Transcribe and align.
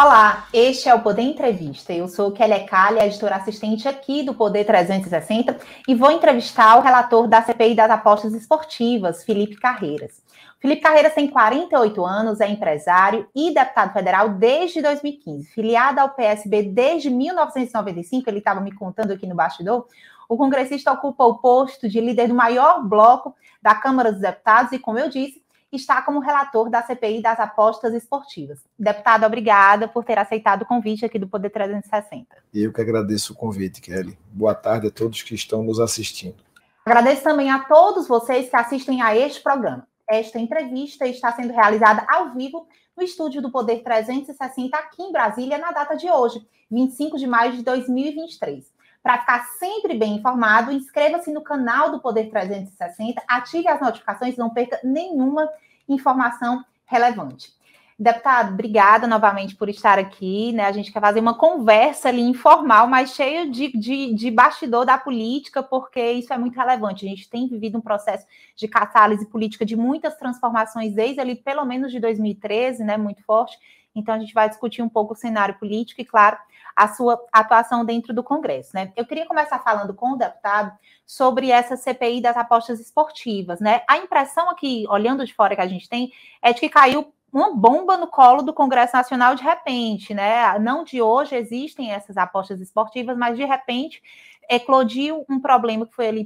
Olá, 0.00 0.46
este 0.52 0.88
é 0.88 0.94
o 0.94 1.00
Poder 1.02 1.22
Entrevista. 1.22 1.92
Eu 1.92 2.06
sou 2.06 2.30
Kelly 2.30 2.64
Calha, 2.66 3.04
editora 3.04 3.34
assistente 3.34 3.88
aqui 3.88 4.22
do 4.22 4.32
Poder 4.32 4.64
360 4.64 5.58
e 5.88 5.92
vou 5.92 6.12
entrevistar 6.12 6.78
o 6.78 6.82
relator 6.82 7.26
da 7.26 7.42
CPI 7.42 7.74
das 7.74 7.90
apostas 7.90 8.32
esportivas, 8.32 9.24
Felipe 9.24 9.56
Carreiras. 9.56 10.22
Felipe 10.60 10.82
Carreiras 10.82 11.14
tem 11.14 11.26
48 11.26 12.06
anos, 12.06 12.40
é 12.40 12.48
empresário 12.48 13.28
e 13.34 13.52
deputado 13.52 13.92
federal 13.92 14.28
desde 14.28 14.80
2015. 14.80 15.50
Filiado 15.50 15.98
ao 15.98 16.10
PSB 16.10 16.62
desde 16.62 17.10
1995, 17.10 18.30
ele 18.30 18.38
estava 18.38 18.60
me 18.60 18.70
contando 18.70 19.10
aqui 19.10 19.26
no 19.26 19.34
bastidor, 19.34 19.88
o 20.28 20.36
congressista 20.36 20.92
ocupa 20.92 21.24
o 21.24 21.38
posto 21.38 21.88
de 21.88 22.00
líder 22.00 22.28
do 22.28 22.34
maior 22.34 22.86
bloco 22.86 23.34
da 23.60 23.74
Câmara 23.74 24.12
dos 24.12 24.20
Deputados 24.20 24.70
e, 24.70 24.78
como 24.78 24.96
eu 25.00 25.08
disse, 25.08 25.42
está 25.72 26.00
como 26.02 26.20
relator 26.20 26.70
da 26.70 26.82
CPI 26.82 27.20
das 27.20 27.38
apostas 27.38 27.92
esportivas. 27.94 28.58
Deputado, 28.78 29.24
obrigada 29.24 29.86
por 29.86 30.04
ter 30.04 30.18
aceitado 30.18 30.62
o 30.62 30.66
convite 30.66 31.04
aqui 31.04 31.18
do 31.18 31.28
Poder 31.28 31.50
360. 31.50 32.26
Eu 32.54 32.72
que 32.72 32.80
agradeço 32.80 33.32
o 33.32 33.36
convite, 33.36 33.80
Kelly. 33.80 34.18
Boa 34.32 34.54
tarde 34.54 34.88
a 34.88 34.90
todos 34.90 35.22
que 35.22 35.34
estão 35.34 35.62
nos 35.62 35.78
assistindo. 35.78 36.36
Agradeço 36.84 37.22
também 37.22 37.50
a 37.50 37.60
todos 37.64 38.08
vocês 38.08 38.48
que 38.48 38.56
assistem 38.56 39.02
a 39.02 39.14
este 39.14 39.42
programa. 39.42 39.86
Esta 40.08 40.38
entrevista 40.38 41.06
está 41.06 41.30
sendo 41.32 41.52
realizada 41.52 42.06
ao 42.08 42.32
vivo 42.32 42.66
no 42.96 43.02
estúdio 43.02 43.42
do 43.42 43.52
Poder 43.52 43.82
360 43.82 44.76
aqui 44.76 45.02
em 45.02 45.12
Brasília 45.12 45.58
na 45.58 45.70
data 45.70 45.94
de 45.94 46.10
hoje, 46.10 46.40
25 46.70 47.18
de 47.18 47.26
maio 47.26 47.52
de 47.52 47.62
2023. 47.62 48.77
Para 49.08 49.20
ficar 49.20 49.42
sempre 49.58 49.94
bem 49.94 50.16
informado, 50.16 50.70
inscreva-se 50.70 51.32
no 51.32 51.40
canal 51.40 51.90
do 51.90 51.98
Poder 51.98 52.28
360, 52.28 53.22
ative 53.26 53.66
as 53.66 53.80
notificações, 53.80 54.36
não 54.36 54.50
perca 54.50 54.78
nenhuma 54.84 55.48
informação 55.88 56.62
relevante. 56.84 57.50
Deputado, 57.98 58.52
obrigada 58.52 59.06
novamente 59.06 59.56
por 59.56 59.70
estar 59.70 59.98
aqui. 59.98 60.52
Né? 60.52 60.66
A 60.66 60.72
gente 60.72 60.92
quer 60.92 61.00
fazer 61.00 61.20
uma 61.20 61.32
conversa 61.32 62.10
ali 62.10 62.20
informal, 62.20 62.86
mas 62.86 63.14
cheio 63.14 63.50
de, 63.50 63.72
de, 63.72 64.12
de, 64.12 64.30
bastidor 64.30 64.84
da 64.84 64.98
política, 64.98 65.62
porque 65.62 66.12
isso 66.12 66.30
é 66.30 66.36
muito 66.36 66.56
relevante. 66.56 67.06
A 67.06 67.08
gente 67.08 67.30
tem 67.30 67.48
vivido 67.48 67.78
um 67.78 67.80
processo 67.80 68.26
de 68.54 68.68
catálise 68.68 69.24
política 69.24 69.64
de 69.64 69.74
muitas 69.74 70.16
transformações 70.18 70.92
desde 70.92 71.18
ali, 71.18 71.34
pelo 71.34 71.64
menos 71.64 71.90
de 71.90 71.98
2013, 71.98 72.84
né? 72.84 72.98
Muito 72.98 73.24
forte. 73.24 73.56
Então, 73.94 74.14
a 74.14 74.18
gente 74.18 74.34
vai 74.34 74.50
discutir 74.50 74.82
um 74.82 74.88
pouco 74.88 75.14
o 75.14 75.16
cenário 75.16 75.58
político 75.58 76.02
e, 76.02 76.04
claro, 76.04 76.36
a 76.78 76.88
sua 76.88 77.20
atuação 77.32 77.84
dentro 77.84 78.14
do 78.14 78.22
Congresso. 78.22 78.70
Né? 78.72 78.92
Eu 78.96 79.04
queria 79.04 79.26
começar 79.26 79.58
falando 79.58 79.92
com 79.92 80.12
o 80.12 80.16
deputado 80.16 80.72
sobre 81.04 81.50
essa 81.50 81.76
CPI 81.76 82.20
das 82.20 82.36
apostas 82.36 82.78
esportivas. 82.78 83.58
Né? 83.58 83.82
A 83.88 83.98
impressão 83.98 84.48
aqui, 84.48 84.86
olhando 84.88 85.26
de 85.26 85.34
fora 85.34 85.56
que 85.56 85.60
a 85.60 85.66
gente 85.66 85.88
tem, 85.88 86.12
é 86.40 86.52
de 86.52 86.60
que 86.60 86.68
caiu 86.68 87.12
uma 87.32 87.54
bomba 87.54 87.96
no 87.96 88.06
colo 88.06 88.42
do 88.42 88.54
Congresso 88.54 88.96
Nacional 88.96 89.34
de 89.34 89.42
repente, 89.42 90.14
né? 90.14 90.58
Não 90.58 90.82
de 90.82 91.02
hoje 91.02 91.36
existem 91.36 91.92
essas 91.92 92.16
apostas 92.16 92.58
esportivas, 92.58 93.18
mas 93.18 93.36
de 93.36 93.44
repente 93.44 94.02
eclodiu 94.48 95.26
um 95.28 95.38
problema 95.38 95.84
que 95.84 95.94
foi 95.94 96.08
ali 96.08 96.24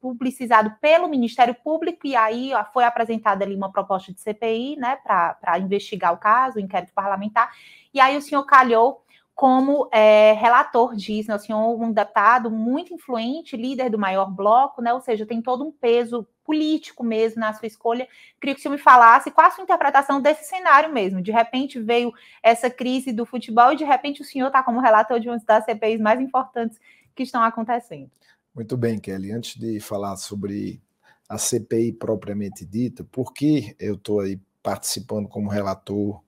publicizado 0.00 0.74
pelo 0.80 1.06
Ministério 1.06 1.54
Público, 1.54 2.06
e 2.06 2.16
aí 2.16 2.52
foi 2.72 2.84
apresentada 2.84 3.44
ali 3.44 3.54
uma 3.54 3.70
proposta 3.70 4.10
de 4.10 4.18
CPI, 4.20 4.76
né, 4.76 4.96
para 5.04 5.58
investigar 5.58 6.14
o 6.14 6.16
caso, 6.16 6.56
o 6.56 6.60
inquérito 6.60 6.94
parlamentar, 6.94 7.50
e 7.92 8.00
aí 8.00 8.16
o 8.16 8.22
senhor 8.22 8.42
calhou 8.44 9.04
como 9.36 9.86
é, 9.92 10.32
relator 10.32 10.96
disso, 10.96 11.28
né, 11.28 11.36
o 11.36 11.38
senhor 11.38 11.78
um 11.78 11.92
deputado 11.92 12.50
muito 12.50 12.94
influente, 12.94 13.54
líder 13.54 13.90
do 13.90 13.98
maior 13.98 14.30
bloco, 14.30 14.80
né, 14.80 14.94
ou 14.94 15.00
seja, 15.02 15.26
tem 15.26 15.42
todo 15.42 15.62
um 15.62 15.70
peso 15.70 16.26
político 16.42 17.04
mesmo 17.04 17.40
na 17.40 17.52
sua 17.52 17.66
escolha. 17.66 18.08
Queria 18.40 18.54
que 18.54 18.60
o 18.60 18.62
senhor 18.62 18.72
me 18.74 18.80
falasse 18.80 19.30
qual 19.30 19.46
a 19.46 19.50
sua 19.50 19.62
interpretação 19.62 20.22
desse 20.22 20.44
cenário 20.44 20.90
mesmo. 20.90 21.20
De 21.20 21.30
repente 21.30 21.78
veio 21.78 22.14
essa 22.42 22.70
crise 22.70 23.12
do 23.12 23.26
futebol 23.26 23.74
e 23.74 23.76
de 23.76 23.84
repente 23.84 24.22
o 24.22 24.24
senhor 24.24 24.46
está 24.46 24.62
como 24.62 24.80
relator 24.80 25.20
de 25.20 25.28
uma 25.28 25.38
das 25.46 25.66
CPIs 25.66 26.00
mais 26.00 26.18
importantes 26.18 26.80
que 27.14 27.22
estão 27.22 27.42
acontecendo. 27.42 28.10
Muito 28.54 28.74
bem, 28.74 28.98
Kelly. 28.98 29.32
Antes 29.32 29.60
de 29.60 29.78
falar 29.80 30.16
sobre 30.16 30.80
a 31.28 31.36
CPI 31.36 31.92
propriamente 31.92 32.64
dita, 32.64 33.04
por 33.04 33.34
que 33.34 33.76
eu 33.78 33.96
estou 33.96 34.20
aí 34.20 34.40
participando 34.62 35.28
como 35.28 35.50
relator 35.50 36.22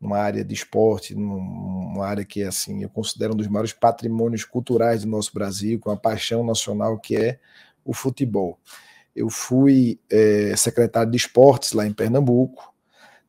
numa 0.00 0.18
área 0.18 0.44
de 0.44 0.54
esporte, 0.54 1.14
numa 1.14 2.06
área 2.06 2.24
que 2.24 2.42
assim 2.42 2.82
eu 2.82 2.88
considero 2.88 3.32
um 3.32 3.36
dos 3.36 3.48
maiores 3.48 3.72
patrimônios 3.72 4.44
culturais 4.44 5.02
do 5.02 5.08
nosso 5.08 5.32
Brasil, 5.32 5.78
com 5.78 5.90
a 5.90 5.96
paixão 5.96 6.44
nacional 6.44 6.98
que 6.98 7.16
é 7.16 7.38
o 7.84 7.92
futebol. 7.92 8.58
Eu 9.14 9.30
fui 9.30 9.98
é, 10.10 10.54
secretário 10.56 11.10
de 11.10 11.16
esportes 11.16 11.72
lá 11.72 11.86
em 11.86 11.92
Pernambuco, 11.92 12.74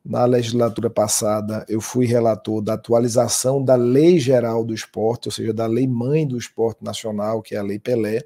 na 0.07 0.23
legislatura 0.23 0.89
passada, 0.89 1.65
eu 1.67 1.81
fui 1.81 2.05
relator 2.05 2.61
da 2.61 2.75
atualização 2.75 3.61
da 3.61 3.75
Lei 3.75 4.17
Geral 4.19 4.63
do 4.63 4.73
Esporte, 4.73 5.27
ou 5.27 5.31
seja, 5.33 5.53
da 5.53 5.67
Lei 5.67 5.85
Mãe 5.85 6.25
do 6.25 6.37
Esporte 6.37 6.81
Nacional, 6.81 7.41
que 7.41 7.55
é 7.55 7.57
a 7.57 7.63
Lei 7.63 7.77
Pelé. 7.77 8.21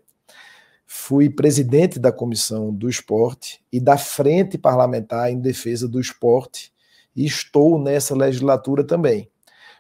Fui 0.86 1.28
presidente 1.28 1.98
da 1.98 2.12
Comissão 2.12 2.72
do 2.72 2.88
Esporte 2.88 3.64
e 3.72 3.80
da 3.80 3.98
Frente 3.98 4.60
Parlamentar 4.60 5.32
em 5.32 5.40
Defesa 5.40 5.88
do 5.88 6.00
Esporte, 6.00 6.72
e 7.16 7.26
estou 7.26 7.80
nessa 7.80 8.16
legislatura 8.16 8.84
também. 8.84 9.30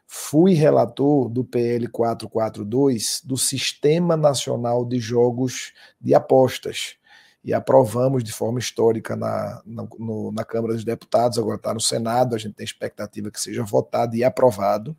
Fui 0.06 0.53
relator 0.53 1.30
do 1.30 1.44
PL 1.44 1.88
442 1.88 3.22
do 3.24 3.38
Sistema 3.38 4.18
Nacional 4.18 4.86
de 4.86 5.00
Jogos 5.00 5.72
de 6.02 6.14
Apostas 6.14 6.97
e 7.44 7.53
aprovamos 7.53 8.24
de 8.24 8.31
forma 8.31 8.59
histórica 8.59 9.16
na, 9.16 9.62
na, 9.66 9.88
no, 9.97 10.31
na 10.31 10.44
Câmara 10.44 10.74
dos 10.74 10.84
Deputados, 10.84 11.40
agora 11.40 11.56
está 11.56 11.74
no 11.74 11.81
Senado, 11.81 12.36
a 12.36 12.38
gente 12.38 12.53
tem 12.53 12.64
expectativa 12.64 13.31
que 13.31 13.41
seja 13.41 13.64
votado 13.64 14.16
e 14.16 14.24
aprovado. 14.24 14.96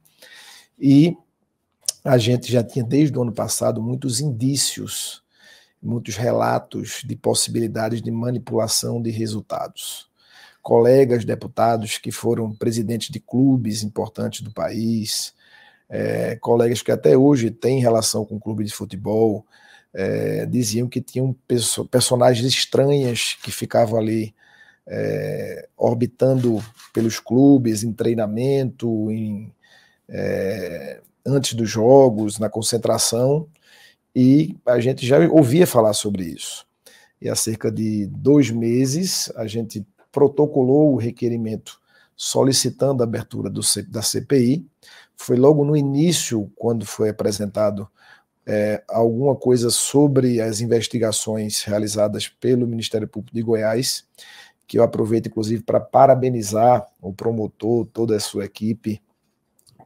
E 0.79 1.17
a 2.05 2.19
gente 2.19 2.51
já 2.51 2.65
tinha 2.65 2.85
desde 2.85 3.17
o 3.17 3.23
ano 3.23 3.33
passado 3.33 3.81
muitos 3.81 4.21
indícios, 4.21 5.23
muitos 5.81 6.17
relatos 6.17 7.03
de 7.05 7.15
possibilidades 7.15 8.03
de 8.03 8.11
manipulação 8.11 9.01
de 9.01 9.11
resultados. 9.11 10.11
Colegas 10.63 11.25
deputados 11.25 11.99
que 11.99 12.13
foram 12.13 12.53
presidentes 12.53 13.11
de 13.11 13.19
clubes 13.19 13.83
importantes 13.83 14.41
do 14.43 14.53
país, 14.53 15.35
é, 15.89 16.37
colegas 16.37 16.81
que 16.81 16.93
até 16.93 17.17
hoje 17.17 17.51
têm 17.51 17.81
relação 17.81 18.25
com 18.25 18.41
clube 18.41 18.65
de 18.65 18.73
futebol, 18.73 19.45
é, 19.93 20.47
diziam 20.47 20.89
que 20.89 21.01
tinham 21.01 21.37
perso 21.47 21.85
personagens 21.85 22.47
estranhas 22.47 23.37
que 23.43 23.51
ficavam 23.51 23.99
ali 23.99 24.35
é, 24.87 25.69
orbitando 25.77 26.63
pelos 26.93 27.19
clubes, 27.19 27.83
em 27.83 27.93
treinamento, 27.93 29.11
em, 29.11 29.53
é, 30.09 31.01
antes 31.25 31.55
dos 31.55 31.69
jogos, 31.69 32.39
na 32.39 32.49
concentração, 32.49 33.47
e 34.15 34.57
a 34.67 34.81
gente 34.81 35.07
já 35.07 35.19
ouvia 35.29 35.67
falar 35.67 35.93
sobre 35.93 36.25
isso. 36.25 36.67
E 37.21 37.29
há 37.29 37.37
cerca 37.37 37.71
de 37.71 38.07
dois 38.07 38.51
meses 38.51 39.31
a 39.37 39.47
gente 39.47 39.87
protocolou 40.13 40.93
o 40.93 40.99
requerimento 40.99 41.81
solicitando 42.15 43.03
a 43.03 43.07
abertura 43.07 43.51
do, 43.51 43.63
da 43.89 44.03
CPI. 44.03 44.65
Foi 45.17 45.37
logo 45.37 45.65
no 45.65 45.77
início, 45.77 46.51
quando 46.55 46.87
foi 46.87 47.09
apresentado 47.09 47.89
é, 48.47 48.83
alguma 48.89 49.35
coisa 49.35 49.71
sobre 49.71 50.41
as 50.41 50.61
investigações 50.61 51.63
realizadas 51.63 52.29
pelo 52.29 52.67
Ministério 52.67 53.09
Público 53.09 53.35
de 53.35 53.43
Goiás, 53.43 54.05
que 54.67 54.79
eu 54.79 54.83
aproveito 54.83 55.27
inclusive 55.27 55.63
para 55.63 55.81
parabenizar 55.81 56.87
o 57.01 57.13
promotor, 57.13 57.87
toda 57.87 58.17
a 58.17 58.21
sua 58.21 58.45
equipe, 58.45 59.01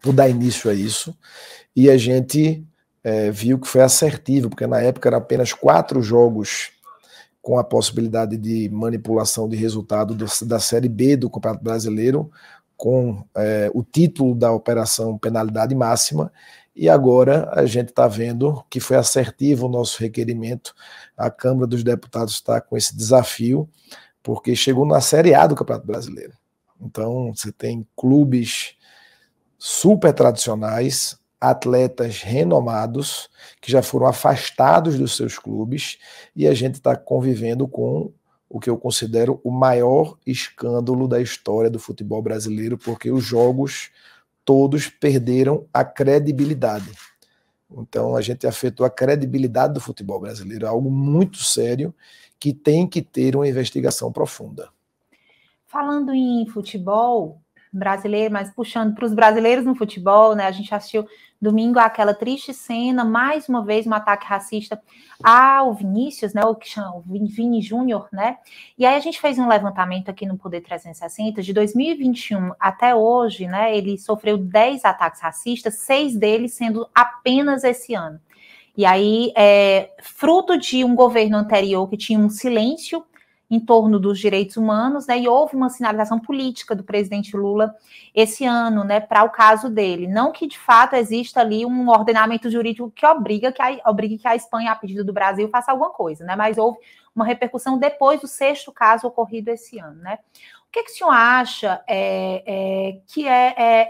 por 0.01 0.13
dar 0.13 0.29
início 0.29 0.71
a 0.71 0.75
isso. 0.75 1.17
E 1.75 1.91
a 1.91 1.97
gente 1.97 2.65
é, 3.03 3.31
viu 3.31 3.59
que 3.59 3.69
foi 3.69 3.83
assertivo, 3.83 4.49
porque 4.49 4.67
na 4.67 4.81
época 4.81 5.09
eram 5.09 5.19
apenas 5.19 5.53
quatro 5.53 6.03
jogos 6.03 6.71
com 7.47 7.61
a 7.61 7.63
possibilidade 7.63 8.37
de 8.37 8.69
manipulação 8.71 9.49
de 9.49 9.55
resultado 9.55 10.17
do, 10.17 10.27
da 10.47 10.59
Série 10.59 10.89
B 10.89 11.17
do 11.17 11.31
Campeonato 11.31 11.63
Brasileiro, 11.63 12.29
com 12.77 13.25
é, 13.37 13.71
o 13.73 13.85
título 13.85 14.35
da 14.35 14.51
operação 14.51 15.17
penalidade 15.17 15.73
máxima, 15.73 16.33
e 16.75 16.89
agora 16.89 17.49
a 17.53 17.65
gente 17.65 17.91
está 17.91 18.09
vendo 18.09 18.65
que 18.69 18.81
foi 18.81 18.97
assertivo 18.97 19.67
o 19.67 19.69
nosso 19.69 20.01
requerimento. 20.01 20.75
A 21.17 21.31
Câmara 21.31 21.69
dos 21.69 21.85
Deputados 21.85 22.35
está 22.35 22.61
com 22.61 22.77
esse 22.77 22.97
desafio, 22.97 23.69
porque 24.25 24.57
chegou 24.57 24.85
na 24.85 25.01
Série 25.01 25.33
A 25.33 25.47
do 25.47 25.55
Campeonato 25.55 25.87
Brasileiro. 25.87 26.33
Então, 26.81 27.33
você 27.33 27.53
tem 27.53 27.87
clubes 27.95 28.75
super 29.57 30.13
tradicionais, 30.13 31.17
atletas 31.41 32.23
renomados 32.23 33.29
que 33.61 33.71
já 33.71 33.83
foram 33.83 34.07
afastados 34.07 34.99
dos 34.99 35.17
seus 35.17 35.39
clubes 35.39 35.99
e 36.35 36.47
a 36.47 36.55
gente 36.55 36.75
está 36.75 36.97
convivendo 36.97 37.69
com 37.69 38.13
o 38.49 38.61
que 38.61 38.71
eu 38.71 38.79
considero 38.79 39.41
o 39.45 39.51
maior 39.51 40.17
escândalo 40.27 41.09
da 41.09 41.21
história 41.21 41.69
do 41.69 41.79
futebol 41.79 42.23
brasileiro, 42.23 42.79
porque 42.79 43.11
os 43.11 43.25
jogos 43.25 43.91
todos 44.45 44.89
perderam 44.89 45.67
a 45.75 45.85
credibilidade. 45.85 46.91
Então 47.71 48.15
a 48.15 48.23
gente 48.23 48.47
afetou 48.47 48.87
a 48.87 48.91
credibilidade 48.91 49.75
do 49.75 49.81
futebol 49.81 50.21
brasileiro, 50.21 50.67
é 50.67 50.69
algo 50.69 50.91
muito 50.91 51.39
sério 51.39 51.95
que 52.39 52.53
tem 52.53 52.87
que 52.87 53.03
ter 53.03 53.35
uma 53.35 53.49
investigação 53.49 54.13
profunda. 54.13 54.69
Falando 55.67 56.15
em 56.15 56.47
futebol, 56.47 57.41
brasileiro, 57.73 58.33
mas 58.33 58.51
puxando 58.51 58.95
para 58.95 59.05
os 59.05 59.15
brasileiros 59.15 59.65
no 59.65 59.75
futebol, 59.75 60.35
né? 60.35 60.47
A 60.47 60.51
gente 60.51 60.75
assistiu 60.75 61.07
domingo 61.41 61.79
aquela 61.79 62.15
triste 62.15 62.55
cena, 62.55 63.05
mais 63.05 63.49
uma 63.49 63.65
vez 63.65 63.87
um 63.87 63.93
ataque 63.93 64.27
racista 64.27 64.81
ao 65.23 65.75
Vinícius, 65.75 66.33
né? 66.33 66.43
O 66.45 66.55
que 66.55 66.69
chama 66.69 66.97
o 66.97 67.01
Vini 67.01 67.61
Júnior, 67.61 68.09
né? 68.13 68.39
E 68.79 68.87
aí 68.87 68.97
a 68.97 69.01
gente 69.01 69.21
fez 69.21 69.39
um 69.39 69.49
levantamento 69.49 70.09
aqui 70.09 70.27
no 70.27 70.39
Poder 70.39 70.63
360 70.63 71.43
de 71.43 71.53
2021 71.53 72.53
até 72.59 72.95
hoje, 72.95 73.47
né? 73.47 73.77
Ele 73.77 73.99
sofreu 73.99 74.39
10 74.39 74.85
ataques 74.85 75.21
racistas, 75.21 75.75
seis 75.79 76.17
deles 76.17 76.55
sendo 76.55 76.89
apenas 76.95 77.65
esse 77.65 77.95
ano. 77.95 78.21
E 78.77 78.85
aí, 78.85 79.33
é, 79.35 79.91
fruto 80.03 80.59
de 80.59 80.85
um 80.85 80.95
governo 80.95 81.39
anterior 81.39 81.89
que 81.89 81.97
tinha 81.97 82.19
um 82.19 82.29
silêncio 82.29 83.03
em 83.49 83.61
torno 83.61 84.01
dos 84.01 84.19
direitos 84.19 84.57
humanos, 84.57 85.07
né? 85.07 85.19
E 85.19 85.29
houve 85.29 85.55
uma 85.55 85.71
sinalização 85.71 86.19
política 86.19 86.75
do 86.75 86.83
presidente 86.83 87.37
Lula 87.37 87.75
esse 88.15 88.45
ano, 88.45 88.83
né, 88.83 88.99
para 88.99 89.23
o 89.23 89.31
caso 89.31 89.71
dele. 89.71 90.09
Não 90.09 90.33
que 90.33 90.47
de 90.47 90.59
fato 90.59 90.97
exista 90.97 91.41
ali 91.41 91.65
um 91.65 91.89
ordenamento 91.89 92.51
jurídico 92.51 92.91
que 92.91 93.07
obriga 93.07 93.53
que 93.53 93.63
a, 93.63 93.79
obrigue 93.87 94.19
que 94.19 94.27
a 94.27 94.35
Espanha, 94.35 94.73
a 94.73 94.77
pedido 94.77 95.05
do 95.05 95.13
Brasil, 95.13 95.49
faça 95.49 95.71
alguma 95.71 95.91
coisa, 95.91 96.25
né? 96.25 96.35
Mas 96.35 96.59
houve 96.59 96.79
uma 97.15 97.25
repercussão 97.25 97.79
depois 97.79 98.21
do 98.21 98.27
sexto 98.27 98.73
caso 98.73 99.07
ocorrido 99.07 99.51
esse 99.51 99.79
ano, 99.79 100.03
né? 100.03 100.19
O 100.69 100.73
que, 100.73 100.83
que 100.83 100.91
o 100.91 100.95
senhor 100.95 101.11
acha 101.11 101.83
é, 101.87 102.43
é, 102.47 103.01
que 103.07 103.27
é, 103.27 103.55
é, 103.57 103.89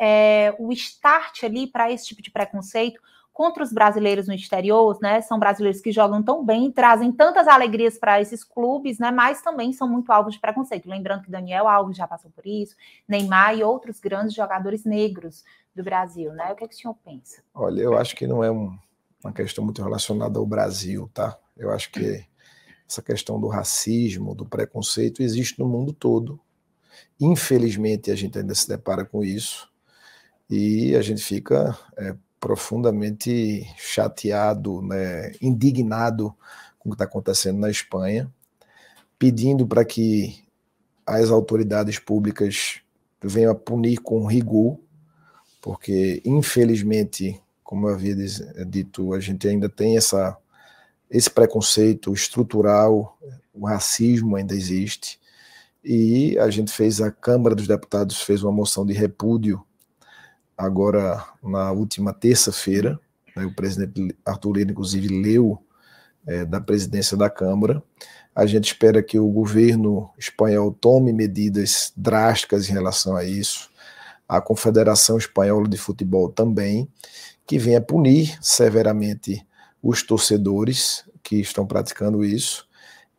é 0.49 0.57
o 0.59 0.71
start 0.73 1.43
ali 1.45 1.67
para 1.67 1.91
esse 1.91 2.07
tipo 2.07 2.23
de 2.23 2.31
preconceito? 2.31 3.01
Contra 3.37 3.63
os 3.63 3.71
brasileiros 3.71 4.27
no 4.27 4.33
exterior, 4.33 4.99
né? 5.03 5.21
São 5.21 5.39
brasileiros 5.39 5.83
que 5.83 5.93
jogam 5.93 6.23
tão 6.23 6.43
bem, 6.43 6.73
trazem 6.73 7.13
tantas 7.13 7.47
alegrias 7.47 7.99
para 7.99 8.19
esses 8.19 8.43
clubes, 8.43 8.99
né? 8.99 9.11
Mas 9.11 9.43
também 9.43 9.75
são 9.75 9.87
muito 9.87 10.11
alvos 10.11 10.33
de 10.33 10.41
preconceito. 10.41 10.89
Lembrando 10.89 11.25
que 11.25 11.31
Daniel 11.31 11.69
Alves 11.69 11.99
já 11.99 12.09
passou 12.09 12.31
por 12.31 12.47
isso, 12.47 12.75
Neymar 13.07 13.55
e 13.55 13.63
outros 13.63 14.01
grandes 14.01 14.33
jogadores 14.33 14.87
negros 14.87 15.45
do 15.75 15.85
Brasil, 15.85 16.33
né? 16.33 16.51
O 16.51 16.57
que, 16.57 16.65
é 16.65 16.67
que 16.67 16.75
o 16.75 16.79
senhor 16.79 16.97
pensa? 17.05 17.43
Olha, 17.53 17.83
eu 17.83 17.99
acho 17.99 18.17
que 18.17 18.27
não 18.27 18.43
é 18.43 18.51
um, 18.51 18.75
uma 19.23 19.35
questão 19.35 19.63
muito 19.63 19.83
relacionada 19.83 20.39
ao 20.39 20.47
Brasil, 20.47 21.11
tá? 21.13 21.39
Eu 21.55 21.71
acho 21.71 21.93
que 21.93 22.25
essa 22.89 23.03
questão 23.03 23.39
do 23.39 23.49
racismo, 23.49 24.35
do 24.35 24.47
preconceito, 24.47 25.23
existe 25.23 25.59
no 25.59 25.69
mundo 25.69 25.93
todo. 25.93 26.41
Infelizmente, 27.21 28.11
a 28.11 28.15
gente 28.15 28.39
ainda 28.39 28.55
se 28.55 28.67
depara 28.67 29.05
com 29.05 29.23
isso 29.23 29.71
e 30.49 30.97
a 30.97 31.03
gente 31.03 31.23
fica 31.23 31.79
é, 31.99 32.17
profundamente 32.41 33.67
chateado, 33.77 34.83
né, 34.83 35.33
indignado 35.41 36.35
com 36.79 36.89
o 36.89 36.93
que 36.93 36.95
está 36.95 37.05
acontecendo 37.05 37.59
na 37.59 37.71
Espanha, 37.71 38.33
pedindo 39.19 39.67
para 39.67 39.85
que 39.85 40.45
as 41.07 41.31
autoridades 41.31 41.99
públicas 41.99 42.81
venham 43.23 43.53
a 43.53 43.55
punir 43.55 43.99
com 43.99 44.27
rigor, 44.27 44.79
porque 45.61 46.21
infelizmente, 46.25 47.41
como 47.63 47.89
eu 47.89 47.95
havia 47.95 48.15
dito, 48.67 49.13
a 49.13 49.21
gente 49.21 49.49
ainda 49.49 49.69
tem 49.69 49.97
essa, 49.97 50.37
esse 51.11 51.31
preconceito 51.31 52.13
estrutural, 52.13 53.19
o 53.53 53.67
racismo 53.67 54.37
ainda 54.37 54.55
existe, 54.55 55.19
e 55.83 56.37
a 56.39 56.51
gente 56.51 56.73
fez, 56.73 57.01
a 57.01 57.11
Câmara 57.11 57.55
dos 57.55 57.67
Deputados 57.67 58.21
fez 58.21 58.43
uma 58.43 58.53
moção 58.53 58.85
de 58.85 58.93
repúdio 58.93 59.65
agora 60.57 61.25
na 61.43 61.71
última 61.73 62.13
terça-feira. 62.13 62.99
Né, 63.37 63.45
o 63.45 63.55
presidente 63.55 64.17
Arthur 64.25 64.57
Lira, 64.57 64.71
inclusive, 64.71 65.09
leu 65.09 65.63
é, 66.27 66.45
da 66.45 66.61
presidência 66.61 67.17
da 67.17 67.29
Câmara. 67.29 67.83
A 68.35 68.45
gente 68.47 68.67
espera 68.67 69.03
que 69.03 69.19
o 69.19 69.29
governo 69.29 70.11
espanhol 70.19 70.73
tome 70.73 71.13
medidas 71.13 71.93
drásticas 71.97 72.69
em 72.69 72.73
relação 72.73 73.17
a 73.17 73.25
isso. 73.25 73.71
A 74.29 74.41
Confederação 74.41 75.17
Espanhola 75.17 75.69
de 75.69 75.79
Futebol 75.79 76.29
também, 76.29 76.89
que 77.47 77.59
venha 77.59 77.81
punir 77.81 78.37
severamente 78.43 79.47
os 79.83 80.03
torcedores 80.03 81.05
que 81.23 81.37
estão 81.37 81.67
praticando 81.67 82.25
isso. 82.25 82.67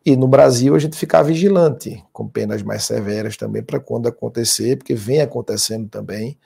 E 0.05 0.15
no 0.15 0.27
Brasil 0.27 0.75
a 0.75 0.79
gente 0.79 0.97
ficar 0.97 1.23
vigilante, 1.23 2.03
com 2.13 2.27
penas 2.27 2.61
mais 2.61 2.83
severas 2.83 3.35
também, 3.35 3.63
para 3.63 3.79
quando 3.79 4.07
acontecer, 4.07 4.77
porque 4.77 4.95
vem 4.95 5.21
acontecendo 5.21 5.89
também, 5.89 6.37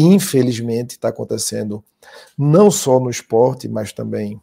infelizmente 0.00 0.92
está 0.92 1.08
acontecendo 1.08 1.82
não 2.36 2.70
só 2.70 3.00
no 3.00 3.10
esporte, 3.10 3.68
mas 3.68 3.92
também 3.92 4.40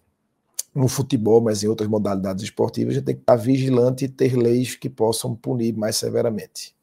no 0.73 0.89
futebol, 0.89 1.39
mas 1.39 1.63
em 1.63 1.67
outras 1.67 1.89
modalidades 1.89 2.43
esportivas, 2.43 2.91
a 2.91 2.95
gente 2.95 3.05
tem 3.05 3.15
que 3.15 3.21
estar 3.21 3.37
vigilante 3.37 4.05
e 4.05 4.09
ter 4.09 4.35
leis 4.35 4.75
que 4.75 4.89
possam 4.89 5.33
punir 5.33 5.73
mais 5.73 5.95
severamente. 5.95 6.75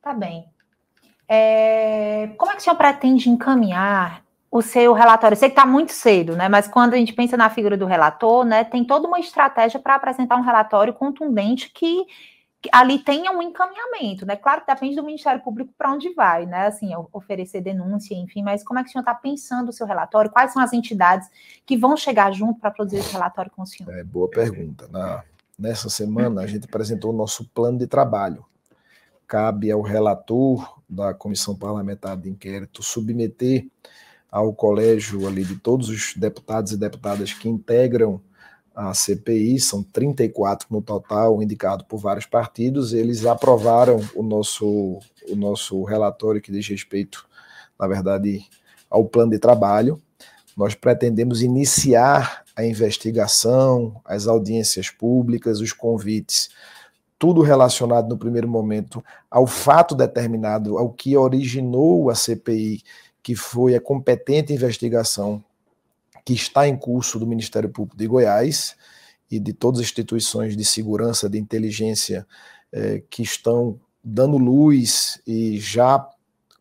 Tá 0.00 0.14
bem. 0.14 0.46
É... 1.28 2.30
Como 2.38 2.52
é 2.52 2.54
que 2.54 2.60
o 2.60 2.64
senhor 2.64 2.76
pretende 2.76 3.28
encaminhar 3.28 4.24
o 4.50 4.62
seu 4.62 4.92
relatório? 4.92 5.34
Eu 5.34 5.38
sei 5.38 5.48
que 5.48 5.54
está 5.58 5.66
muito 5.66 5.92
cedo, 5.92 6.36
né? 6.36 6.48
Mas 6.48 6.68
quando 6.68 6.94
a 6.94 6.96
gente 6.96 7.12
pensa 7.12 7.36
na 7.36 7.50
figura 7.50 7.76
do 7.76 7.84
relator, 7.84 8.44
né, 8.44 8.62
tem 8.62 8.84
toda 8.84 9.08
uma 9.08 9.18
estratégia 9.18 9.80
para 9.80 9.96
apresentar 9.96 10.36
um 10.36 10.42
relatório 10.42 10.94
contundente 10.94 11.70
que 11.74 12.06
ali 12.72 12.98
tenha 12.98 13.30
um 13.30 13.40
encaminhamento, 13.40 14.26
né? 14.26 14.34
Claro 14.34 14.62
que 14.62 14.66
depende 14.66 14.96
do 14.96 15.04
Ministério 15.04 15.40
Público 15.40 15.72
para 15.78 15.92
onde 15.92 16.12
vai, 16.12 16.44
né? 16.44 16.66
Assim, 16.66 16.90
oferecer 17.12 17.60
denúncia, 17.60 18.14
enfim, 18.14 18.42
mas 18.42 18.64
como 18.64 18.80
é 18.80 18.82
que 18.82 18.88
o 18.88 18.92
senhor 18.92 19.02
está 19.02 19.14
pensando 19.14 19.68
o 19.68 19.72
seu 19.72 19.86
relatório? 19.86 20.30
Quais 20.30 20.52
são 20.52 20.60
as 20.60 20.72
entidades 20.72 21.28
que 21.64 21.76
vão 21.76 21.96
chegar 21.96 22.32
junto 22.32 22.58
para 22.58 22.70
produzir 22.70 22.98
esse 22.98 23.12
relatório 23.12 23.50
com 23.50 23.62
o 23.62 23.66
senhor? 23.66 23.94
É, 23.94 24.02
boa 24.02 24.28
pergunta. 24.28 24.88
Na, 24.88 25.22
nessa 25.56 25.88
semana, 25.88 26.40
a 26.42 26.46
gente 26.46 26.64
apresentou 26.64 27.12
o 27.12 27.16
nosso 27.16 27.48
plano 27.50 27.78
de 27.78 27.86
trabalho. 27.86 28.44
Cabe 29.26 29.70
ao 29.70 29.82
relator 29.82 30.80
da 30.88 31.14
Comissão 31.14 31.54
Parlamentar 31.54 32.16
de 32.16 32.28
Inquérito 32.28 32.82
submeter 32.82 33.68
ao 34.30 34.52
colégio 34.52 35.28
ali 35.28 35.44
de 35.44 35.56
todos 35.56 35.88
os 35.88 36.14
deputados 36.16 36.72
e 36.72 36.76
deputadas 36.76 37.32
que 37.32 37.48
integram 37.48 38.20
a 38.78 38.94
CPI, 38.94 39.58
são 39.58 39.82
34 39.82 40.68
no 40.70 40.80
total, 40.80 41.42
indicado 41.42 41.84
por 41.84 41.98
vários 41.98 42.26
partidos, 42.26 42.92
eles 42.92 43.26
aprovaram 43.26 43.98
o 44.14 44.22
nosso, 44.22 45.00
o 45.28 45.34
nosso 45.34 45.82
relatório 45.82 46.40
que 46.40 46.52
diz 46.52 46.68
respeito, 46.68 47.26
na 47.76 47.88
verdade, 47.88 48.46
ao 48.88 49.04
plano 49.04 49.32
de 49.32 49.38
trabalho. 49.40 50.00
Nós 50.56 50.76
pretendemos 50.76 51.42
iniciar 51.42 52.44
a 52.54 52.64
investigação, 52.64 54.00
as 54.04 54.28
audiências 54.28 54.90
públicas, 54.90 55.58
os 55.58 55.72
convites, 55.72 56.48
tudo 57.18 57.42
relacionado 57.42 58.08
no 58.08 58.16
primeiro 58.16 58.46
momento 58.46 59.04
ao 59.28 59.44
fato 59.44 59.96
determinado, 59.96 60.78
ao 60.78 60.92
que 60.92 61.16
originou 61.16 62.10
a 62.10 62.14
CPI, 62.14 62.84
que 63.24 63.34
foi 63.34 63.74
a 63.74 63.80
competente 63.80 64.52
investigação 64.52 65.42
que 66.28 66.34
está 66.34 66.68
em 66.68 66.76
curso 66.76 67.18
do 67.18 67.26
Ministério 67.26 67.70
Público 67.70 67.96
de 67.96 68.06
Goiás 68.06 68.76
e 69.30 69.40
de 69.40 69.54
todas 69.54 69.80
as 69.80 69.86
instituições 69.86 70.54
de 70.54 70.62
segurança, 70.62 71.26
de 71.26 71.38
inteligência 71.38 72.26
eh, 72.70 73.02
que 73.08 73.22
estão 73.22 73.80
dando 74.04 74.36
luz 74.36 75.22
e 75.26 75.58
já 75.58 76.06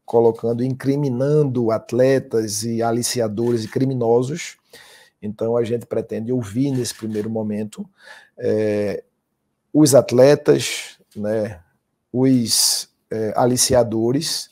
colocando, 0.06 0.64
incriminando 0.64 1.70
atletas 1.70 2.64
e 2.64 2.82
aliciadores 2.82 3.66
e 3.66 3.68
criminosos. 3.68 4.56
Então 5.22 5.58
a 5.58 5.66
gente 5.66 5.86
pretende 5.86 6.32
ouvir 6.32 6.72
nesse 6.72 6.96
primeiro 6.96 7.30
momento 7.30 7.86
eh, 8.38 9.04
os 9.74 9.94
atletas, 9.94 10.98
né, 11.14 11.60
os 12.14 12.88
eh, 13.12 13.34
aliciadores. 13.36 14.50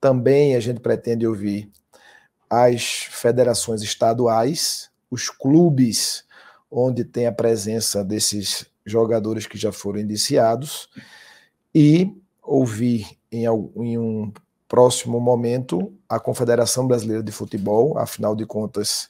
Também 0.00 0.56
a 0.56 0.60
gente 0.60 0.80
pretende 0.80 1.24
ouvir 1.24 1.70
as 2.50 3.06
federações 3.08 3.80
estaduais, 3.80 4.90
os 5.08 5.30
clubes 5.30 6.24
onde 6.70 7.04
tem 7.04 7.26
a 7.26 7.32
presença 7.32 8.04
desses 8.04 8.66
jogadores 8.84 9.46
que 9.46 9.56
já 9.56 9.70
foram 9.70 10.00
indiciados 10.00 10.88
e 11.72 12.12
ouvir 12.42 13.06
em, 13.30 13.44
em 13.44 13.98
um 13.98 14.32
próximo 14.66 15.20
momento 15.20 15.92
a 16.08 16.18
Confederação 16.18 16.86
Brasileira 16.86 17.22
de 17.22 17.32
Futebol, 17.32 17.96
afinal 17.98 18.34
de 18.34 18.44
contas 18.44 19.08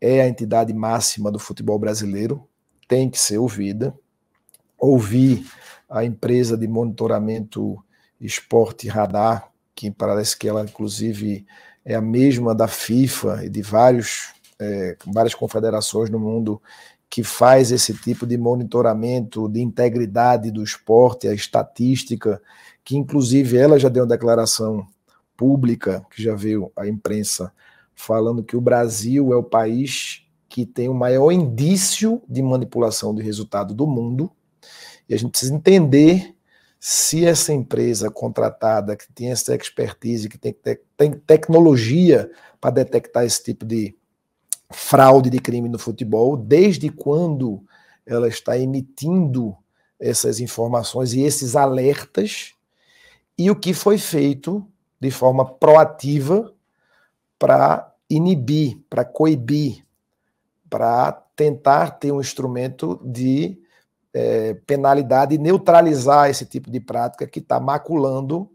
é 0.00 0.20
a 0.20 0.28
entidade 0.28 0.72
máxima 0.72 1.30
do 1.30 1.38
futebol 1.38 1.78
brasileiro, 1.78 2.46
tem 2.86 3.08
que 3.08 3.18
ser 3.18 3.38
ouvida. 3.38 3.94
Ouvir 4.78 5.46
a 5.88 6.04
empresa 6.04 6.56
de 6.56 6.68
monitoramento 6.68 7.82
Esporte 8.20 8.88
Radar, 8.88 9.50
que 9.74 9.90
parece 9.90 10.36
que 10.36 10.48
ela 10.48 10.62
inclusive 10.62 11.46
é 11.86 11.94
a 11.94 12.00
mesma 12.00 12.52
da 12.52 12.66
FIFA 12.66 13.44
e 13.44 13.48
de 13.48 13.62
vários, 13.62 14.34
é, 14.58 14.96
várias 15.06 15.36
confederações 15.36 16.10
no 16.10 16.18
mundo 16.18 16.60
que 17.08 17.22
faz 17.22 17.70
esse 17.70 17.94
tipo 17.94 18.26
de 18.26 18.36
monitoramento 18.36 19.48
de 19.48 19.60
integridade 19.60 20.50
do 20.50 20.64
esporte, 20.64 21.28
a 21.28 21.32
estatística, 21.32 22.42
que 22.84 22.96
inclusive 22.96 23.56
ela 23.56 23.78
já 23.78 23.88
deu 23.88 24.02
uma 24.02 24.08
declaração 24.08 24.84
pública, 25.36 26.04
que 26.10 26.20
já 26.20 26.34
veio 26.34 26.72
à 26.76 26.88
imprensa, 26.88 27.52
falando 27.94 28.42
que 28.42 28.56
o 28.56 28.60
Brasil 28.60 29.32
é 29.32 29.36
o 29.36 29.42
país 29.44 30.26
que 30.48 30.66
tem 30.66 30.88
o 30.88 30.94
maior 30.94 31.30
indício 31.30 32.20
de 32.28 32.42
manipulação 32.42 33.14
de 33.14 33.22
resultado 33.22 33.72
do 33.72 33.86
mundo. 33.86 34.28
E 35.08 35.14
a 35.14 35.18
gente 35.18 35.30
precisa 35.30 35.54
entender 35.54 36.34
se 36.78 37.24
essa 37.24 37.52
empresa 37.52 38.10
contratada, 38.10 38.96
que 38.96 39.12
tem 39.12 39.30
essa 39.30 39.54
expertise, 39.54 40.28
que 40.28 40.38
tem, 40.38 40.54
tem 40.96 41.12
tecnologia 41.12 42.30
para 42.60 42.70
detectar 42.70 43.24
esse 43.24 43.42
tipo 43.42 43.64
de 43.64 43.96
fraude 44.70 45.30
de 45.30 45.38
crime 45.38 45.68
no 45.68 45.78
futebol, 45.78 46.36
desde 46.36 46.88
quando 46.88 47.64
ela 48.04 48.28
está 48.28 48.58
emitindo 48.58 49.56
essas 49.98 50.40
informações 50.40 51.12
e 51.12 51.22
esses 51.22 51.56
alertas, 51.56 52.52
e 53.38 53.50
o 53.50 53.56
que 53.56 53.72
foi 53.72 53.98
feito 53.98 54.66
de 55.00 55.10
forma 55.10 55.44
proativa 55.44 56.52
para 57.38 57.92
inibir, 58.08 58.78
para 58.88 59.04
coibir, 59.04 59.84
para 60.70 61.12
tentar 61.34 61.92
ter 61.92 62.12
um 62.12 62.20
instrumento 62.20 63.00
de 63.04 63.58
é, 64.18 64.54
penalidade 64.66 65.34
e 65.34 65.38
neutralizar 65.38 66.30
esse 66.30 66.46
tipo 66.46 66.70
de 66.70 66.80
prática 66.80 67.26
que 67.26 67.38
está 67.38 67.60
maculando 67.60 68.50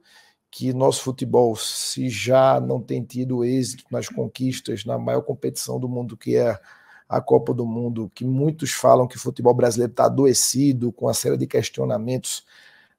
que 0.49 0.73
nosso 0.73 1.03
futebol, 1.03 1.55
se 1.55 2.09
já 2.09 2.59
não 2.59 2.81
tem 2.81 3.03
tido 3.03 3.45
êxito 3.45 3.85
nas 3.91 4.09
conquistas 4.09 4.83
na 4.83 4.97
maior 4.97 5.21
competição 5.21 5.79
do 5.79 5.87
mundo, 5.87 6.17
que 6.17 6.35
é 6.35 6.59
a 7.07 7.21
Copa 7.21 7.53
do 7.53 7.65
Mundo, 7.65 8.11
que 8.13 8.25
muitos 8.25 8.71
falam 8.71 9.07
que 9.07 9.17
o 9.17 9.19
futebol 9.19 9.53
brasileiro 9.53 9.91
está 9.91 10.05
adoecido, 10.05 10.91
com 10.91 11.05
uma 11.05 11.13
série 11.13 11.37
de 11.37 11.45
questionamentos, 11.45 12.43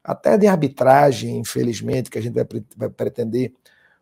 até 0.04 0.38
de 0.38 0.46
arbitragem, 0.46 1.36
infelizmente, 1.38 2.10
que 2.10 2.18
a 2.18 2.22
gente 2.22 2.34
vai, 2.34 2.46
vai 2.76 2.88
pretender 2.88 3.52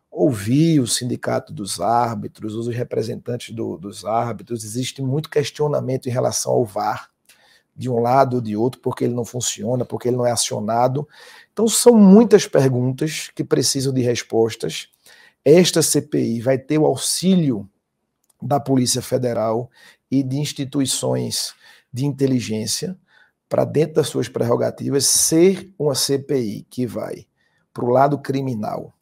ouvir 0.09 0.79
o 0.79 0.87
sindicato 0.87 1.51
dos 1.51 1.81
árbitros, 1.81 2.55
os 2.55 2.67
representantes 2.67 3.55
do, 3.55 3.77
dos 3.77 4.05
árbitros, 4.05 4.63
existe 4.63 5.01
muito 5.01 5.29
questionamento 5.29 6.07
em 6.07 6.11
relação 6.11 6.53
ao 6.53 6.63
VAR 6.63 7.10
de 7.75 7.89
um 7.89 7.99
lado 7.99 8.35
ou 8.35 8.41
de 8.41 8.55
outro, 8.55 8.79
porque 8.81 9.05
ele 9.05 9.13
não 9.13 9.25
funciona, 9.25 9.85
porque 9.85 10.07
ele 10.07 10.17
não 10.17 10.25
é 10.25 10.31
acionado. 10.31 11.07
Então, 11.51 11.67
são 11.67 11.93
muitas 11.93 12.45
perguntas 12.47 13.29
que 13.33 13.43
precisam 13.43 13.93
de 13.93 14.01
respostas. 14.01 14.89
Esta 15.43 15.81
CPI 15.81 16.41
vai 16.41 16.57
ter 16.57 16.77
o 16.77 16.85
auxílio 16.85 17.67
da 18.41 18.59
Polícia 18.59 19.01
Federal 19.01 19.69
e 20.09 20.21
de 20.23 20.37
instituições 20.37 21.53
de 21.91 22.05
inteligência 22.05 22.97
para, 23.47 23.65
dentro 23.65 23.95
das 23.95 24.07
suas 24.07 24.29
prerrogativas, 24.29 25.05
ser 25.05 25.73
uma 25.77 25.95
CPI 25.95 26.65
que 26.69 26.85
vai 26.85 27.25
para 27.73 27.85
o 27.85 27.89
lado 27.89 28.17
criminal, 28.17 28.93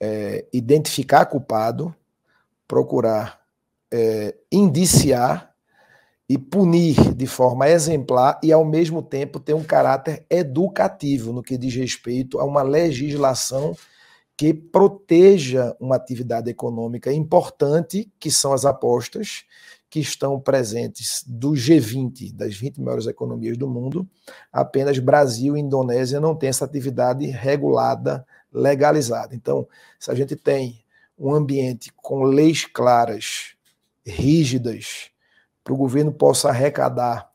é, 0.00 0.46
identificar 0.52 1.26
culpado, 1.26 1.94
procurar 2.66 3.44
é, 3.94 4.34
indiciar 4.50 5.53
e 6.28 6.38
punir 6.38 7.14
de 7.14 7.26
forma 7.26 7.68
exemplar 7.68 8.40
e, 8.42 8.52
ao 8.52 8.64
mesmo 8.64 9.02
tempo, 9.02 9.38
ter 9.38 9.54
um 9.54 9.64
caráter 9.64 10.24
educativo 10.30 11.32
no 11.32 11.42
que 11.42 11.58
diz 11.58 11.74
respeito 11.74 12.38
a 12.38 12.44
uma 12.44 12.62
legislação 12.62 13.76
que 14.36 14.52
proteja 14.52 15.76
uma 15.78 15.96
atividade 15.96 16.50
econômica 16.50 17.12
importante, 17.12 18.10
que 18.18 18.30
são 18.30 18.52
as 18.52 18.64
apostas, 18.64 19.44
que 19.88 20.00
estão 20.00 20.40
presentes 20.40 21.22
do 21.24 21.52
G20, 21.52 22.32
das 22.32 22.56
20 22.56 22.80
maiores 22.80 23.06
economias 23.06 23.56
do 23.56 23.68
mundo. 23.68 24.08
Apenas 24.52 24.98
Brasil 24.98 25.56
e 25.56 25.60
Indonésia 25.60 26.18
não 26.18 26.34
têm 26.34 26.48
essa 26.48 26.64
atividade 26.64 27.26
regulada, 27.26 28.26
legalizada. 28.52 29.36
Então, 29.36 29.68
se 30.00 30.10
a 30.10 30.14
gente 30.14 30.34
tem 30.34 30.82
um 31.16 31.32
ambiente 31.32 31.92
com 31.94 32.24
leis 32.24 32.64
claras, 32.64 33.54
rígidas, 34.04 35.13
para 35.64 35.72
o 35.72 35.76
governo 35.76 36.12
possa 36.12 36.50
arrecadar 36.50 37.30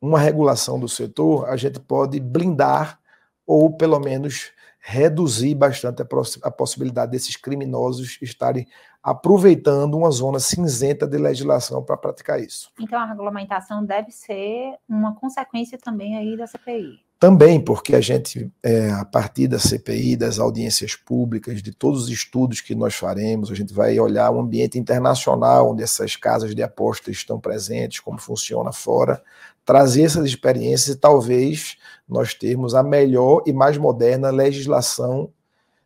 uma 0.00 0.18
regulação 0.18 0.78
do 0.80 0.88
setor, 0.88 1.48
a 1.48 1.56
gente 1.56 1.78
pode 1.78 2.18
blindar 2.18 2.98
ou 3.46 3.76
pelo 3.76 3.98
menos 3.98 4.52
reduzir 4.78 5.54
bastante 5.54 6.02
a, 6.42 6.50
possibilidade 6.50 7.12
desses 7.12 7.36
criminosos 7.36 8.18
estarem 8.22 8.66
aproveitando 9.02 9.94
uma 9.94 10.10
zona 10.10 10.38
cinzenta 10.38 11.06
de 11.06 11.18
legislação 11.18 11.82
para 11.82 11.96
praticar 11.96 12.40
isso. 12.40 12.70
Então 12.80 12.98
a 12.98 13.04
regulamentação 13.04 13.84
deve 13.84 14.10
ser 14.10 14.76
uma 14.88 15.14
consequência 15.14 15.76
também 15.76 16.16
aí 16.16 16.36
da 16.36 16.46
CPI. 16.46 17.04
Também 17.20 17.60
porque 17.60 17.94
a 17.94 18.00
gente, 18.00 18.50
é, 18.62 18.90
a 18.92 19.04
partir 19.04 19.46
da 19.46 19.58
CPI, 19.58 20.16
das 20.16 20.38
audiências 20.38 20.96
públicas, 20.96 21.62
de 21.62 21.70
todos 21.70 22.04
os 22.04 22.08
estudos 22.08 22.62
que 22.62 22.74
nós 22.74 22.94
faremos, 22.94 23.50
a 23.50 23.54
gente 23.54 23.74
vai 23.74 24.00
olhar 24.00 24.30
o 24.30 24.40
ambiente 24.40 24.78
internacional 24.78 25.70
onde 25.70 25.82
essas 25.82 26.16
casas 26.16 26.54
de 26.54 26.62
apostas 26.62 27.16
estão 27.16 27.38
presentes, 27.38 28.00
como 28.00 28.18
funciona 28.18 28.72
fora, 28.72 29.22
trazer 29.66 30.04
essas 30.04 30.24
experiências 30.24 30.96
e 30.96 30.98
talvez 30.98 31.76
nós 32.08 32.32
termos 32.32 32.74
a 32.74 32.82
melhor 32.82 33.42
e 33.44 33.52
mais 33.52 33.76
moderna 33.76 34.30
legislação 34.30 35.30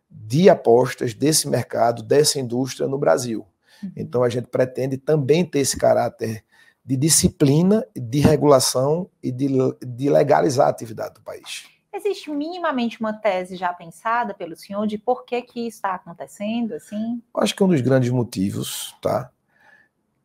de 0.08 0.48
apostas 0.48 1.14
desse 1.14 1.48
mercado, 1.48 2.04
dessa 2.04 2.38
indústria 2.38 2.86
no 2.86 2.96
Brasil. 2.96 3.44
Uhum. 3.82 3.90
Então 3.96 4.22
a 4.22 4.28
gente 4.28 4.46
pretende 4.46 4.96
também 4.98 5.44
ter 5.44 5.58
esse 5.58 5.76
caráter 5.76 6.44
de 6.84 6.96
disciplina, 6.96 7.86
de 7.96 8.20
regulação 8.20 9.08
e 9.22 9.32
de, 9.32 9.48
de 9.80 10.10
legalizar 10.10 10.66
a 10.66 10.70
atividade 10.70 11.14
do 11.14 11.22
país. 11.22 11.64
Existe 11.92 12.30
minimamente 12.30 13.00
uma 13.00 13.12
tese 13.12 13.56
já 13.56 13.72
pensada 13.72 14.34
pelo 14.34 14.56
senhor 14.56 14.86
de 14.86 14.98
por 14.98 15.24
que, 15.24 15.40
que 15.42 15.60
isso 15.60 15.76
está 15.76 15.94
acontecendo 15.94 16.74
assim? 16.74 17.22
Acho 17.36 17.54
que 17.54 17.62
um 17.62 17.68
dos 17.68 17.80
grandes 17.80 18.10
motivos, 18.10 18.94
tá, 19.00 19.30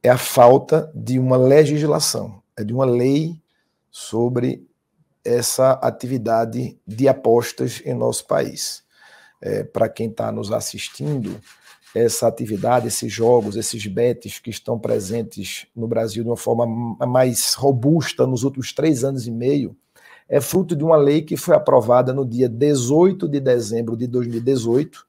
é 0.01 0.09
a 0.09 0.17
falta 0.17 0.91
de 0.95 1.19
uma 1.19 1.37
legislação, 1.37 2.41
é 2.57 2.63
de 2.63 2.73
uma 2.73 2.85
lei 2.85 3.39
sobre 3.91 4.67
essa 5.23 5.73
atividade 5.73 6.79
de 6.87 7.07
apostas 7.07 7.81
em 7.85 7.93
nosso 7.93 8.25
país. 8.25 8.83
É, 9.41 9.63
Para 9.63 9.87
quem 9.87 10.09
está 10.09 10.31
nos 10.31 10.51
assistindo, 10.51 11.39
essa 11.93 12.27
atividade, 12.27 12.88
esses 12.88 13.12
jogos, 13.12 13.55
esses 13.55 13.86
bets 13.88 14.39
que 14.39 14.50
estão 14.50 14.77
presentes 14.77 15.65
no 15.75 15.88
Brasil 15.88 16.24
de 16.24 16.29
uma 16.29 16.38
forma 16.38 16.65
mais 17.08 17.53
robusta 17.55 18.27
nos 18.27 18.43
últimos 18.43 18.74
três 18.74 19.03
anos 19.03 19.25
e 19.25 19.31
meio, 19.31 19.75
é 20.27 20.39
fruto 20.39 20.75
de 20.75 20.84
uma 20.84 20.96
lei 20.96 21.24
que 21.24 21.36
foi 21.36 21.55
aprovada 21.55 22.13
no 22.13 22.24
dia 22.24 22.48
18 22.48 23.27
de 23.27 23.39
dezembro 23.39 23.98
de 23.98 24.05
2018 24.05 25.08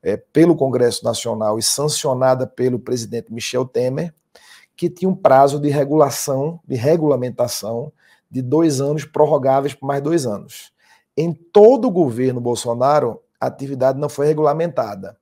é, 0.00 0.16
pelo 0.16 0.54
Congresso 0.54 1.04
Nacional 1.04 1.58
e 1.58 1.62
sancionada 1.62 2.46
pelo 2.46 2.78
presidente 2.78 3.32
Michel 3.32 3.64
Temer, 3.64 4.14
que 4.76 4.88
tinha 4.88 5.08
um 5.08 5.16
prazo 5.16 5.58
de 5.58 5.68
regulação, 5.68 6.60
de 6.66 6.76
regulamentação 6.76 7.92
de 8.30 8.40
dois 8.40 8.80
anos, 8.80 9.04
prorrogáveis 9.04 9.74
por 9.74 9.86
mais 9.86 10.02
dois 10.02 10.24
anos. 10.24 10.72
Em 11.16 11.32
todo 11.32 11.88
o 11.88 11.90
governo 11.90 12.40
Bolsonaro, 12.40 13.20
a 13.40 13.46
atividade 13.46 13.98
não 13.98 14.08
foi 14.08 14.26
regulamentada 14.28 15.16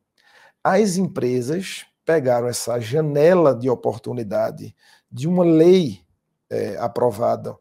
as 0.63 0.97
empresas 0.97 1.87
pegaram 2.05 2.49
essa 2.49 2.79
janela 2.81 3.55
de 3.55 3.71
oportunidade 3.71 4.75
de 5.11 5.27
uma 5.27 5.45
lei 5.45 6.01
é, 6.49 6.77
aprovada 6.79 7.57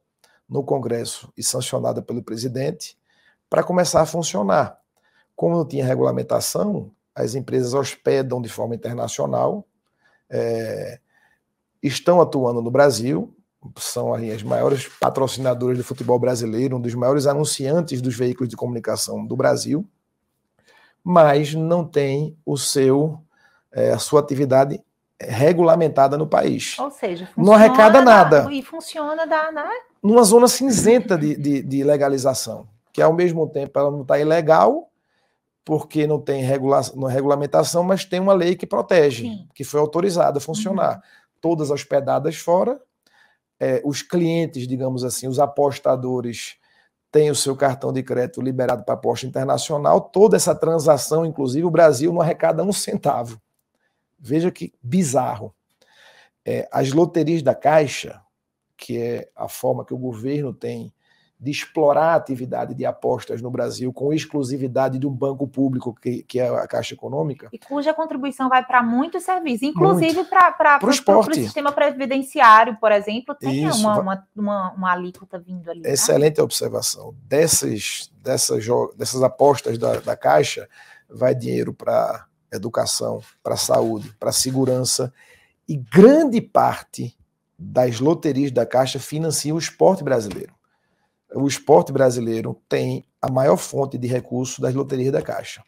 no 0.48 0.64
Congresso 0.64 1.32
e 1.38 1.44
sancionada 1.44 2.02
pelo 2.02 2.24
presidente 2.24 2.98
para 3.50 3.64
começar 3.64 4.02
a 4.02 4.06
funcionar. 4.06 4.80
Como 5.36 5.56
não 5.56 5.66
tinha 5.66 5.86
regulamentação, 5.86 6.92
as 7.16 7.36
empresas 7.36 7.74
hospedam 7.74 8.42
de 8.42 8.50
forma 8.50 8.76
internacional, 8.76 9.66
é, 10.30 11.00
estão 11.82 12.20
atuando 12.20 12.62
no 12.62 12.72
Brasil, 12.72 13.34
são 13.78 14.14
as 14.14 14.44
maiores 14.44 14.88
patrocinadoras 15.00 15.78
do 15.78 15.84
futebol 15.84 16.18
brasileiro, 16.18 16.78
um 16.78 16.82
dos 16.82 16.96
maiores 16.96 17.28
anunciantes 17.28 18.02
dos 18.02 18.16
veículos 18.16 18.50
de 18.50 18.56
comunicação 18.56 19.26
do 19.26 19.36
Brasil 19.36 19.88
mas 21.04 21.54
não 21.54 21.84
tem 21.84 22.38
o 22.46 22.58
seu 22.58 23.20
é, 23.72 23.92
a 23.92 24.00
sua 24.00 24.20
atividade 24.20 24.82
regulamentada 25.22 26.18
no 26.18 26.28
país. 26.28 26.78
Ou 26.80 26.90
seja, 26.92 27.30
não 27.36 27.54
arrecada 27.54 28.02
nada. 28.02 28.48
E 28.52 28.64
funciona 28.64 29.28
da, 29.28 29.52
na... 29.52 29.70
numa 30.02 30.24
zona 30.24 30.48
cinzenta 30.48 31.18
de, 31.18 31.36
de, 31.36 31.62
de, 31.62 31.84
legalização, 31.84 32.68
que 32.94 33.02
ao 33.02 33.14
mesmo 33.14 33.48
tempo 33.48 33.78
ela 33.78 33.92
não 33.92 34.02
está 34.02 34.18
ilegal, 34.18 34.90
porque 35.66 36.08
não 36.08 36.20
tem 36.20 36.42
regula 36.42 36.82
regulamentação, 37.10 37.84
mas 37.84 38.06
tem 38.06 38.20
uma 38.20 38.34
lei 38.34 38.56
que 38.56 38.66
protege, 38.66 39.24
Sim. 39.24 39.48
que 39.54 39.64
foi 39.64 39.80
autorizada 39.80 40.38
a 40.38 40.42
funcionar. 40.42 40.96
Uhum. 40.96 41.02
Todas 41.42 41.70
hospedadas 41.70 42.38
fora, 42.38 42.82
é, 43.60 43.82
os 43.84 44.02
clientes, 44.02 44.68
digamos 44.68 45.04
assim, 45.04 45.28
os 45.28 45.38
apostadores 45.38 46.56
tem 47.12 47.32
o 47.32 47.36
seu 47.36 47.56
cartão 47.56 47.92
de 47.92 48.04
crédito 48.04 48.42
liberado 48.42 48.84
para 48.84 48.94
aposta 48.94 49.26
internacional, 49.26 50.02
toda 50.02 50.36
essa 50.36 50.54
transação, 50.54 51.26
inclusive 51.26 51.66
o 51.66 51.72
Brasil 51.72 52.14
não 52.14 52.22
arrecada 52.22 52.64
um 52.64 52.72
centavo. 52.72 53.42
Veja 54.20 54.52
que 54.52 54.74
bizarro. 54.82 55.54
É, 56.46 56.68
as 56.72 56.92
loterias 56.92 57.42
da 57.42 57.56
Caixa, 57.56 58.22
que 58.78 58.98
é 58.98 59.30
a 59.36 59.48
forma 59.48 59.86
que 59.86 59.94
o 59.94 59.98
governo 59.98 60.54
tem 60.54 60.94
de 61.40 61.52
explorar 61.52 62.12
a 62.12 62.16
atividade 62.16 62.74
de 62.74 62.86
apostas 62.86 63.42
no 63.42 63.50
Brasil 63.50 63.94
com 63.94 64.12
exclusividade 64.12 65.00
de 65.00 65.08
um 65.08 65.12
banco 65.12 65.48
público 65.48 65.94
que, 65.94 66.22
que 66.24 66.38
é 66.38 66.50
a 66.50 66.68
Caixa 66.68 66.94
Econômica. 66.94 67.48
E 67.54 67.58
cuja 67.58 67.94
contribuição 67.94 68.50
vai 68.50 68.66
para 68.66 68.84
muitos 68.84 69.24
serviços, 69.24 69.64
inclusive 69.64 70.26
para 70.26 70.80
o 70.84 71.34
sistema 71.34 71.72
previdenciário, 71.72 72.76
por 72.76 72.92
exemplo, 72.92 73.34
tem 73.34 73.66
Isso, 73.66 73.80
uma, 73.80 74.00
uma, 74.00 74.28
uma, 74.36 74.72
uma, 74.74 74.92
alíquota 74.92 75.40
vindo 75.40 75.70
ali. 75.72 75.82
Né? 75.82 75.94
Excelente 75.94 76.42
observação. 76.42 77.16
Dessas, 77.24 78.12
dessas, 78.22 78.66
dessas 78.98 79.24
apostas 79.24 79.78
da, 79.78 80.02
da 80.02 80.18
Caixa, 80.18 80.68
vai 81.10 81.34
dinheiro 81.34 81.74
para 81.74 82.26
educação, 82.52 83.22
para 83.42 83.56
saúde, 83.56 84.14
para 84.20 84.34
segurança, 84.34 85.14
e 85.66 85.78
grande 85.78 86.42
parte 86.42 87.16
das 87.58 88.02
loterias 88.02 88.52
da 88.52 88.66
Caixa 88.66 89.00
financia 89.00 89.56
o 89.56 89.60
esporte 89.60 90.04
brasileiro 90.04 90.59
o 91.34 91.48
esporte 91.48 91.92
brasileiro 91.92 92.60
tem 92.68 93.06
a 93.22 93.32
maior 93.32 93.58
fonte 93.58 93.98
de 93.98 94.08
recursos 94.08 94.60
das 94.60 94.74
loterias 94.74 95.12
da 95.12 95.22
Caixa. 95.22 95.64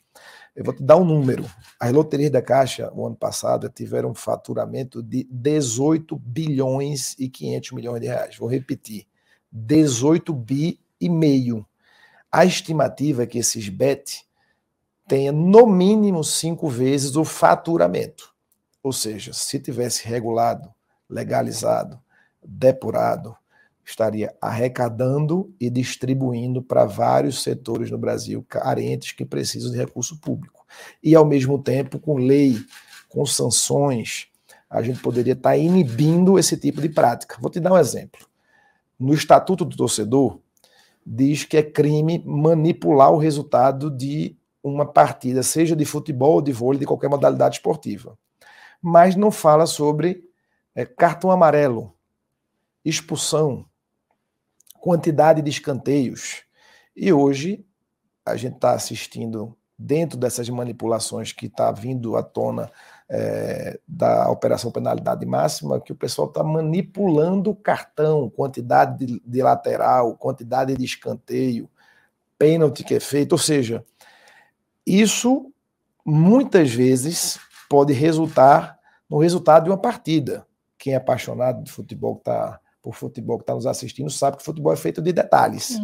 Eu 0.56 0.66
vou 0.66 0.74
te 0.74 0.84
dar 0.84 0.98
um 0.98 1.06
número. 1.06 1.46
As 1.80 1.92
loterias 1.92 2.32
da 2.32 2.42
Caixa, 2.42 2.92
o 2.94 3.06
ano 3.06 3.16
passado, 3.16 3.70
tiveram 3.70 4.12
um 4.12 4.16
faturamento 4.16 5.02
de 5.02 5.24
18 5.32 6.16
bilhões 6.18 7.16
e 7.18 7.30
500 7.30 7.72
milhões 7.72 8.02
de 8.02 8.08
reais. 8.08 8.38
Vou 8.38 8.50
repetir: 8.50 9.08
18 9.52 10.34
bi 10.34 10.80
e 11.00 11.10
meio. 11.10 11.66
A 12.32 12.46
estimativa 12.46 13.24
é 13.24 13.28
que 13.28 13.38
esses 13.38 13.70
bet 13.70 14.26
tenha 15.08 15.32
no 15.32 15.68
mínimo 15.68 16.24
cinco 16.24 16.68
vezes 16.68 17.16
o 17.16 17.24
faturamento. 17.24 18.34
Ou 18.84 18.92
seja, 18.92 19.32
se 19.34 19.60
tivesse 19.60 20.08
regulado, 20.08 20.74
legalizado, 21.10 22.02
depurado, 22.44 23.36
estaria 23.92 24.34
arrecadando 24.42 25.54
e 25.60 25.70
distribuindo 25.70 26.62
para 26.62 26.86
vários 26.86 27.44
setores 27.44 27.92
no 27.92 27.98
Brasil 27.98 28.46
carentes 28.48 29.12
que 29.12 29.26
precisam 29.26 29.72
de 29.72 29.78
recurso 29.78 30.20
público. 30.20 30.66
E, 31.04 31.16
ao 31.16 31.26
mesmo 31.26 31.62
tempo, 31.62 32.00
com 32.00 32.16
lei, 32.16 32.58
com 33.10 33.26
sanções, 33.26 34.28
a 34.70 34.82
gente 34.82 35.02
poderia 35.02 35.34
estar 35.34 35.58
inibindo 35.58 36.40
esse 36.40 36.58
tipo 36.58 36.82
de 36.82 36.90
prática. 36.90 37.38
Vou 37.40 37.52
te 37.52 37.60
dar 37.60 37.74
um 37.74 37.78
exemplo. 37.78 38.26
No 38.98 39.14
Estatuto 39.14 39.66
do 39.66 39.76
Torcedor, 39.76 40.40
diz 41.06 41.44
que 41.44 41.58
é 41.58 41.64
crime 41.64 42.24
manipular 42.26 43.12
o 43.12 43.18
resultado 43.18 43.90
de 43.90 44.38
uma 44.64 44.86
partida, 44.86 45.44
seja 45.44 45.76
de 45.76 45.86
futebol, 45.86 46.42
de 46.42 46.52
vôlei, 46.52 46.80
de 46.80 46.86
qualquer 46.86 47.10
modalidade 47.10 47.56
esportiva. 47.56 48.18
Mas 48.82 49.16
não 49.16 49.32
fala 49.32 49.66
sobre 49.66 50.24
é, 50.76 50.86
cartão 50.86 51.32
amarelo, 51.32 51.94
expulsão, 52.86 53.66
quantidade 54.82 55.44
de 55.44 55.50
escanteios. 55.50 56.42
E 56.96 57.14
hoje 57.14 57.64
a 58.26 58.36
gente 58.36 58.56
está 58.56 58.74
assistindo, 58.74 59.56
dentro 59.78 60.18
dessas 60.18 60.50
manipulações 60.50 61.32
que 61.32 61.46
está 61.46 61.72
vindo 61.72 62.18
à 62.18 62.24
tona 62.24 62.70
é, 63.08 63.80
da 63.88 64.30
Operação 64.30 64.72
Penalidade 64.72 65.26
Máxima, 65.26 65.80
que 65.80 65.92
o 65.92 65.96
pessoal 65.96 66.28
está 66.28 66.44
manipulando 66.44 67.52
o 67.52 67.56
cartão, 67.56 68.30
quantidade 68.30 69.06
de, 69.06 69.22
de 69.26 69.42
lateral, 69.44 70.16
quantidade 70.16 70.76
de 70.76 70.84
escanteio, 70.84 71.70
pênalti 72.38 72.84
que 72.84 72.96
é 72.96 73.00
feito. 73.00 73.34
Ou 73.34 73.38
seja, 73.38 73.86
isso 74.86 75.52
muitas 76.04 76.72
vezes 76.72 77.40
pode 77.70 77.94
resultar 77.94 78.80
no 79.10 79.20
resultado 79.20 79.66
de 79.66 79.70
uma 79.70 79.78
partida. 79.78 80.46
Quem 80.78 80.94
é 80.94 80.96
apaixonado 80.96 81.64
de 81.64 81.72
futebol 81.72 82.16
está 82.18 82.61
por 82.82 82.96
futebol 82.96 83.38
que 83.38 83.44
está 83.44 83.54
nos 83.54 83.66
assistindo 83.66 84.10
sabe 84.10 84.38
que 84.38 84.44
futebol 84.44 84.74
é 84.74 84.78
feito 84.78 85.02
de 85.02 85.14
detalhes. 85.14 85.78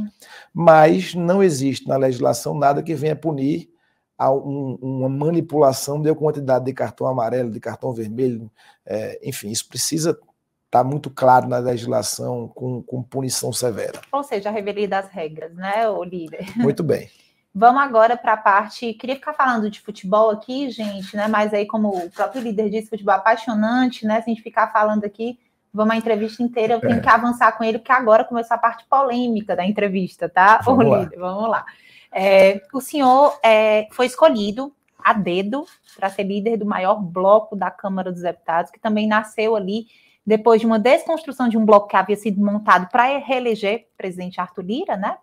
Mas 0.53 1.13
não 1.13 1.43
existe 1.43 1.87
na 1.87 1.97
legislação 1.97 2.57
nada 2.57 2.81
que 2.81 2.95
venha 2.95 3.15
punir 3.15 3.69
a 4.17 4.31
um, 4.31 4.77
uma 4.81 5.09
manipulação 5.09 6.01
de 6.01 6.13
quantidade 6.15 6.65
de 6.65 6.73
cartão 6.73 7.05
amarelo, 7.05 7.51
de 7.51 7.59
cartão 7.59 7.93
vermelho. 7.93 8.51
É, 8.85 9.19
enfim, 9.23 9.49
isso 9.49 9.67
precisa 9.69 10.11
estar 10.11 10.23
tá 10.71 10.83
muito 10.83 11.09
claro 11.09 11.47
na 11.47 11.59
legislação 11.59 12.47
com, 12.47 12.81
com 12.81 13.03
punição 13.03 13.53
severa. 13.53 14.01
Ou 14.11 14.23
seja, 14.23 14.49
a 14.49 14.51
revelia 14.51 14.87
das 14.87 15.07
regras, 15.09 15.53
né, 15.53 15.87
o 15.87 16.03
líder? 16.03 16.45
Muito 16.57 16.83
bem. 16.83 17.09
Vamos 17.53 17.81
agora 17.81 18.15
para 18.15 18.33
a 18.33 18.37
parte. 18.37 18.93
Queria 18.93 19.15
ficar 19.15 19.33
falando 19.33 19.69
de 19.69 19.81
futebol 19.81 20.29
aqui, 20.29 20.69
gente, 20.69 21.15
né? 21.15 21.27
Mas 21.27 21.51
aí, 21.55 21.65
como 21.65 21.89
o 21.89 22.11
próprio 22.11 22.39
líder 22.39 22.69
disse, 22.69 22.89
futebol 22.89 23.15
é 23.15 23.17
apaixonante, 23.17 24.05
né? 24.05 24.21
Se 24.21 24.29
a 24.29 24.33
gente 24.33 24.43
ficar 24.43 24.71
falando 24.71 25.03
aqui, 25.05 25.39
vamos 25.73 25.93
a 25.93 25.97
entrevista 25.97 26.41
inteira, 26.41 26.75
eu 26.75 26.81
tenho 26.81 26.97
é. 26.97 26.99
que 26.99 27.09
avançar 27.09 27.51
com 27.57 27.63
ele, 27.63 27.77
porque 27.77 27.91
agora 27.91 28.23
começou 28.23 28.55
a 28.55 28.59
parte 28.59 28.85
polêmica 28.89 29.55
da 29.55 29.65
entrevista, 29.65 30.27
tá? 30.27 30.59
Vamos 30.63 30.87
lá. 30.87 31.09
Vamos 31.17 31.49
lá. 31.49 31.65
É, 32.11 32.61
o 32.73 32.81
senhor 32.81 33.37
é, 33.43 33.87
foi 33.91 34.05
escolhido 34.05 34.73
a 34.97 35.13
dedo 35.13 35.65
para 35.95 36.09
ser 36.09 36.23
líder 36.23 36.57
do 36.57 36.65
maior 36.65 36.95
bloco 36.95 37.55
da 37.55 37.69
Câmara 37.69 38.11
dos 38.11 38.21
Deputados, 38.21 38.71
que 38.71 38.79
também 38.79 39.07
nasceu 39.07 39.55
ali 39.55 39.87
depois 40.25 40.59
de 40.59 40.67
uma 40.67 40.77
desconstrução 40.77 41.47
de 41.47 41.57
um 41.57 41.65
bloco 41.65 41.87
que 41.87 41.95
havia 41.95 42.17
sido 42.17 42.43
montado 42.43 42.89
para 42.89 43.17
reeleger 43.17 43.87
o 43.93 43.97
presidente 43.97 44.41
Arthur 44.41 44.65
Lira, 44.65 44.97
né? 44.97 45.17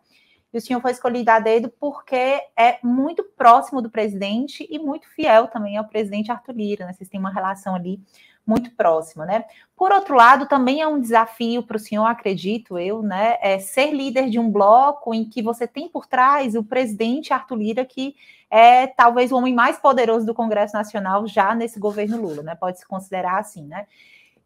E 0.51 0.57
o 0.57 0.61
senhor 0.61 0.81
foi 0.81 0.93
escolhido 0.93 1.31
a 1.31 1.41
dedo 1.41 1.69
porque 1.81 2.41
é 2.57 2.79
muito 2.83 3.25
próximo 3.37 3.83
do 3.83 3.91
presidente 3.91 4.67
e 4.71 4.79
muito 4.79 5.07
fiel 5.09 5.49
também 5.49 5.77
ao 5.77 5.85
presidente 5.85 6.31
Arthur 6.31 6.55
Lira, 6.55 6.87
né? 6.87 6.93
Vocês 6.93 7.11
têm 7.11 7.21
uma 7.21 7.33
relação 7.33 7.75
ali 7.75 8.01
muito 8.47 8.71
próxima, 8.73 9.25
né? 9.25 9.45
Por 9.77 9.93
outro 9.93 10.15
lado, 10.15 10.47
também 10.47 10.81
é 10.81 10.87
um 10.87 11.01
desafio 11.01 11.63
para 11.63 11.77
o 11.77 11.81
senhor, 11.81 12.05
acredito 12.05 12.79
eu, 12.79 13.03
né? 13.03 13.39
É 13.41 13.59
ser 13.59 13.93
líder 13.93 14.29
de 14.29 14.39
um 14.39 14.51
bloco 14.51 15.15
em 15.15 15.25
que 15.25 15.43
você 15.43 15.67
tem 15.67 15.89
por 15.89 16.07
trás 16.07 16.55
o 16.55 16.63
presidente 16.63 17.33
Arthur 17.33 17.57
Lira, 17.57 17.85
que 17.85 18.15
é 18.51 18.87
talvez 18.87 19.33
o 19.33 19.37
homem 19.37 19.55
mais 19.55 19.79
poderoso 19.79 20.27
do 20.27 20.35
Congresso 20.35 20.75
Nacional 20.75 21.27
já 21.27 21.55
nesse 21.55 21.81
governo 21.81 22.21
Lula, 22.21 22.43
né? 22.43 22.55
Pode 22.55 22.79
se 22.79 22.87
considerar 22.87 23.39
assim, 23.39 23.67
né? 23.67 23.87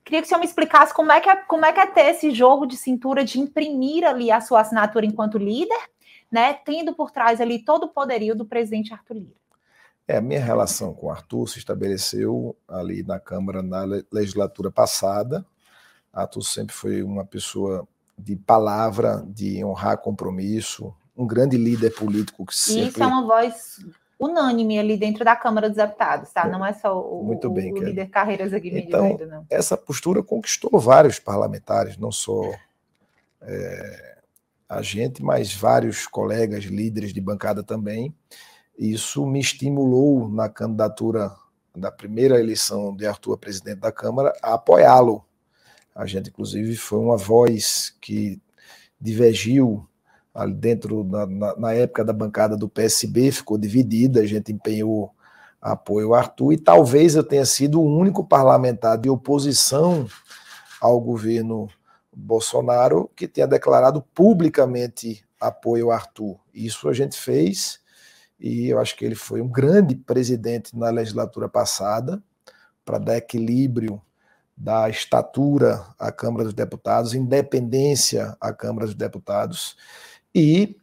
Queria 0.04 0.22
que 0.22 0.26
o 0.26 0.28
senhor 0.28 0.40
me 0.40 0.46
explicasse 0.46 0.94
como 0.94 1.12
é 1.12 1.20
que 1.20 1.28
é, 1.28 1.36
como 1.36 1.66
é, 1.66 1.72
que 1.72 1.80
é 1.80 1.86
ter 1.86 2.06
esse 2.06 2.30
jogo 2.30 2.66
de 2.66 2.76
cintura 2.76 3.22
de 3.24 3.38
imprimir 3.38 4.06
ali 4.06 4.30
a 4.30 4.40
sua 4.40 4.62
assinatura 4.62 5.04
enquanto 5.04 5.36
líder, 5.36 5.78
né? 6.30 6.54
Tendo 6.54 6.94
por 6.94 7.10
trás 7.10 7.40
ali 7.40 7.58
todo 7.62 7.84
o 7.84 7.88
poderio 7.88 8.34
do 8.34 8.46
presidente 8.46 8.94
Arthur 8.94 9.14
Lira. 9.14 9.47
É, 10.08 10.16
a 10.16 10.22
minha 10.22 10.42
relação 10.42 10.94
com 10.94 11.08
o 11.08 11.10
Arthur 11.10 11.46
se 11.46 11.58
estabeleceu 11.58 12.56
ali 12.66 13.02
na 13.02 13.20
Câmara 13.20 13.62
na 13.62 13.84
legislatura 14.10 14.70
passada. 14.70 15.44
Arthur 16.10 16.42
sempre 16.42 16.74
foi 16.74 17.02
uma 17.02 17.26
pessoa 17.26 17.86
de 18.18 18.34
palavra, 18.34 19.22
de 19.28 19.62
honrar 19.62 19.98
compromisso, 19.98 20.94
um 21.14 21.26
grande 21.26 21.58
líder 21.58 21.90
político 21.90 22.46
que 22.46 22.56
sempre... 22.56 22.88
Isso 22.88 23.02
é 23.02 23.06
uma 23.06 23.26
voz 23.26 23.84
unânime 24.18 24.78
ali 24.78 24.96
dentro 24.96 25.24
da 25.24 25.36
Câmara 25.36 25.68
dos 25.68 25.76
Deputados, 25.76 26.32
tá? 26.32 26.48
Não 26.48 26.64
é 26.64 26.72
só 26.72 26.98
o, 26.98 27.22
Muito 27.22 27.48
bem, 27.50 27.72
o, 27.72 27.78
líder 27.78 28.08
Carreiras 28.08 28.52
aqui 28.52 28.68
então, 28.76 29.12
dizendo, 29.12 29.30
não. 29.30 29.46
Essa 29.48 29.76
postura 29.76 30.22
conquistou 30.22 30.80
vários 30.80 31.20
parlamentares, 31.20 31.96
não 31.96 32.10
só 32.10 32.50
é, 33.42 34.18
a 34.68 34.82
gente, 34.82 35.22
mas 35.22 35.54
vários 35.54 36.06
colegas, 36.06 36.64
líderes 36.64 37.12
de 37.12 37.20
bancada 37.20 37.62
também. 37.62 38.12
Isso 38.78 39.26
me 39.26 39.40
estimulou 39.40 40.28
na 40.28 40.48
candidatura 40.48 41.34
da 41.76 41.90
primeira 41.90 42.38
eleição 42.38 42.94
de 42.94 43.06
Arthur 43.06 43.34
a 43.34 43.36
presidente 43.36 43.80
da 43.80 43.90
Câmara 43.90 44.32
a 44.40 44.54
apoiá-lo. 44.54 45.24
A 45.92 46.06
gente, 46.06 46.30
inclusive, 46.30 46.76
foi 46.76 47.00
uma 47.00 47.16
voz 47.16 47.92
que 48.00 48.40
divergiu 49.00 49.84
ali 50.32 50.54
dentro, 50.54 51.02
na, 51.02 51.26
na, 51.26 51.56
na, 51.56 51.72
época 51.72 52.04
da 52.04 52.12
bancada 52.12 52.56
do 52.56 52.68
PSB, 52.68 53.32
ficou 53.32 53.58
dividida, 53.58 54.20
a 54.20 54.26
gente 54.26 54.52
empenhou 54.52 55.12
apoio 55.60 56.08
ao 56.08 56.14
Arthur, 56.14 56.52
e 56.52 56.56
talvez 56.56 57.16
eu 57.16 57.24
tenha 57.24 57.44
sido 57.44 57.80
o 57.80 57.98
único 57.98 58.24
parlamentar 58.24 58.96
de 58.96 59.10
oposição 59.10 60.06
ao 60.80 61.00
governo 61.00 61.68
Bolsonaro 62.14 63.10
que 63.16 63.26
tenha 63.26 63.48
declarado 63.48 64.00
publicamente 64.14 65.24
apoio 65.40 65.86
ao 65.86 65.92
Arthur. 65.92 66.38
Isso 66.54 66.88
a 66.88 66.92
gente 66.92 67.18
fez 67.18 67.80
e 68.38 68.68
eu 68.68 68.78
acho 68.78 68.96
que 68.96 69.04
ele 69.04 69.14
foi 69.14 69.40
um 69.40 69.48
grande 69.48 69.94
presidente 69.96 70.76
na 70.76 70.90
legislatura 70.90 71.48
passada 71.48 72.22
para 72.84 72.98
dar 72.98 73.16
equilíbrio 73.16 74.00
da 74.56 74.88
estatura 74.88 75.84
à 75.98 76.10
Câmara 76.10 76.44
dos 76.44 76.54
Deputados, 76.54 77.14
independência 77.14 78.36
à 78.40 78.52
Câmara 78.52 78.86
dos 78.86 78.94
Deputados, 78.94 79.76
e 80.34 80.76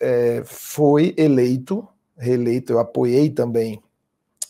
é, 0.00 0.42
foi 0.44 1.14
eleito, 1.16 1.86
reeleito, 2.16 2.72
eu 2.72 2.78
apoiei 2.78 3.30
também 3.30 3.82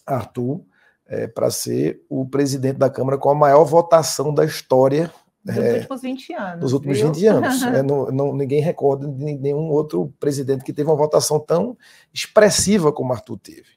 Arthur 0.06 0.62
é, 1.06 1.26
para 1.26 1.50
ser 1.50 2.02
o 2.08 2.26
presidente 2.26 2.78
da 2.78 2.88
Câmara 2.88 3.18
com 3.18 3.28
a 3.28 3.34
maior 3.34 3.64
votação 3.64 4.32
da 4.32 4.44
história 4.44 5.12
nos 5.44 5.56
é, 5.56 5.74
últimos 5.74 6.02
20 6.02 6.32
anos. 6.34 6.60
Nos 6.60 6.72
últimos 6.72 6.98
viu? 6.98 7.12
20 7.12 7.26
anos. 7.26 7.62
é, 7.64 7.82
não, 7.82 8.06
não, 8.06 8.34
ninguém 8.34 8.60
recorda 8.60 9.08
de 9.08 9.34
nenhum 9.34 9.68
outro 9.70 10.12
presidente 10.20 10.64
que 10.64 10.72
teve 10.72 10.88
uma 10.88 10.96
votação 10.96 11.40
tão 11.40 11.76
expressiva 12.12 12.92
como 12.92 13.12
Arthur 13.12 13.38
teve. 13.38 13.70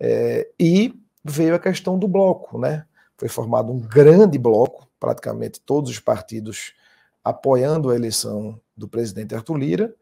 É, 0.00 0.48
e 0.58 0.94
veio 1.24 1.54
a 1.54 1.58
questão 1.58 1.98
do 1.98 2.08
bloco, 2.08 2.58
né? 2.58 2.84
Foi 3.16 3.28
formado 3.28 3.72
um 3.72 3.80
grande 3.80 4.38
bloco, 4.38 4.88
praticamente 4.98 5.60
todos 5.60 5.90
os 5.90 5.98
partidos 5.98 6.72
apoiando 7.22 7.90
a 7.90 7.94
eleição 7.94 8.60
do 8.76 8.88
presidente 8.88 9.34
Arthur 9.34 9.56
Lira, 9.56 9.94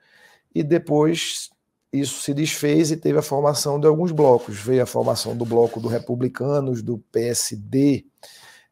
e 0.55 0.63
depois 0.63 1.51
isso 1.93 2.21
se 2.21 2.35
desfez 2.35 2.91
e 2.91 2.97
teve 2.97 3.19
a 3.19 3.23
formação 3.23 3.81
de 3.81 3.87
alguns 3.87 4.13
blocos. 4.13 4.59
Veio 4.59 4.83
a 4.83 4.87
formação 4.87 5.37
do 5.37 5.45
bloco 5.45 5.81
do 5.81 5.89
Republicanos, 5.89 6.83
do 6.83 6.99
PSD, 7.11 8.05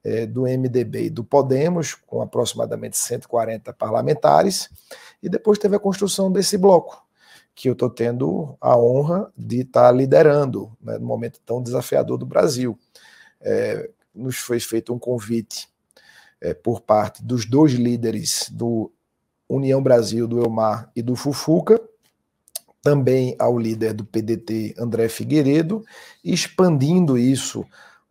é, 0.05 0.27
do 0.27 0.43
MDB 0.43 1.07
e 1.07 1.11
do 1.11 1.25
Podemos, 1.25 1.95
com 1.95 2.21
aproximadamente 2.21 2.97
140 2.99 3.73
parlamentares, 3.73 4.69
e 5.23 5.29
depois 5.29 5.59
teve 5.59 5.75
a 5.75 5.81
construção 5.81 6.31
desse 6.31 6.59
bloco, 6.59 7.03
que 7.55 7.69
eu 7.69 7.73
estou 7.73 7.89
tendo 7.89 8.57
a 8.61 8.77
honra 8.77 9.33
de 9.37 9.61
estar 9.63 9.85
tá 9.85 9.93
liderando 9.93 10.71
né, 10.81 10.99
no 10.99 11.07
momento 11.07 11.41
tão 11.47 11.63
desafiador 11.63 12.19
do 12.19 12.27
Brasil. 12.27 12.79
É, 13.41 13.91
nos 14.15 14.37
foi 14.37 14.61
feito 14.61 14.93
um 14.93 14.99
convite 14.99 15.69
é, 16.41 16.53
por 16.53 16.83
parte 16.83 17.25
dos 17.25 17.47
dois 17.47 17.73
líderes 17.73 18.51
do 18.53 18.93
União 19.49 19.83
Brasil, 19.83 20.29
do 20.29 20.43
Elmar 20.43 20.91
e 20.95 21.03
do 21.03 21.17
Fufuca, 21.17 21.81
também 22.83 23.35
ao 23.39 23.59
líder 23.59 23.95
do 23.95 24.05
PDT, 24.05 24.75
André 24.79 25.09
Figueiredo, 25.09 25.83
expandindo 26.23 27.17
isso 27.17 27.65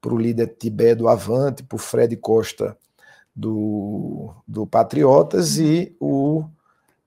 para 0.04 0.14
o 0.14 0.18
líder 0.18 0.58
Tibé 0.60 0.94
do 0.94 1.08
Avante, 1.08 1.64
para 1.64 1.78
o 1.78 1.80
Fred 1.80 2.18
Costa 2.18 2.78
do, 3.34 4.34
do 4.46 4.68
Patriotas 4.68 5.58
e 5.58 5.96
o 5.98 6.44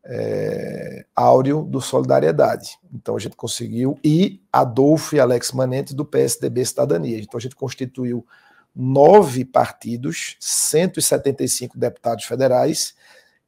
é, 0.02 1.04
Áureo 1.14 1.62
do 1.62 1.78
Solidariedade. 1.78 2.78
Então 2.90 3.14
a 3.14 3.18
gente 3.18 3.36
conseguiu, 3.36 3.98
e 4.02 4.40
Adolfo 4.50 5.14
e 5.14 5.20
Alex 5.20 5.52
Manente 5.52 5.94
do 5.94 6.06
PSDB 6.06 6.64
Cidadania. 6.64 7.18
Então 7.18 7.36
a 7.36 7.40
gente 7.40 7.54
constituiu 7.54 8.26
nove 8.74 9.44
partidos, 9.44 10.38
175 10.40 11.78
deputados 11.78 12.24
federais. 12.24 12.94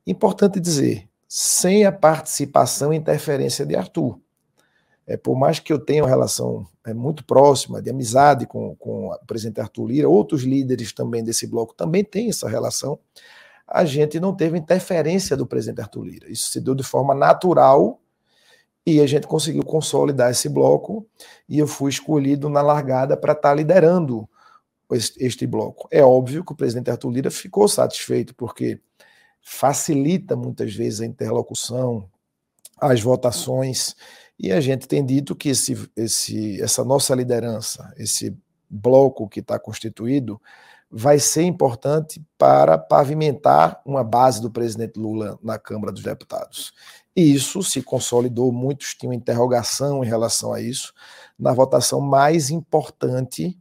Importante 0.06 0.60
dizer, 0.60 1.08
sem 1.26 1.86
a 1.86 1.92
participação 1.92 2.92
e 2.92 2.98
interferência 2.98 3.64
de 3.64 3.74
Arthur. 3.74 4.20
É, 5.08 5.16
por 5.16 5.34
mais 5.38 5.58
que 5.58 5.72
eu 5.72 5.78
tenha 5.78 6.02
uma 6.02 6.08
relação 6.08 6.66
é, 6.86 6.92
muito 6.92 7.24
próxima, 7.24 7.80
de 7.80 7.88
amizade 7.88 8.46
com, 8.46 8.76
com 8.76 9.06
o 9.06 9.18
presidente 9.26 9.58
Arthur 9.58 9.86
Lira, 9.86 10.08
outros 10.08 10.42
líderes 10.42 10.92
também 10.92 11.24
desse 11.24 11.46
bloco 11.46 11.72
também 11.74 12.04
têm 12.04 12.28
essa 12.28 12.46
relação, 12.46 12.98
a 13.66 13.86
gente 13.86 14.20
não 14.20 14.36
teve 14.36 14.58
interferência 14.58 15.34
do 15.34 15.46
presidente 15.46 15.80
Arthur 15.80 16.04
Lira. 16.04 16.30
Isso 16.30 16.50
se 16.50 16.60
deu 16.60 16.74
de 16.74 16.82
forma 16.82 17.14
natural 17.14 17.98
e 18.84 19.00
a 19.00 19.06
gente 19.06 19.26
conseguiu 19.26 19.64
consolidar 19.64 20.30
esse 20.30 20.46
bloco 20.46 21.06
e 21.48 21.58
eu 21.58 21.66
fui 21.66 21.88
escolhido 21.88 22.50
na 22.50 22.60
largada 22.60 23.16
para 23.16 23.32
estar 23.32 23.48
tá 23.48 23.54
liderando 23.54 24.28
este, 24.92 25.24
este 25.24 25.46
bloco. 25.46 25.88
É 25.90 26.04
óbvio 26.04 26.44
que 26.44 26.52
o 26.52 26.56
presidente 26.56 26.90
Arthur 26.90 27.10
Lira 27.10 27.30
ficou 27.30 27.66
satisfeito, 27.66 28.34
porque 28.34 28.78
facilita 29.40 30.36
muitas 30.36 30.74
vezes 30.74 31.00
a 31.00 31.06
interlocução, 31.06 32.06
as 32.78 33.00
votações, 33.00 33.96
e 34.38 34.52
a 34.52 34.60
gente 34.60 34.86
tem 34.86 35.04
dito 35.04 35.34
que 35.34 35.48
esse, 35.48 35.90
esse, 35.96 36.62
essa 36.62 36.84
nossa 36.84 37.14
liderança, 37.14 37.92
esse 37.96 38.36
bloco 38.70 39.28
que 39.28 39.40
está 39.40 39.58
constituído, 39.58 40.40
vai 40.90 41.18
ser 41.18 41.42
importante 41.42 42.22
para 42.38 42.78
pavimentar 42.78 43.80
uma 43.84 44.02
base 44.02 44.40
do 44.40 44.50
presidente 44.50 44.98
Lula 44.98 45.38
na 45.42 45.58
Câmara 45.58 45.92
dos 45.92 46.02
Deputados. 46.02 46.72
E 47.14 47.34
isso 47.34 47.62
se 47.62 47.82
consolidou, 47.82 48.52
muitos 48.52 48.94
tinham 48.94 49.12
interrogação 49.12 50.04
em 50.04 50.06
relação 50.06 50.52
a 50.52 50.60
isso, 50.60 50.94
na 51.38 51.52
votação 51.52 52.00
mais 52.00 52.48
importante 52.48 53.58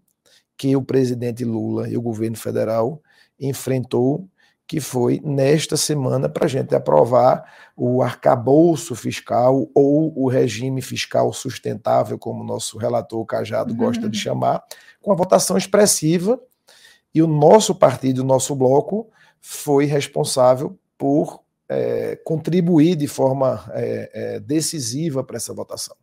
que 0.56 0.76
o 0.76 0.82
presidente 0.82 1.44
Lula 1.44 1.90
e 1.90 1.98
o 1.98 2.02
governo 2.02 2.38
federal 2.38 3.02
enfrentou 3.40 4.28
que 4.68 4.82
foi 4.82 5.22
nesta 5.24 5.78
semana 5.78 6.28
para 6.28 6.46
a 6.46 6.50
gente 6.50 6.76
aprovar 6.76 7.50
o 7.76 8.02
arcabouço 8.02 8.96
fiscal 8.96 9.70
ou 9.74 10.12
o 10.16 10.28
regime 10.28 10.82
fiscal 10.82 11.32
sustentável, 11.32 12.20
como 12.20 12.44
o 12.44 12.46
nosso 12.46 12.78
relator 12.78 13.26
Cajado 13.26 13.72
uhum. 13.72 13.78
gosta 13.78 14.10
de 14.10 14.18
chamar, 14.18 14.62
com 15.02 15.12
a 15.12 15.16
votação 15.16 15.58
expressiva. 15.58 16.38
E 17.16 17.22
o 17.22 17.28
nosso 17.28 17.74
partido, 17.74 18.20
o 18.20 18.26
nosso 18.26 18.54
bloco, 18.54 19.10
foi 19.40 19.86
responsável 19.86 20.78
por 20.98 21.42
é, 21.70 22.18
contribuir 22.18 22.96
de 22.96 23.08
forma 23.08 23.64
é, 23.74 24.12
é, 24.14 24.40
decisiva 24.40 25.24
para 25.24 25.38
essa 25.38 25.54
votação. 25.54 25.96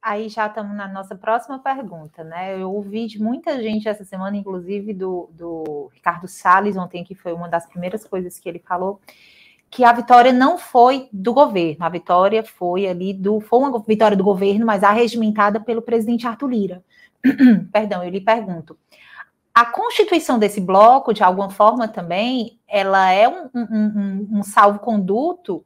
Aí 0.00 0.28
já 0.28 0.46
estamos 0.46 0.76
na 0.76 0.86
nossa 0.86 1.16
próxima 1.16 1.58
pergunta, 1.58 2.22
né? 2.22 2.60
Eu 2.60 2.72
ouvi 2.72 3.06
de 3.06 3.20
muita 3.20 3.60
gente 3.60 3.88
essa 3.88 4.04
semana, 4.04 4.36
inclusive 4.36 4.94
do, 4.94 5.28
do 5.32 5.90
Ricardo 5.92 6.28
Salles 6.28 6.76
ontem, 6.76 7.02
que 7.02 7.16
foi 7.16 7.32
uma 7.32 7.48
das 7.48 7.66
primeiras 7.66 8.04
coisas 8.04 8.38
que 8.38 8.48
ele 8.48 8.60
falou, 8.60 9.00
que 9.68 9.84
a 9.84 9.92
vitória 9.92 10.32
não 10.32 10.56
foi 10.56 11.08
do 11.12 11.34
governo, 11.34 11.84
a 11.84 11.88
vitória 11.88 12.44
foi 12.44 12.86
ali 12.86 13.12
do. 13.12 13.40
Foi 13.40 13.58
uma 13.58 13.76
vitória 13.80 14.16
do 14.16 14.24
governo, 14.24 14.64
mas 14.64 14.84
arregimentada 14.84 15.60
pelo 15.60 15.82
presidente 15.82 16.26
Arthur 16.26 16.48
Lira. 16.48 16.84
Perdão, 17.72 18.02
eu 18.02 18.10
lhe 18.10 18.20
pergunto. 18.20 18.78
A 19.52 19.66
constituição 19.66 20.38
desse 20.38 20.60
bloco, 20.60 21.12
de 21.12 21.24
alguma 21.24 21.50
forma 21.50 21.88
também, 21.88 22.60
ela 22.68 23.10
é 23.10 23.28
um, 23.28 23.50
um, 23.52 23.64
um, 23.64 24.28
um 24.38 24.42
salvo-conduto 24.44 25.64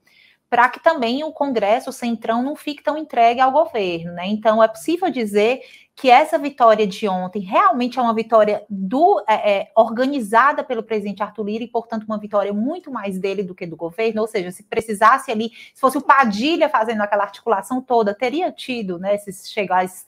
para 0.52 0.68
que 0.68 0.80
também 0.80 1.24
o 1.24 1.32
Congresso, 1.32 1.88
o 1.88 1.92
Centrão, 1.94 2.42
não 2.42 2.54
fique 2.54 2.82
tão 2.82 2.98
entregue 2.98 3.40
ao 3.40 3.50
governo. 3.50 4.12
Né? 4.12 4.26
Então, 4.26 4.62
é 4.62 4.68
possível 4.68 5.10
dizer 5.10 5.62
que 5.96 6.10
essa 6.10 6.38
vitória 6.38 6.86
de 6.86 7.08
ontem 7.08 7.40
realmente 7.40 7.98
é 7.98 8.02
uma 8.02 8.14
vitória 8.14 8.62
do, 8.68 9.24
é, 9.26 9.50
é, 9.50 9.72
organizada 9.74 10.62
pelo 10.62 10.82
presidente 10.82 11.22
Arthur 11.22 11.46
Lira 11.46 11.64
e, 11.64 11.68
portanto, 11.68 12.04
uma 12.04 12.18
vitória 12.18 12.52
muito 12.52 12.90
mais 12.90 13.18
dele 13.18 13.42
do 13.42 13.54
que 13.54 13.64
do 13.64 13.76
governo. 13.76 14.20
Ou 14.20 14.28
seja, 14.28 14.50
se 14.50 14.62
precisasse 14.64 15.30
ali, 15.30 15.52
se 15.72 15.80
fosse 15.80 15.96
o 15.96 16.02
Padilha 16.02 16.68
fazendo 16.68 17.00
aquela 17.00 17.24
articulação 17.24 17.80
toda, 17.80 18.14
teria 18.14 18.52
tido, 18.52 18.98
né, 18.98 19.16
se 19.16 19.50
chegar 19.50 19.78
a 19.78 19.84
esses 19.84 20.04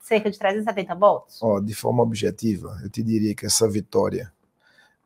cerca 0.00 0.30
de 0.30 0.38
370 0.38 0.94
votos? 0.94 1.42
Oh, 1.42 1.60
de 1.60 1.74
forma 1.74 2.02
objetiva, 2.02 2.80
eu 2.82 2.88
te 2.88 3.02
diria 3.02 3.34
que 3.34 3.44
essa 3.44 3.68
vitória 3.68 4.32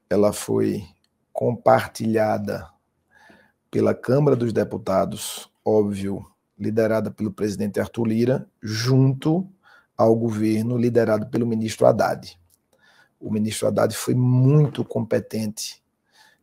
ela 0.08 0.32
foi 0.32 0.84
compartilhada 1.32 2.77
pela 3.70 3.94
Câmara 3.94 4.36
dos 4.36 4.52
Deputados, 4.52 5.50
óbvio, 5.64 6.26
liderada 6.58 7.10
pelo 7.10 7.30
presidente 7.30 7.78
Arthur 7.78 8.06
Lira, 8.06 8.48
junto 8.62 9.48
ao 9.96 10.14
governo 10.14 10.76
liderado 10.76 11.26
pelo 11.26 11.46
ministro 11.46 11.86
Haddad. 11.86 12.38
O 13.20 13.30
ministro 13.30 13.66
Haddad 13.66 13.94
foi 13.94 14.14
muito 14.14 14.84
competente. 14.84 15.82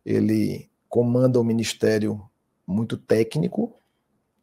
Ele 0.06 0.70
comanda 0.90 1.40
o 1.40 1.44
ministério 1.44 2.22
muito 2.68 2.98
técnico, 2.98 3.74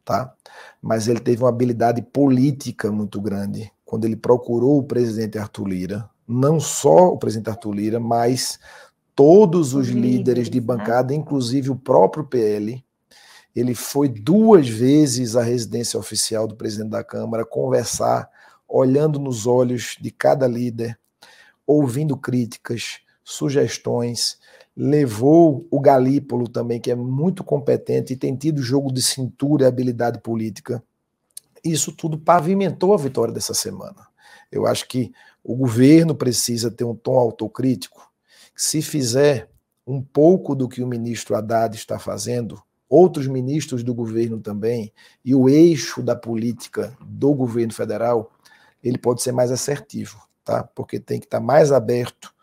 tá? 0.03 0.33
Mas 0.81 1.07
ele 1.07 1.19
teve 1.19 1.43
uma 1.43 1.49
habilidade 1.49 2.01
política 2.01 2.91
muito 2.91 3.21
grande 3.21 3.71
quando 3.85 4.05
ele 4.05 4.15
procurou 4.15 4.79
o 4.79 4.83
presidente 4.83 5.37
Arthur 5.37 5.67
Lira, 5.67 6.09
não 6.27 6.59
só 6.59 7.09
o 7.09 7.17
presidente 7.17 7.49
Arthur 7.49 7.73
Lira, 7.73 7.99
mas 7.99 8.59
todos 9.15 9.73
os, 9.73 9.87
líderes, 9.87 10.49
de 10.49 10.59
né? 10.59 10.65
bancada, 10.65 11.13
inclusive 11.13 11.69
o 11.69 11.75
próprio 11.75 12.23
PL. 12.23 12.83
Ele 13.55 13.75
foi 13.75 14.09
duas 14.09 14.67
vezes 14.67 15.35
à 15.35 15.43
residência 15.43 15.99
oficial 15.99 16.47
do 16.47 16.55
presidente 16.55 16.89
da 16.89 17.03
Câmara 17.03 17.45
conversar, 17.45 18.27
olhando 18.67 19.19
nos 19.19 19.45
olhos 19.45 19.95
de 20.01 20.09
cada 20.09 20.47
líder, 20.47 20.97
ouvindo 21.65 22.17
críticas, 22.17 22.99
sugestões. 23.23 24.39
Levou 24.75 25.67
o 25.69 25.79
Galípolo 25.79 26.47
também, 26.47 26.79
que 26.79 26.89
é 26.89 26.95
muito 26.95 27.43
competente 27.43 28.13
e 28.13 28.17
tem 28.17 28.35
tido 28.35 28.61
jogo 28.61 28.91
de 28.91 29.03
cintura 29.03 29.65
e 29.65 29.67
habilidade 29.67 30.19
política. 30.19 30.83
Isso 31.63 31.91
tudo 31.91 32.17
pavimentou 32.17 32.93
a 32.93 32.97
vitória 32.97 33.33
dessa 33.33 33.53
semana. 33.53 34.07
Eu 34.51 34.65
acho 34.65 34.87
que 34.87 35.13
o 35.43 35.55
governo 35.55 36.15
precisa 36.15 36.71
ter 36.71 36.83
um 36.83 36.95
tom 36.95 37.19
autocrítico 37.19 38.12
se 38.55 38.81
fizer 38.81 39.49
um 39.85 40.01
pouco 40.01 40.55
do 40.55 40.67
que 40.67 40.81
o 40.81 40.87
ministro 40.87 41.35
Haddad 41.35 41.75
está 41.75 41.99
fazendo, 41.99 42.61
outros 42.89 43.27
ministros 43.27 43.83
do 43.83 43.93
governo 43.93 44.39
também, 44.39 44.93
e 45.25 45.33
o 45.33 45.49
eixo 45.49 46.01
da 46.01 46.15
política 46.15 46.95
do 47.01 47.33
governo 47.33 47.73
federal, 47.73 48.31
ele 48.83 48.97
pode 48.97 49.21
ser 49.21 49.31
mais 49.31 49.51
assertivo, 49.51 50.21
tá? 50.43 50.63
Porque 50.63 50.99
tem 50.99 51.19
que 51.19 51.25
estar 51.25 51.39
mais 51.39 51.71
aberto 51.71 52.33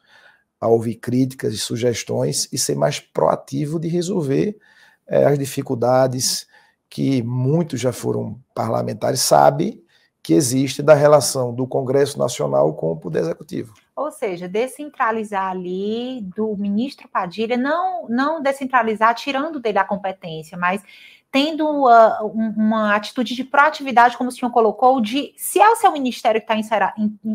a 0.61 0.69
ouvir 0.69 0.97
críticas 0.97 1.55
e 1.55 1.59
sugestões 1.59 2.49
e 2.53 2.59
ser 2.59 2.77
mais 2.77 3.01
proativo 3.01 3.79
de 3.79 3.89
resolver 3.89 4.59
é, 5.07 5.25
as 5.25 5.39
dificuldades 5.39 6.47
que 6.89 7.23
muitos 7.23 7.81
já 7.81 7.93
foram 7.93 8.39
parlamentares 8.55 9.21
sabem 9.21 9.83
que 10.23 10.35
existe 10.35 10.83
da 10.83 10.95
relação 10.95 11.55
do 11.55 11.67
Congresso 11.67 12.19
Nacional 12.19 12.75
com 12.75 12.93
o 12.93 12.97
Poder 12.97 13.21
Executivo. 13.21 13.73
Ou 14.01 14.11
seja, 14.11 14.49
descentralizar 14.49 15.51
ali 15.51 16.23
do 16.35 16.57
ministro 16.57 17.07
Padilha, 17.07 17.57
não, 17.57 18.09
não 18.09 18.41
descentralizar 18.41 19.15
tirando 19.15 19.61
dele 19.61 19.79
a 19.79 19.85
competência, 19.85 20.57
mas 20.57 20.83
tendo 21.31 21.65
uh, 21.85 22.27
uma 22.27 22.95
atitude 22.97 23.35
de 23.37 23.45
proatividade, 23.45 24.17
como 24.17 24.31
o 24.31 24.33
senhor 24.33 24.51
colocou, 24.51 25.03
de 25.03 25.35
se 25.37 25.61
é 25.61 25.69
o 25.69 25.77
seu 25.77 25.93
ministério 25.93 26.41
que 26.41 26.51
está 26.51 26.95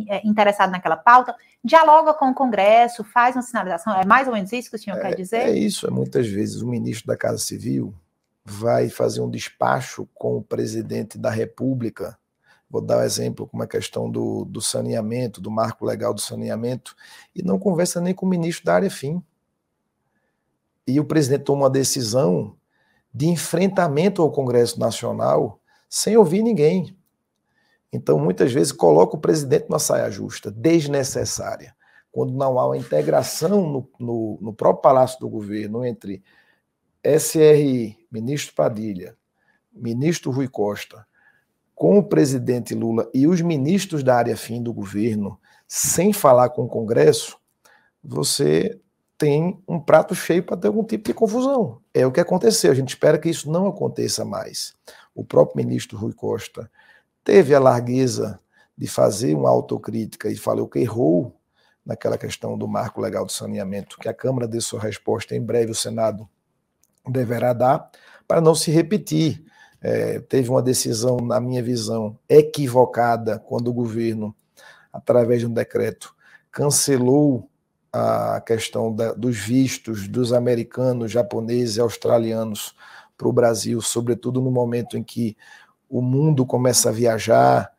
é, 0.10 0.28
interessado 0.28 0.72
naquela 0.72 0.98
pauta, 0.98 1.36
dialoga 1.64 2.14
com 2.14 2.30
o 2.30 2.34
Congresso, 2.34 3.04
faz 3.04 3.36
uma 3.36 3.44
sinalização. 3.44 3.96
É 3.96 4.04
mais 4.04 4.28
ou 4.28 4.34
menos 4.34 4.52
isso 4.52 4.72
que 4.72 4.76
o 4.76 4.80
senhor 4.80 4.98
é, 4.98 5.02
quer 5.02 5.16
dizer? 5.16 5.38
É 5.38 5.52
isso. 5.52 5.86
É 5.88 5.92
muitas 5.92 6.28
vezes 6.28 6.62
o 6.62 6.68
ministro 6.68 7.08
da 7.08 7.16
Casa 7.16 7.38
Civil 7.38 7.94
vai 8.44 8.90
fazer 8.90 9.22
um 9.22 9.30
despacho 9.30 10.10
com 10.14 10.38
o 10.38 10.42
presidente 10.42 11.18
da 11.18 11.30
República. 11.30 12.18
Vou 12.70 12.82
dar 12.82 13.00
um 13.00 13.04
exemplo 13.04 13.48
como 13.48 13.64
a 13.64 13.68
questão 13.68 14.10
do, 14.10 14.46
do 14.46 14.62
saneamento, 14.62 15.40
do 15.40 15.52
marco 15.52 15.86
legal 15.86 16.14
do 16.14 16.22
saneamento, 16.22 16.96
e 17.36 17.42
não 17.44 17.60
conversa 17.60 18.02
nem 18.02 18.14
com 18.14 18.26
o 18.26 18.30
ministro 18.30 18.66
da 18.66 18.76
área 18.76 18.90
fim. 18.90 19.24
E 20.88 21.00
o 21.00 21.06
presidente 21.06 21.44
toma 21.44 21.64
uma 21.64 21.70
decisão 21.70 22.56
de 23.14 23.28
enfrentamento 23.28 24.22
ao 24.22 24.32
Congresso 24.32 24.80
Nacional 24.80 25.60
sem 25.90 26.18
ouvir 26.18 26.44
ninguém. 26.44 26.98
Então, 27.92 28.20
muitas 28.20 28.52
vezes, 28.52 28.74
coloca 28.74 29.16
o 29.16 29.20
presidente 29.20 29.70
numa 29.70 29.80
saia 29.80 30.12
justa, 30.12 30.52
desnecessária, 30.52 31.74
quando 32.12 32.34
não 32.34 32.60
há 32.60 32.66
uma 32.66 32.78
integração 32.78 33.70
no, 33.70 33.90
no, 33.98 34.38
no 34.42 34.54
próprio 34.54 34.82
Palácio 34.82 35.20
do 35.20 35.30
Governo 35.30 35.86
entre 35.86 36.22
SRI, 37.02 37.98
ministro 38.12 38.54
Padilha, 38.54 39.16
ministro 39.72 40.32
Rui 40.32 40.48
Costa, 40.48 41.06
com 41.76 42.00
o 42.00 42.04
presidente 42.04 42.74
Lula 42.74 43.10
e 43.14 43.28
os 43.28 43.42
ministros 43.42 44.02
da 44.02 44.16
área 44.16 44.38
fim 44.38 44.64
do 44.64 44.74
governo, 44.74 45.38
sem 45.68 46.14
falar 46.14 46.50
com 46.50 46.64
o 46.64 46.70
Congresso, 46.70 47.38
você 48.02 48.80
tem 49.18 49.62
um 49.68 49.80
prato 49.80 50.16
cheio 50.16 50.44
para 50.44 50.58
ter 50.58 50.68
algum 50.68 50.84
tipo 50.84 51.06
de 51.06 51.14
confusão. 51.14 51.82
É 51.94 52.06
o 52.06 52.12
que 52.12 52.20
aconteceu. 52.20 52.72
A 52.72 52.76
gente 52.76 52.90
espera 52.90 53.18
que 53.18 53.30
isso 53.30 53.52
não 53.52 53.68
aconteça 53.68 54.24
mais. 54.24 54.74
O 55.14 55.24
próprio 55.24 55.58
ministro 55.58 55.98
Rui 55.98 56.14
Costa 56.14 56.70
teve 57.24 57.54
a 57.54 57.60
largueza 57.60 58.40
de 58.78 58.88
fazer 58.88 59.34
uma 59.36 59.50
autocrítica 59.50 60.30
e 60.30 60.36
falou 60.36 60.68
que 60.68 60.80
errou 60.80 61.36
naquela 61.86 62.18
questão 62.18 62.58
do 62.58 62.68
marco 62.68 63.00
legal 63.00 63.26
do 63.26 63.32
saneamento, 63.32 63.98
que 64.00 64.10
a 64.10 64.14
Câmara 64.14 64.48
dê 64.48 64.60
sua 64.60 64.82
resposta 64.82 65.36
em 65.36 65.42
breve, 65.42 65.72
o 65.72 65.76
Senado 65.76 66.28
deverá 67.08 67.54
dar, 67.54 67.90
para 68.28 68.42
não 68.42 68.56
se 68.56 68.72
repetir. 68.72 69.46
É, 69.88 70.18
teve 70.18 70.50
uma 70.50 70.64
decisão, 70.64 71.18
na 71.18 71.40
minha 71.40 71.62
visão, 71.62 72.18
equivocada 72.28 73.38
quando 73.38 73.68
o 73.68 73.74
governo, 73.74 74.36
através 74.92 75.42
de 75.42 75.46
um 75.46 75.54
decreto, 75.54 76.16
cancelou 76.52 77.48
a 77.94 78.42
questão 78.42 78.92
da, 78.92 79.14
dos 79.14 79.38
vistos 79.38 80.08
dos 80.08 80.34
americanos, 80.34 81.12
japoneses 81.12 81.78
e 81.78 81.82
australianos 81.82 82.76
para 83.16 83.28
o 83.28 83.32
Brasil, 83.32 83.80
sobretudo 83.80 84.42
no 84.42 84.50
momento 84.50 84.98
em 84.98 85.04
que 85.04 85.38
o 85.88 86.02
mundo 86.02 86.48
começa 86.48 86.90
a 86.90 86.92
viajar, 86.92 87.72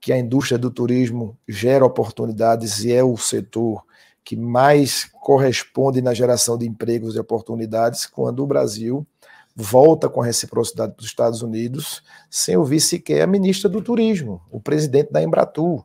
que 0.00 0.10
a 0.10 0.18
indústria 0.18 0.56
do 0.56 0.70
turismo 0.70 1.36
gera 1.46 1.84
oportunidades 1.84 2.82
e 2.82 2.94
é 2.94 3.04
o 3.04 3.18
setor 3.18 3.84
que 4.24 4.36
mais 4.36 5.04
corresponde 5.20 6.00
na 6.00 6.14
geração 6.14 6.56
de 6.56 6.66
empregos 6.66 7.14
e 7.14 7.20
oportunidades, 7.20 8.06
quando 8.06 8.42
o 8.42 8.46
Brasil 8.46 9.06
volta 9.54 10.08
com 10.08 10.22
a 10.22 10.24
reciprocidade 10.24 10.94
dos 10.96 11.06
Estados 11.06 11.42
Unidos, 11.42 12.02
sem 12.30 12.56
ouvir 12.56 12.80
sequer 12.80 13.22
a 13.22 13.26
ministra 13.26 13.68
do 13.68 13.82
Turismo, 13.82 14.42
o 14.50 14.60
presidente 14.60 15.12
da 15.12 15.22
Embratur, 15.22 15.84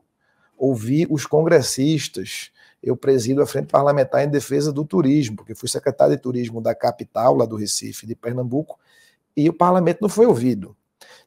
ouvir 0.58 1.08
os 1.10 1.26
congressistas, 1.26 2.52
eu 2.82 2.96
presido 2.96 3.42
a 3.42 3.48
Frente 3.48 3.68
Parlamentar 3.68 4.24
em 4.24 4.30
Defesa 4.30 4.72
do 4.72 4.86
Turismo, 4.86 5.38
porque 5.38 5.56
fui 5.56 5.68
secretário 5.68 6.16
de 6.16 6.22
Turismo 6.22 6.62
da 6.62 6.74
capital, 6.74 7.36
lá 7.36 7.46
do 7.46 7.56
Recife, 7.56 8.08
de 8.08 8.16
Pernambuco, 8.16 8.80
e 9.36 9.50
o 9.50 9.54
parlamento 9.54 10.00
não 10.02 10.10
foi 10.10 10.26
ouvido. 10.26 10.76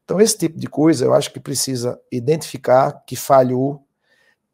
Então, 0.05 0.21
esse 0.21 0.37
tipo 0.37 0.59
de 0.59 0.67
coisa 0.67 1.05
eu 1.05 1.15
acho 1.15 1.33
que 1.33 1.39
precisa 1.39 2.01
identificar 2.11 3.05
que 3.07 3.15
falhou, 3.15 3.85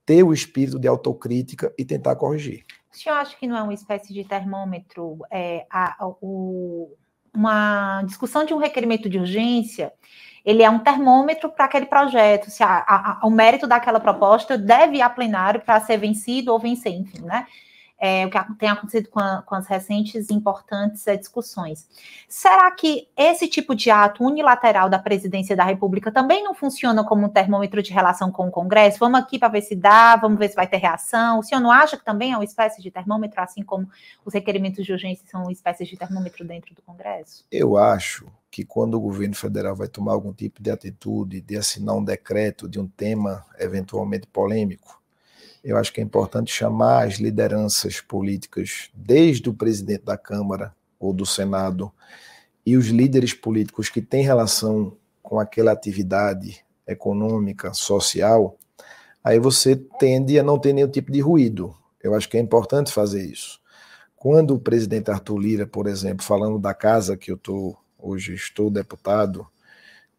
ter 0.05 0.23
o 0.23 0.33
espírito 0.33 0.79
de 0.79 0.87
autocrítica 0.87 1.73
e 1.79 1.85
tentar 1.85 2.17
corrigir. 2.17 2.65
O 2.93 2.97
senhor 2.97 3.17
acha 3.17 3.37
que 3.37 3.47
não 3.47 3.57
é 3.57 3.63
uma 3.63 3.75
espécie 3.75 4.13
de 4.13 4.25
termômetro 4.25 5.19
é, 5.31 5.67
a, 5.71 6.05
a, 6.05 6.09
o, 6.21 6.91
uma 7.37 8.03
discussão 8.05 8.45
de 8.45 8.55
um 8.55 8.59
requerimento 8.59 9.09
de 9.09 9.19
urgência 9.19 9.93
ele 10.47 10.63
é 10.63 10.71
um 10.71 10.79
termômetro 10.79 11.51
para 11.51 11.65
aquele 11.65 11.87
projeto, 11.87 12.49
se 12.51 12.63
a, 12.63 12.85
a, 12.87 13.27
o 13.27 13.31
mérito 13.31 13.67
daquela 13.67 13.99
proposta 13.99 14.57
deve 14.57 14.99
ir 14.99 15.03
a 15.03 15.11
plenário 15.11 15.61
para 15.61 15.81
ser 15.81 15.97
vencido 15.97 16.53
ou 16.53 16.59
vencer, 16.61 16.93
enfim, 16.93 17.21
né? 17.23 17.49
É, 17.99 18.27
o 18.27 18.31
que 18.31 18.55
tem 18.59 18.69
acontecido 18.69 19.09
com, 19.09 19.19
a, 19.19 19.43
com 19.43 19.55
as 19.55 19.67
recentes 19.67 20.31
importantes 20.31 21.07
é, 21.07 21.17
discussões. 21.17 21.89
Será 22.29 22.71
que 22.71 23.09
esse 23.17 23.49
tipo 23.49 23.75
de 23.75 23.91
ato 23.91 24.23
unilateral 24.23 24.91
da 24.91 24.99
presidência 24.99 25.57
da 25.57 25.65
República 25.65 26.13
também 26.13 26.45
não 26.45 26.55
funciona 26.55 27.03
como 27.03 27.25
um 27.25 27.29
termômetro 27.29 27.83
de 27.83 27.93
relação 27.93 28.31
com 28.31 28.49
o 28.49 28.51
Congresso? 28.51 28.99
Vamos 28.99 29.19
aqui 29.19 29.39
para 29.39 29.49
ver 29.49 29.63
se 29.63 29.75
dá, 29.75 30.15
vamos 30.17 30.39
ver 30.39 30.51
se 30.51 30.55
vai 30.55 30.67
ter 30.67 30.77
reação. 30.77 31.39
O 31.39 31.43
senhor 31.43 31.61
não 31.61 31.71
acha 31.71 31.97
que 31.97 32.05
também 32.05 32.33
é 32.33 32.37
uma 32.37 32.45
espécie 32.45 32.83
de 32.83 32.91
termômetro, 32.91 33.41
assim 33.41 33.63
como 33.63 33.89
os 34.25 34.35
requerimentos 34.35 34.85
de 34.85 34.93
urgência 34.93 35.25
são 35.31 35.43
uma 35.43 35.53
espécie 35.53 35.85
de 35.87 35.97
termômetro 35.97 36.45
dentro 36.45 36.75
do 36.75 36.83
Congresso? 36.83 37.47
Eu 37.51 37.79
acho 37.79 38.27
que 38.51 38.65
quando 38.65 38.95
o 38.95 39.01
governo 39.01 39.35
federal 39.35 39.77
vai 39.77 39.89
tomar 39.89 40.13
algum 40.13 40.33
tipo 40.33 40.63
de 40.63 40.71
atitude, 40.71 41.41
de 41.41 41.57
assinar 41.57 41.95
um 41.95 42.05
decreto 42.05 42.69
de 42.69 42.81
um 42.81 42.89
tema 42.89 43.45
eventualmente 43.59 44.27
polêmico, 44.27 45.01
eu 45.67 45.77
acho 45.77 45.93
que 45.93 46.01
é 46.01 46.05
importante 46.05 46.53
chamar 46.53 47.09
as 47.09 47.15
lideranças 47.15 48.01
políticas, 48.01 48.89
desde 48.95 49.51
o 49.51 49.53
presidente 49.53 50.05
da 50.05 50.17
Câmara 50.17 50.73
ou 50.97 51.13
do 51.13 51.27
Senado, 51.27 51.93
e 52.65 52.77
os 52.77 52.87
líderes 52.87 53.35
políticos 53.35 53.89
que 53.89 54.01
têm 54.01 54.23
relação 54.23 54.97
com 55.21 55.41
aquela 55.41 55.73
atividade 55.73 56.65
econômica, 56.87 57.75
social, 57.75 58.57
aí 59.25 59.41
você 59.41 59.75
tende 59.75 60.39
a 60.39 60.43
não 60.45 60.57
ter 60.57 60.73
nenhum 60.73 60.89
tipo 60.89 61.11
de 61.11 61.21
ruído. 61.21 61.77
Eu 62.01 62.15
acho 62.15 62.29
que 62.29 62.37
é 62.37 62.41
importante 62.41 62.93
fazer 62.93 63.25
isso. 63.27 63.61
Quando 64.15 64.55
o 64.55 64.61
presidente 64.61 65.11
Arthur 65.11 65.39
Lira, 65.39 65.67
por 65.67 65.89
exemplo, 65.89 66.25
falando 66.25 66.61
da 66.61 66.73
casa 66.73 67.17
que 67.17 67.33
eu 67.33 67.37
estou 67.37 67.77
hoje 67.99 68.35
estou 68.35 68.71
deputado, 68.71 69.45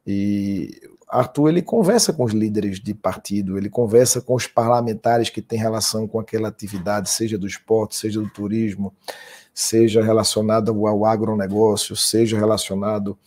e 0.05 0.81
Arthur 1.07 1.49
ele 1.49 1.61
conversa 1.61 2.11
com 2.11 2.25
os 2.25 2.33
líderes 2.33 2.81
de 2.81 2.93
partido, 2.93 3.57
ele 3.57 3.69
conversa 3.69 4.19
com 4.19 4.35
os 4.35 4.45
parlamentares 4.45 5.29
que 5.29 5.41
têm 5.41 5.57
relação 5.57 6.05
com 6.05 6.19
aquela 6.19 6.49
atividade, 6.49 7.09
seja 7.09 7.37
do 7.37 7.47
esporte, 7.47 7.95
seja 7.95 8.19
do 8.19 8.29
turismo, 8.29 8.93
seja 9.53 10.03
relacionado 10.03 10.85
ao 10.85 11.05
agronegócio, 11.05 11.95
seja 11.95 12.37
relacionado 12.37 13.17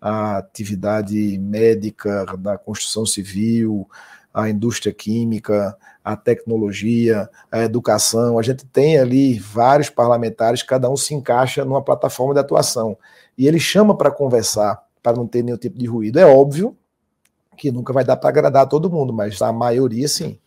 à 0.00 0.38
atividade 0.38 1.36
médica, 1.38 2.24
da 2.38 2.56
construção 2.56 3.04
civil, 3.04 3.88
à 4.32 4.48
indústria 4.48 4.92
química, 4.92 5.76
à 6.04 6.16
tecnologia, 6.16 7.28
à 7.50 7.62
educação. 7.62 8.38
A 8.38 8.42
gente 8.42 8.64
tem 8.66 8.96
ali 8.96 9.40
vários 9.40 9.90
parlamentares, 9.90 10.62
cada 10.62 10.88
um 10.88 10.96
se 10.96 11.14
encaixa 11.14 11.64
numa 11.64 11.82
plataforma 11.82 12.32
de 12.32 12.40
atuação 12.40 12.96
e 13.36 13.48
ele 13.48 13.58
chama 13.58 13.96
para 13.96 14.10
conversar, 14.12 14.80
para 15.02 15.16
não 15.16 15.26
ter 15.26 15.42
nenhum 15.42 15.58
tipo 15.58 15.76
de 15.76 15.86
ruído. 15.86 16.20
É 16.20 16.24
óbvio 16.24 16.76
que 17.56 17.70
nunca 17.70 17.92
vai 17.92 18.04
dar 18.04 18.16
para 18.16 18.28
agradar 18.28 18.68
todo 18.68 18.90
mundo, 18.90 19.12
mas 19.12 19.40
a 19.40 19.52
maioria 19.52 20.08
sim. 20.08 20.38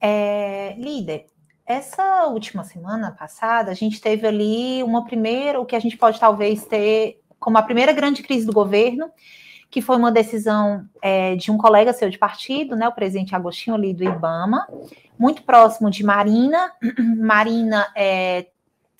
É, 0.00 0.74
líder, 0.78 1.26
essa 1.66 2.26
última 2.26 2.62
semana 2.62 3.10
passada, 3.10 3.70
a 3.70 3.74
gente 3.74 4.00
teve 4.00 4.26
ali 4.26 4.82
uma 4.82 5.04
primeira, 5.04 5.60
o 5.60 5.66
que 5.66 5.74
a 5.74 5.80
gente 5.80 5.96
pode 5.96 6.20
talvez 6.20 6.64
ter 6.64 7.20
como 7.38 7.58
a 7.58 7.62
primeira 7.62 7.92
grande 7.92 8.22
crise 8.22 8.46
do 8.46 8.52
governo, 8.52 9.10
que 9.70 9.82
foi 9.82 9.96
uma 9.96 10.12
decisão 10.12 10.88
é, 11.02 11.34
de 11.34 11.50
um 11.50 11.58
colega 11.58 11.92
seu 11.92 12.08
de 12.08 12.18
partido, 12.18 12.76
né, 12.76 12.86
o 12.88 12.92
presidente 12.92 13.34
Agostinho 13.34 13.76
ali 13.76 13.92
do 13.92 14.04
IBAMA, 14.04 14.66
muito 15.18 15.42
próximo 15.42 15.90
de 15.90 16.04
Marina. 16.04 16.72
Marina, 17.18 17.86
é, 17.96 18.46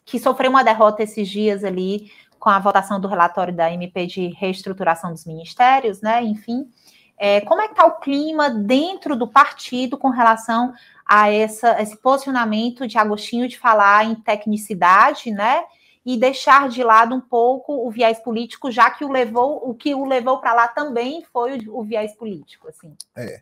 que 0.04 0.18
sofreu 0.18 0.50
uma 0.50 0.64
derrota 0.64 1.02
esses 1.02 1.28
dias 1.28 1.64
ali 1.64 2.10
com 2.46 2.50
a 2.50 2.60
votação 2.60 3.00
do 3.00 3.08
relatório 3.08 3.52
da 3.52 3.72
MP 3.72 4.06
de 4.06 4.28
reestruturação 4.28 5.10
dos 5.10 5.24
ministérios, 5.24 6.00
né? 6.00 6.22
Enfim, 6.22 6.70
é, 7.18 7.40
como 7.40 7.60
é 7.60 7.66
que 7.66 7.72
está 7.72 7.84
o 7.84 7.98
clima 7.98 8.48
dentro 8.48 9.16
do 9.16 9.26
partido 9.26 9.98
com 9.98 10.10
relação 10.10 10.72
a 11.04 11.28
essa, 11.28 11.82
esse 11.82 11.96
posicionamento 11.96 12.86
de 12.86 12.98
Agostinho 12.98 13.48
de 13.48 13.58
falar 13.58 14.04
em 14.04 14.14
tecnicidade, 14.14 15.32
né? 15.32 15.64
E 16.04 16.16
deixar 16.16 16.68
de 16.68 16.84
lado 16.84 17.16
um 17.16 17.20
pouco 17.20 17.84
o 17.84 17.90
viés 17.90 18.20
político, 18.20 18.70
já 18.70 18.92
que 18.92 19.04
o 19.04 19.10
levou, 19.10 19.68
o 19.68 19.74
que 19.74 19.92
o 19.92 20.04
levou 20.04 20.38
para 20.38 20.54
lá 20.54 20.68
também 20.68 21.24
foi 21.32 21.58
o, 21.66 21.80
o 21.80 21.82
viés 21.82 22.14
político, 22.14 22.68
assim. 22.68 22.94
É, 23.16 23.40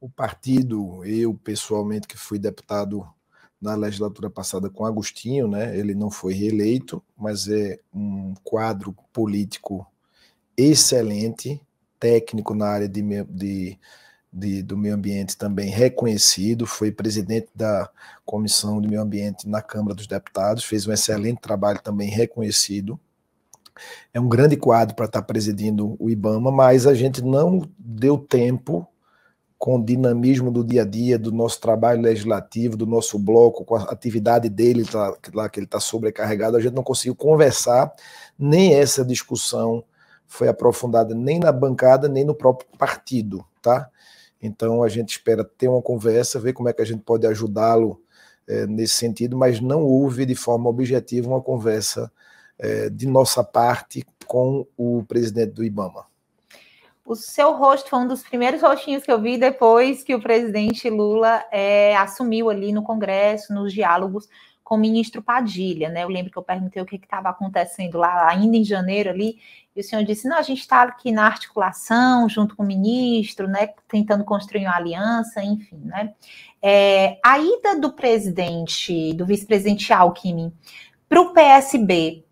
o 0.00 0.08
partido, 0.08 1.04
eu 1.04 1.34
pessoalmente 1.34 2.08
que 2.08 2.16
fui 2.16 2.38
deputado 2.38 3.06
na 3.60 3.74
legislatura 3.74 4.30
passada 4.30 4.70
com 4.70 4.86
Agostinho, 4.86 5.48
né? 5.48 5.76
Ele 5.76 5.94
não 5.94 6.10
foi 6.10 6.32
reeleito, 6.32 7.02
mas 7.16 7.48
é 7.48 7.78
um 7.92 8.34
quadro 8.44 8.94
político 9.12 9.86
excelente, 10.56 11.60
técnico 11.98 12.54
na 12.54 12.66
área 12.66 12.88
de, 12.88 13.02
de, 13.24 13.78
de, 14.32 14.62
do 14.62 14.76
meio 14.76 14.94
ambiente 14.94 15.36
também 15.36 15.70
reconhecido, 15.70 16.66
foi 16.66 16.92
presidente 16.92 17.48
da 17.54 17.90
Comissão 18.24 18.80
de 18.80 18.88
Meio 18.88 19.02
Ambiente 19.02 19.48
na 19.48 19.60
Câmara 19.60 19.94
dos 19.94 20.06
Deputados, 20.06 20.64
fez 20.64 20.86
um 20.86 20.92
excelente 20.92 21.40
trabalho 21.40 21.80
também 21.80 22.08
reconhecido. 22.08 22.98
é 24.12 24.20
um 24.20 24.28
grande 24.28 24.56
quadro 24.56 24.94
para 24.94 25.06
estar 25.06 25.22
presidindo 25.22 25.96
o 25.98 26.10
IBAMA, 26.10 26.50
mas 26.50 26.86
a 26.86 26.94
gente 26.94 27.22
não 27.22 27.62
deu 27.78 28.18
tempo 28.18 28.86
com 29.58 29.76
o 29.76 29.84
dinamismo 29.84 30.52
do 30.52 30.62
dia 30.62 30.82
a 30.82 30.84
dia, 30.84 31.18
do 31.18 31.32
nosso 31.32 31.60
trabalho 31.60 32.00
legislativo, 32.00 32.76
do 32.76 32.86
nosso 32.86 33.18
bloco, 33.18 33.64
com 33.64 33.74
a 33.74 33.82
atividade 33.82 34.48
dele 34.48 34.84
tá, 34.84 35.14
lá 35.34 35.48
que 35.48 35.58
ele 35.58 35.66
está 35.66 35.80
sobrecarregado, 35.80 36.56
a 36.56 36.60
gente 36.60 36.74
não 36.74 36.84
conseguiu 36.84 37.16
conversar, 37.16 37.92
nem 38.38 38.74
essa 38.74 39.04
discussão 39.04 39.82
foi 40.28 40.46
aprofundada 40.46 41.14
nem 41.14 41.40
na 41.40 41.50
bancada, 41.50 42.08
nem 42.08 42.24
no 42.24 42.34
próprio 42.34 42.68
partido, 42.78 43.44
tá? 43.60 43.90
Então 44.40 44.82
a 44.82 44.88
gente 44.88 45.10
espera 45.10 45.42
ter 45.42 45.66
uma 45.66 45.82
conversa, 45.82 46.38
ver 46.38 46.52
como 46.52 46.68
é 46.68 46.72
que 46.72 46.82
a 46.82 46.84
gente 46.84 47.02
pode 47.02 47.26
ajudá-lo 47.26 48.00
é, 48.46 48.66
nesse 48.66 48.94
sentido, 48.94 49.36
mas 49.36 49.60
não 49.60 49.82
houve 49.82 50.24
de 50.24 50.36
forma 50.36 50.70
objetiva 50.70 51.28
uma 51.28 51.42
conversa 51.42 52.12
é, 52.58 52.88
de 52.88 53.06
nossa 53.06 53.42
parte 53.42 54.06
com 54.26 54.66
o 54.76 55.02
presidente 55.08 55.52
do 55.52 55.64
IBAMA. 55.64 56.07
O 57.08 57.16
seu 57.16 57.54
rosto 57.54 57.88
foi 57.88 58.00
um 58.00 58.06
dos 58.06 58.22
primeiros 58.22 58.60
rostinhos 58.60 59.02
que 59.02 59.10
eu 59.10 59.18
vi 59.18 59.38
depois 59.38 60.04
que 60.04 60.14
o 60.14 60.20
presidente 60.20 60.90
Lula 60.90 61.42
é, 61.50 61.96
assumiu 61.96 62.50
ali 62.50 62.70
no 62.70 62.82
Congresso, 62.82 63.54
nos 63.54 63.72
diálogos 63.72 64.28
com 64.62 64.74
o 64.74 64.78
ministro 64.78 65.22
Padilha, 65.22 65.88
né? 65.88 66.04
Eu 66.04 66.10
lembro 66.10 66.30
que 66.30 66.36
eu 66.36 66.42
perguntei 66.42 66.82
o 66.82 66.84
que 66.84 66.96
estava 66.96 67.30
acontecendo 67.30 67.96
lá, 67.96 68.28
ainda 68.28 68.58
em 68.58 68.62
janeiro 68.62 69.08
ali, 69.08 69.38
e 69.74 69.80
o 69.80 69.82
senhor 69.82 70.04
disse: 70.04 70.28
não, 70.28 70.36
a 70.36 70.42
gente 70.42 70.60
está 70.60 70.82
aqui 70.82 71.10
na 71.10 71.24
articulação, 71.24 72.28
junto 72.28 72.54
com 72.54 72.62
o 72.62 72.66
ministro, 72.66 73.48
né? 73.48 73.70
Tentando 73.88 74.22
construir 74.22 74.66
uma 74.66 74.76
aliança, 74.76 75.42
enfim, 75.42 75.80
né? 75.82 76.12
É, 76.60 77.18
a 77.24 77.38
ida 77.38 77.80
do 77.80 77.90
presidente, 77.90 79.14
do 79.14 79.24
vice-presidente 79.24 79.90
Alckmin, 79.94 80.52
para 81.08 81.22
o 81.22 81.32
PSB 81.32 82.27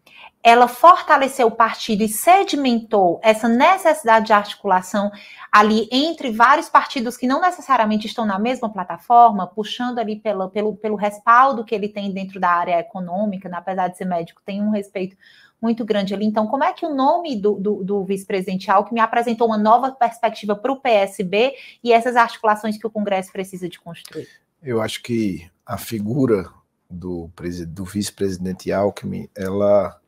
ela 0.47 0.69
fortaleceu 0.69 1.49
o 1.49 1.51
partido 1.51 2.05
e 2.05 2.09
sedimentou 2.09 3.21
essa 3.21 3.49
necessidade 3.49 4.27
de 4.27 4.33
articulação 4.33 5.11
ali 5.51 5.89
entre 5.91 6.31
vários 6.31 6.69
partidos 6.69 7.17
que 7.17 7.27
não 7.27 7.41
necessariamente 7.41 8.07
estão 8.07 8.25
na 8.25 8.39
mesma 8.39 8.73
plataforma, 8.73 9.49
puxando 9.49 9.99
ali 9.99 10.21
pelo, 10.21 10.49
pelo, 10.49 10.77
pelo 10.77 10.95
respaldo 10.95 11.65
que 11.65 11.75
ele 11.75 11.89
tem 11.89 12.13
dentro 12.13 12.39
da 12.39 12.49
área 12.49 12.79
econômica, 12.79 13.49
né? 13.49 13.57
apesar 13.57 13.89
de 13.89 13.99
ser 13.99 14.05
médico, 14.05 14.41
tem 14.47 14.63
um 14.63 14.71
respeito 14.71 15.17
muito 15.61 15.85
grande 15.85 16.15
ali. 16.15 16.25
Então, 16.25 16.47
como 16.47 16.63
é 16.63 16.73
que 16.73 16.87
o 16.87 16.95
nome 16.95 17.35
do, 17.35 17.55
do, 17.55 17.83
do 17.83 18.05
vice-presidente 18.05 18.71
Alckmin 18.71 19.01
apresentou 19.01 19.49
uma 19.49 19.59
nova 19.59 19.91
perspectiva 19.91 20.55
para 20.55 20.71
o 20.71 20.81
PSB 20.81 21.55
e 21.83 21.93
essas 21.93 22.15
articulações 22.15 22.79
que 22.79 22.87
o 22.87 22.91
Congresso 22.91 23.33
precisa 23.33 23.69
de 23.69 23.81
construir? 23.81 24.29
Eu 24.63 24.81
acho 24.81 25.03
que 25.03 25.51
a 25.67 25.77
figura 25.77 26.49
do, 26.89 27.29
do 27.67 27.85
vice-presidente 27.85 28.71
Alckmin, 28.71 29.29
ela 29.35 30.01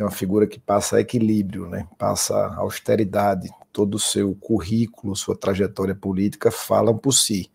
é 0.00 0.04
uma 0.04 0.10
figura 0.10 0.46
que 0.46 0.58
passa 0.58 1.00
equilíbrio, 1.00 1.68
né? 1.68 1.86
passa 1.98 2.34
austeridade, 2.54 3.50
todo 3.72 3.94
o 3.94 3.98
seu 3.98 4.34
currículo, 4.34 5.16
sua 5.16 5.36
trajetória 5.36 5.94
política 5.94 6.50
falam 6.50 6.96
por 6.96 7.12
si. 7.12 7.50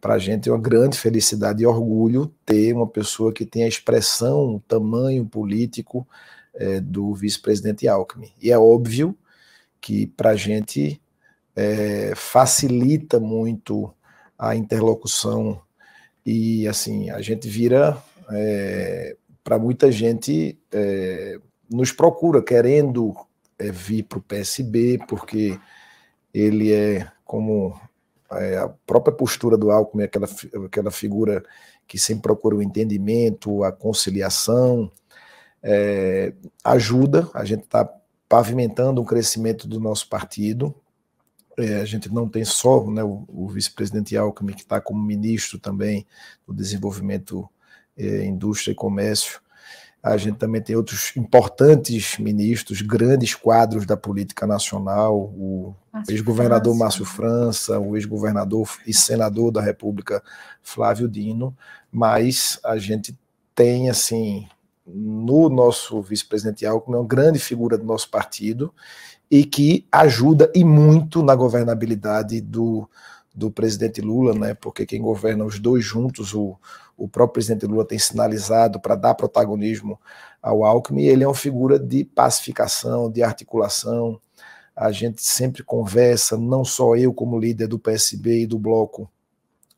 Para 0.00 0.14
a 0.14 0.18
gente 0.18 0.48
é 0.48 0.52
uma 0.52 0.60
grande 0.60 0.98
felicidade 0.98 1.62
e 1.62 1.66
orgulho 1.66 2.32
ter 2.44 2.74
uma 2.74 2.86
pessoa 2.86 3.32
que 3.32 3.46
tem 3.46 3.64
a 3.64 3.68
expressão, 3.68 4.56
o 4.56 4.60
tamanho 4.60 5.24
político 5.24 6.06
é, 6.54 6.80
do 6.80 7.14
vice-presidente 7.14 7.88
Alckmin. 7.88 8.32
E 8.40 8.50
é 8.50 8.58
óbvio 8.58 9.16
que 9.80 10.06
para 10.06 10.30
a 10.30 10.36
gente 10.36 11.00
é, 11.56 12.12
facilita 12.14 13.18
muito 13.18 13.92
a 14.38 14.54
interlocução 14.54 15.60
e 16.26 16.66
assim 16.66 17.10
a 17.10 17.20
gente 17.20 17.48
vira 17.48 17.96
é, 18.30 19.16
para 19.42 19.58
muita 19.58 19.92
gente 19.92 20.58
é, 20.72 21.38
nos 21.70 21.92
procura 21.92 22.42
querendo 22.42 23.14
é, 23.58 23.70
vir 23.70 24.04
para 24.04 24.18
o 24.18 24.22
PSB, 24.22 24.98
porque 25.08 25.58
ele 26.32 26.72
é 26.72 27.08
como 27.24 27.78
é, 28.32 28.58
a 28.58 28.68
própria 28.68 29.14
postura 29.14 29.56
do 29.56 29.70
Alckmin, 29.70 30.04
aquela, 30.04 30.26
aquela 30.66 30.90
figura 30.90 31.42
que 31.86 31.98
sempre 31.98 32.22
procura 32.22 32.56
o 32.56 32.62
entendimento, 32.62 33.62
a 33.62 33.70
conciliação, 33.70 34.90
é, 35.62 36.32
ajuda, 36.62 37.28
a 37.32 37.44
gente 37.44 37.64
está 37.64 37.88
pavimentando 38.28 39.00
o 39.00 39.04
crescimento 39.04 39.66
do 39.66 39.80
nosso 39.80 40.08
partido. 40.08 40.74
É, 41.56 41.76
a 41.80 41.84
gente 41.84 42.12
não 42.12 42.28
tem 42.28 42.44
só 42.44 42.84
né, 42.90 43.02
o, 43.04 43.24
o 43.28 43.48
vice-presidente 43.48 44.16
Alckmin, 44.16 44.54
que 44.54 44.62
está 44.62 44.80
como 44.80 45.02
ministro 45.02 45.58
também 45.58 46.06
do 46.46 46.52
Desenvolvimento, 46.52 47.48
é, 47.96 48.24
Indústria 48.24 48.72
e 48.72 48.74
Comércio, 48.74 49.40
a 50.04 50.18
gente 50.18 50.36
também 50.36 50.60
tem 50.60 50.76
outros 50.76 51.16
importantes 51.16 52.18
ministros, 52.18 52.82
grandes 52.82 53.34
quadros 53.34 53.86
da 53.86 53.96
política 53.96 54.46
nacional, 54.46 55.16
o 55.16 55.74
ex-governador 56.06 56.76
Márcio 56.76 57.06
França, 57.06 57.80
o 57.80 57.96
ex-governador 57.96 58.68
e 58.86 58.92
senador 58.92 59.50
da 59.50 59.62
República 59.62 60.22
Flávio 60.62 61.08
Dino, 61.08 61.56
mas 61.90 62.60
a 62.62 62.76
gente 62.76 63.18
tem, 63.54 63.88
assim, 63.88 64.46
no 64.86 65.48
nosso 65.48 66.02
vice-presidente 66.02 66.66
Alckmin, 66.66 66.98
uma 66.98 67.06
grande 67.06 67.38
figura 67.38 67.78
do 67.78 67.84
nosso 67.84 68.10
partido 68.10 68.74
e 69.30 69.42
que 69.42 69.86
ajuda 69.90 70.52
e 70.54 70.62
muito 70.64 71.22
na 71.22 71.34
governabilidade 71.34 72.42
do, 72.42 72.86
do 73.34 73.50
presidente 73.50 74.02
Lula, 74.02 74.34
né? 74.34 74.52
Porque 74.52 74.84
quem 74.84 75.00
governa 75.00 75.46
os 75.46 75.58
dois 75.58 75.82
juntos, 75.82 76.34
o, 76.34 76.58
o 76.96 77.08
próprio 77.08 77.34
presidente 77.34 77.66
Lula 77.66 77.84
tem 77.84 77.98
sinalizado 77.98 78.80
para 78.80 78.94
dar 78.94 79.14
protagonismo 79.14 80.00
ao 80.42 80.64
Alckmin, 80.64 81.04
ele 81.04 81.24
é 81.24 81.26
uma 81.26 81.34
figura 81.34 81.78
de 81.78 82.04
pacificação, 82.04 83.10
de 83.10 83.22
articulação. 83.22 84.20
A 84.76 84.92
gente 84.92 85.22
sempre 85.22 85.62
conversa, 85.62 86.36
não 86.36 86.64
só 86.64 86.96
eu 86.96 87.12
como 87.12 87.38
líder 87.38 87.66
do 87.66 87.78
PSB 87.78 88.42
e 88.42 88.46
do 88.46 88.58
bloco, 88.58 89.10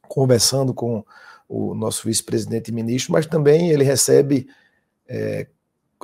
conversando 0.09 0.75
com 0.75 1.05
o 1.49 1.75
nosso 1.75 2.07
vice-presidente 2.07 2.69
e 2.69 2.75
ministro, 2.75 3.13
mas 3.13 3.27
também 3.27 3.71
ele 3.71 3.85
recebe 3.85 4.49
é, 5.09 5.47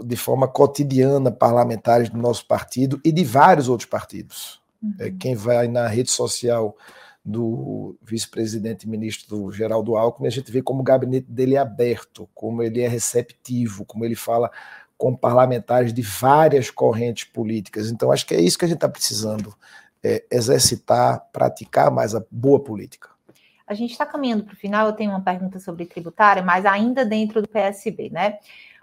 de 0.05 0.16
forma 0.16 0.46
cotidiana 0.46 1.31
parlamentares 1.31 2.09
do 2.09 2.18
nosso 2.18 2.46
partido 2.46 3.01
e 3.05 3.11
de 3.11 3.25
vários 3.25 3.68
outros 3.68 3.88
partidos. 3.88 4.61
Uhum. 4.83 4.94
É, 4.98 5.11
quem 5.11 5.35
vai 5.35 5.68
na 5.68 5.87
rede 5.88 6.11
social 6.11 6.77
do 7.24 7.96
vice-presidente 8.02 8.88
ministro 8.88 9.52
Geraldo 9.52 9.96
Alckmin, 9.96 10.26
a 10.26 10.30
gente 10.30 10.50
vê 10.50 10.61
como 10.61 10.80
o 10.80 10.85
gabinete 10.85 11.30
dele 11.30 11.54
é 11.54 11.58
aberto, 11.58 12.28
como 12.35 12.62
ele 12.62 12.80
é 12.80 12.88
receptivo, 12.88 13.85
como 13.85 14.04
ele 14.04 14.16
fala 14.16 14.50
com 14.98 15.14
parlamentares 15.16 15.92
de 15.92 16.02
várias 16.02 16.70
correntes 16.70 17.24
políticas. 17.24 17.90
Então, 17.90 18.12
acho 18.12 18.26
que 18.26 18.35
é 18.35 18.40
isso 18.40 18.58
que 18.58 18.64
a 18.64 18.68
gente 18.68 18.76
está 18.76 18.88
precisando, 18.88 19.54
é 20.02 20.24
exercitar, 20.30 21.28
praticar 21.32 21.90
mais 21.90 22.14
a 22.14 22.24
boa 22.30 22.61
política. 22.61 23.08
A 23.66 23.74
gente 23.74 23.92
está 23.92 24.04
caminhando 24.04 24.44
para 24.44 24.54
o 24.54 24.56
final, 24.56 24.87
eu 24.87 24.92
tenho 24.92 25.11
uma 25.11 25.20
pergunta 25.20 25.58
sobre 25.58 25.87
tributária, 25.87 26.42
mas 26.42 26.66
ainda 26.66 27.04
dentro 27.04 27.40
do 27.40 27.48
PSB, 27.48 28.11
né? 28.11 28.38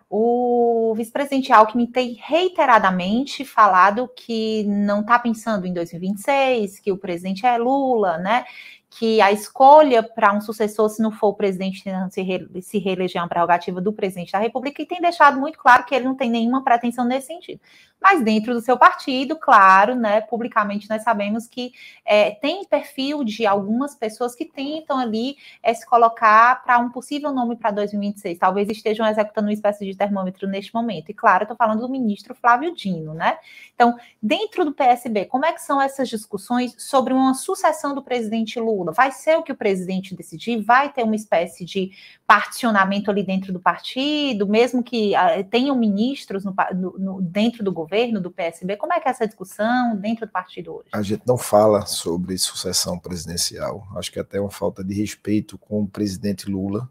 O 0.10 0.94
vice-presidente 0.96 1.54
Alckmin 1.54 1.86
tem 1.86 2.14
reiteradamente 2.20 3.46
falado 3.46 4.08
que 4.16 4.64
não 4.64 5.02
está 5.02 5.20
pensando 5.20 5.68
em 5.68 5.74
2026, 5.74 6.80
que 6.80 6.92
o 6.92 6.98
presidente 6.98 7.46
é 7.46 7.58
Lula, 7.58 8.18
né? 8.18 8.44
Que 8.90 9.22
a 9.22 9.32
escolha 9.32 10.02
para 10.02 10.34
um 10.34 10.42
sucessor, 10.42 10.90
se 10.90 11.02
não 11.02 11.12
for 11.12 11.28
o 11.28 11.34
presidente 11.34 11.84
se, 12.10 12.22
re, 12.22 12.62
se 12.62 12.80
reeleger, 12.80 13.20
é 13.20 13.24
uma 13.24 13.30
prerrogativa 13.30 13.80
do 13.80 13.94
presidente 13.94 14.32
da 14.32 14.40
República, 14.40 14.82
e 14.82 14.86
tem 14.86 15.00
deixado 15.00 15.40
muito 15.40 15.60
claro 15.60 15.86
que 15.86 15.94
ele 15.94 16.06
não 16.06 16.16
tem 16.16 16.30
nenhuma 16.30 16.64
pretensão 16.64 17.06
nesse 17.06 17.28
sentido. 17.28 17.62
Mas 18.02 18.24
dentro 18.24 18.54
do 18.54 18.62
seu 18.62 18.78
partido, 18.78 19.36
claro, 19.36 19.94
né, 19.94 20.22
publicamente 20.22 20.90
nós 20.90 21.04
sabemos 21.04 21.48
que 21.48 21.74
é, 22.06 22.32
tem 22.32 22.64
perfil 22.64 23.26
de 23.26 23.46
algumas 23.46 23.94
pessoas 23.94 24.34
que 24.34 24.46
tentam 24.46 24.98
ali 24.98 25.36
é, 25.62 25.74
se 25.74 25.86
colocar 25.86 26.64
para 26.64 26.80
um 26.80 26.90
possível 26.90 27.34
nome 27.34 27.58
para 27.58 27.72
2026. 27.72 28.40
Talvez 28.40 28.70
estejam 28.70 29.06
executando 29.06 29.48
uma 29.48 29.54
espécie 29.54 29.86
de 29.86 29.98
termômetro 29.98 30.48
neste 30.48 30.74
momento. 30.74 31.10
E 31.10 31.14
claro, 31.14 31.44
estou 31.44 31.58
falando 31.58 31.82
do 31.82 31.90
ministro 31.90 32.34
Flávio 32.34 32.74
Dino, 32.74 33.14
né? 33.14 33.38
Então, 33.76 33.98
dentro 34.22 34.64
do 34.64 34.72
PSB, 34.72 35.26
como 35.26 35.46
é 35.46 35.52
que 35.52 35.62
são 35.62 35.82
essas 35.82 36.08
discussões 36.08 36.74
sobre 36.78 37.14
uma 37.14 37.34
sucessão 37.34 37.94
do 37.94 38.02
presidente 38.02 38.60
Lula? 38.60 38.79
Vai 38.86 39.12
ser 39.12 39.38
o 39.38 39.44
que 39.44 39.52
o 39.52 39.56
presidente 39.56 40.16
decidir? 40.16 40.62
Vai 40.62 40.92
ter 40.92 41.04
uma 41.04 41.16
espécie 41.16 41.64
de 41.66 41.92
particionamento 42.26 43.12
ali 43.12 43.24
dentro 43.24 43.54
do 43.54 43.60
partido, 43.60 44.48
mesmo 44.48 44.84
que 44.84 45.14
uh, 45.14 45.44
tenham 45.50 45.76
ministros 45.76 46.44
no, 46.44 46.54
no, 46.98 47.22
dentro 47.22 47.64
do 47.64 47.72
governo, 47.72 48.20
do 48.20 48.32
PSB? 48.32 48.78
Como 48.78 48.94
é 48.94 49.00
que 49.00 49.08
é 49.08 49.12
essa 49.12 49.28
discussão 49.28 49.96
dentro 49.96 50.26
do 50.26 50.32
partido 50.32 50.76
hoje? 50.76 50.90
A 50.92 51.02
gente 51.02 51.24
não 51.26 51.38
fala 51.38 51.86
sobre 51.86 52.38
sucessão 52.38 52.98
presidencial. 52.98 53.88
Acho 53.96 54.12
que 54.12 54.20
é 54.20 54.22
até 54.22 54.40
uma 54.40 54.52
falta 54.52 54.84
de 54.84 54.94
respeito 54.94 55.58
com 55.58 55.84
o 55.84 55.88
presidente 55.88 56.50
Lula. 56.50 56.90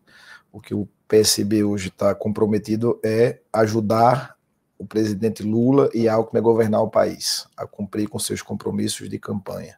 O 0.53 0.61
que 0.61 0.75
o 0.75 0.89
PSB 1.07 1.65
hoje 1.65 1.89
está 1.89 2.15
comprometido 2.15 3.01
é 3.05 3.41
ajudar 3.53 4.39
o 4.79 4.87
presidente 4.87 5.43
Lula 5.43 5.91
e 5.93 6.09
Alckmin 6.09 6.39
a 6.39 6.43
governar 6.43 6.83
o 6.83 6.89
país, 6.89 7.49
a 7.57 7.67
cumprir 7.67 8.09
com 8.09 8.19
seus 8.19 8.41
compromissos 8.41 9.09
de 9.09 9.19
campanha. 9.19 9.77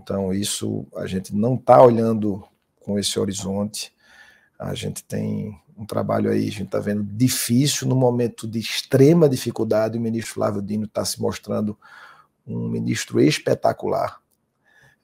Então, 0.00 0.32
isso 0.32 0.86
a 0.96 1.06
gente 1.06 1.34
não 1.34 1.54
está 1.54 1.82
olhando 1.82 2.44
com 2.80 2.98
esse 2.98 3.18
horizonte 3.18 3.92
a 4.58 4.74
gente 4.74 5.04
tem 5.04 5.56
um 5.76 5.86
trabalho 5.86 6.30
aí, 6.30 6.48
a 6.48 6.50
gente 6.50 6.64
está 6.64 6.80
vendo, 6.80 7.04
difícil, 7.04 7.86
no 7.86 7.94
momento 7.94 8.48
de 8.48 8.58
extrema 8.58 9.28
dificuldade, 9.28 9.96
o 9.96 10.00
ministro 10.00 10.34
Flávio 10.34 10.60
Dino 10.60 10.86
está 10.86 11.04
se 11.04 11.22
mostrando 11.22 11.78
um 12.44 12.68
ministro 12.68 13.20
espetacular. 13.20 14.20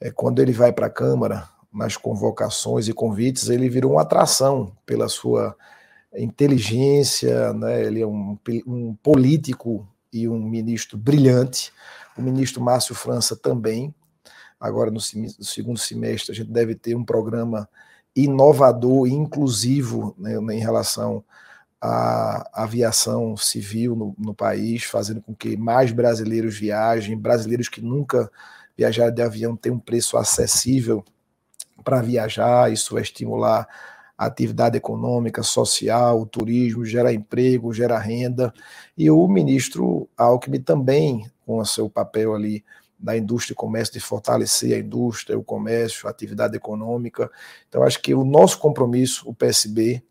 É, 0.01 0.11
quando 0.11 0.43
ele 0.43 0.53
vai 0.53 0.73
para 0.73 0.87
a 0.87 0.91
Câmara, 0.91 1.49
nas 1.73 1.97
convocações 1.97 2.89
e 2.89 2.93
convites, 2.93 3.49
ele 3.49 3.69
virou 3.69 3.93
uma 3.93 4.03
atração 4.03 4.77
pela 4.85 5.09
sua 5.09 5.57
inteligência, 6.17 7.53
né? 7.53 7.85
ele 7.85 8.01
é 8.01 8.07
um, 8.07 8.37
um 8.67 8.95
político 8.95 9.87
e 10.13 10.29
um 10.29 10.41
ministro 10.41 10.99
brilhante. 10.99 11.73
O 12.17 12.23
ministro 12.23 12.61
Márcio 12.61 12.95
França 12.95 13.37
também. 13.37 13.95
Agora, 14.65 14.91
no, 14.91 14.97
no 14.97 15.45
segundo 15.45 15.79
semestre, 15.79 16.33
a 16.33 16.35
gente 16.35 16.51
deve 16.51 16.75
ter 16.75 16.97
um 16.97 17.05
programa 17.05 17.69
inovador 18.17 19.07
e 19.07 19.13
inclusivo 19.13 20.15
né, 20.17 20.37
em 20.55 20.59
relação 20.59 21.23
à 21.79 22.63
aviação 22.63 23.37
civil 23.37 23.95
no, 23.95 24.15
no, 24.17 24.35
país, 24.35 24.85
fazendo 24.85 25.21
com 25.21 25.35
que 25.35 25.55
mais 25.55 25.93
brasileiros 25.93 26.57
viajem, 26.57 27.15
brasileiros 27.15 27.69
que 27.69 27.83
nunca 27.83 28.31
viajaram 28.75 29.15
de 29.15 29.21
avião 29.21 29.55
tenham 29.55 29.77
um 29.77 29.79
preço 29.81 30.17
acessível 30.17 31.05
para 31.85 32.01
viajar, 32.01 32.73
isso 32.73 32.95
vai 32.95 33.03
estimular 33.03 33.69
a 34.17 34.25
atividade 34.25 34.79
econômica, 34.79 35.43
social, 35.43 36.23
o 36.23 36.27
turismo, 36.27 36.87
gera 36.87 37.13
emprego, 37.13 37.75
gera 37.75 37.99
renda, 37.99 38.51
e 38.97 39.11
o 39.11 39.29
ministro 39.29 40.09
Alckmin 40.17 40.63
também, 40.63 41.31
com 41.45 41.59
o 41.59 41.67
seu 41.67 41.91
papel 41.91 42.35
ali 42.35 42.65
da 42.99 43.17
indústria 43.17 43.55
e 43.55 43.57
comércio, 43.57 43.95
de 43.95 44.01
fortalecer 44.01 44.75
a 44.75 44.79
indústria, 44.79 45.39
o 45.39 45.45
comércio, 45.45 46.07
a 46.07 46.11
atividade 46.11 46.57
econômica. 46.57 47.31
Então, 47.69 47.83
acho 47.83 48.01
que 48.01 48.15
o 48.15 48.25
nosso 48.25 48.59
compromisso, 48.59 49.29
o 49.29 49.35
PSB, 49.35 50.03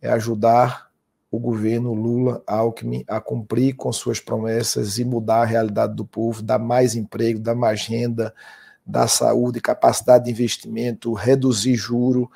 é 0.00 0.10
ajudar 0.10 0.90
o 1.30 1.38
governo 1.38 1.94
Lula 1.94 2.42
Alckmin 2.46 3.04
a 3.06 3.20
cumprir 3.20 3.76
com 3.76 3.92
suas 3.92 4.18
promessas 4.18 4.98
e 4.98 5.04
mudar 5.04 5.42
a 5.42 5.44
realidade 5.44 5.94
do 5.94 6.04
povo, 6.04 6.42
dar 6.42 6.58
mais 6.58 6.96
emprego, 6.96 7.38
dar 7.38 7.54
mais 7.54 7.86
renda, 7.86 8.34
dar 8.84 9.06
saúde, 9.06 9.60
capacidade 9.60 10.24
de 10.24 10.30
investimento, 10.32 11.12
reduzir 11.12 11.76
juro, 11.76 12.28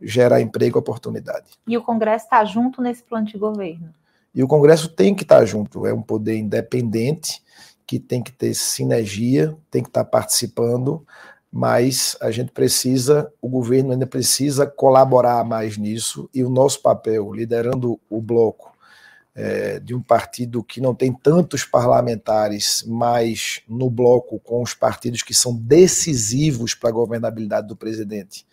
gerar 0.00 0.40
emprego 0.40 0.78
e 0.78 0.80
oportunidade. 0.80 1.46
E 1.66 1.76
o 1.76 1.82
Congresso 1.82 2.24
está 2.24 2.44
junto 2.44 2.82
nesse 2.82 3.04
plano 3.04 3.26
de 3.26 3.38
governo? 3.38 3.94
E 4.34 4.42
o 4.42 4.48
Congresso 4.48 4.88
tem 4.88 5.14
que 5.14 5.22
estar 5.22 5.44
junto, 5.44 5.86
é 5.86 5.92
um 5.92 6.02
poder 6.02 6.36
independente 6.36 7.42
que 7.90 7.98
tem 7.98 8.22
que 8.22 8.30
ter 8.30 8.54
sinergia, 8.54 9.56
tem 9.68 9.82
que 9.82 9.88
estar 9.88 10.04
participando, 10.04 11.04
mas 11.50 12.16
a 12.20 12.30
gente 12.30 12.52
precisa, 12.52 13.32
o 13.42 13.48
governo 13.48 13.90
ainda 13.90 14.06
precisa 14.06 14.64
colaborar 14.64 15.44
mais 15.44 15.76
nisso, 15.76 16.30
e 16.32 16.44
o 16.44 16.48
nosso 16.48 16.80
papel, 16.82 17.32
liderando 17.32 17.98
o 18.08 18.22
bloco 18.22 18.72
é, 19.34 19.80
de 19.80 19.92
um 19.92 20.00
partido 20.00 20.62
que 20.62 20.80
não 20.80 20.94
tem 20.94 21.12
tantos 21.12 21.64
parlamentares, 21.64 22.84
mas 22.86 23.60
no 23.68 23.90
bloco 23.90 24.38
com 24.38 24.62
os 24.62 24.72
partidos 24.72 25.24
que 25.24 25.34
são 25.34 25.52
decisivos 25.52 26.76
para 26.76 26.90
a 26.90 26.92
governabilidade 26.92 27.66
do 27.66 27.74
presidente, 27.74 28.46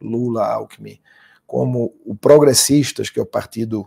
Lula, 0.00 0.44
Alckmin, 0.44 0.98
como 1.46 1.94
o 2.04 2.12
Progressistas, 2.12 3.08
que 3.08 3.20
é 3.20 3.22
o 3.22 3.26
partido 3.26 3.86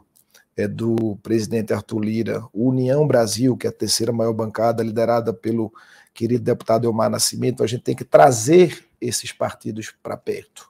é 0.58 0.68
do 0.68 1.16
presidente 1.22 1.72
Arthur 1.72 2.00
Lira, 2.00 2.44
União 2.52 3.06
Brasil, 3.08 3.56
que 3.56 3.68
é 3.68 3.70
a 3.70 3.74
terceira 3.74 4.12
maior 4.12 4.34
bancada, 4.34 4.84
liderada 4.84 5.32
pelo 5.32 5.72
querido 6.16 6.44
deputado 6.44 6.88
Elmar 6.88 7.12
Nascimento, 7.12 7.64
a 7.64 7.68
gente 7.68 7.84
tem 7.84 7.96
que 7.96 8.04
trazer 8.04 8.84
esses 9.00 9.32
partidos 9.32 9.94
para 10.02 10.18
perto. 10.18 10.68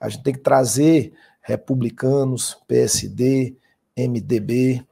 A 0.00 0.08
gente 0.08 0.22
tem 0.22 0.32
que 0.32 0.40
trazer 0.40 1.12
republicanos, 1.42 2.56
PSD, 2.66 3.54
MDB. 3.94 4.82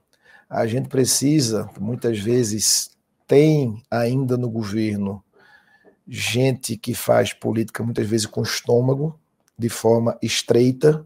A 0.51 0.66
gente 0.66 0.89
precisa, 0.89 1.70
muitas 1.80 2.18
vezes, 2.18 2.91
tem 3.26 3.82
ainda 3.91 4.37
no 4.37 4.51
governo 4.51 5.24
gente 6.07 6.76
que 6.76 6.95
faz 6.95 7.32
política 7.32 7.82
muitas 7.82 8.07
vezes 8.07 8.26
com 8.26 8.43
estômago, 8.43 9.18
de 9.59 9.70
forma 9.70 10.18
estreita, 10.20 11.05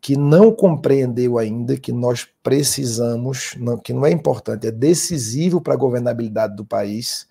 que 0.00 0.16
não 0.16 0.50
compreendeu 0.50 1.38
ainda 1.38 1.76
que 1.76 1.92
nós 1.92 2.26
precisamos, 2.42 3.54
não, 3.58 3.76
que 3.76 3.92
não 3.92 4.06
é 4.06 4.10
importante, 4.10 4.66
é 4.66 4.70
decisivo 4.70 5.60
para 5.60 5.74
a 5.74 5.76
governabilidade 5.76 6.56
do 6.56 6.64
país 6.64 7.26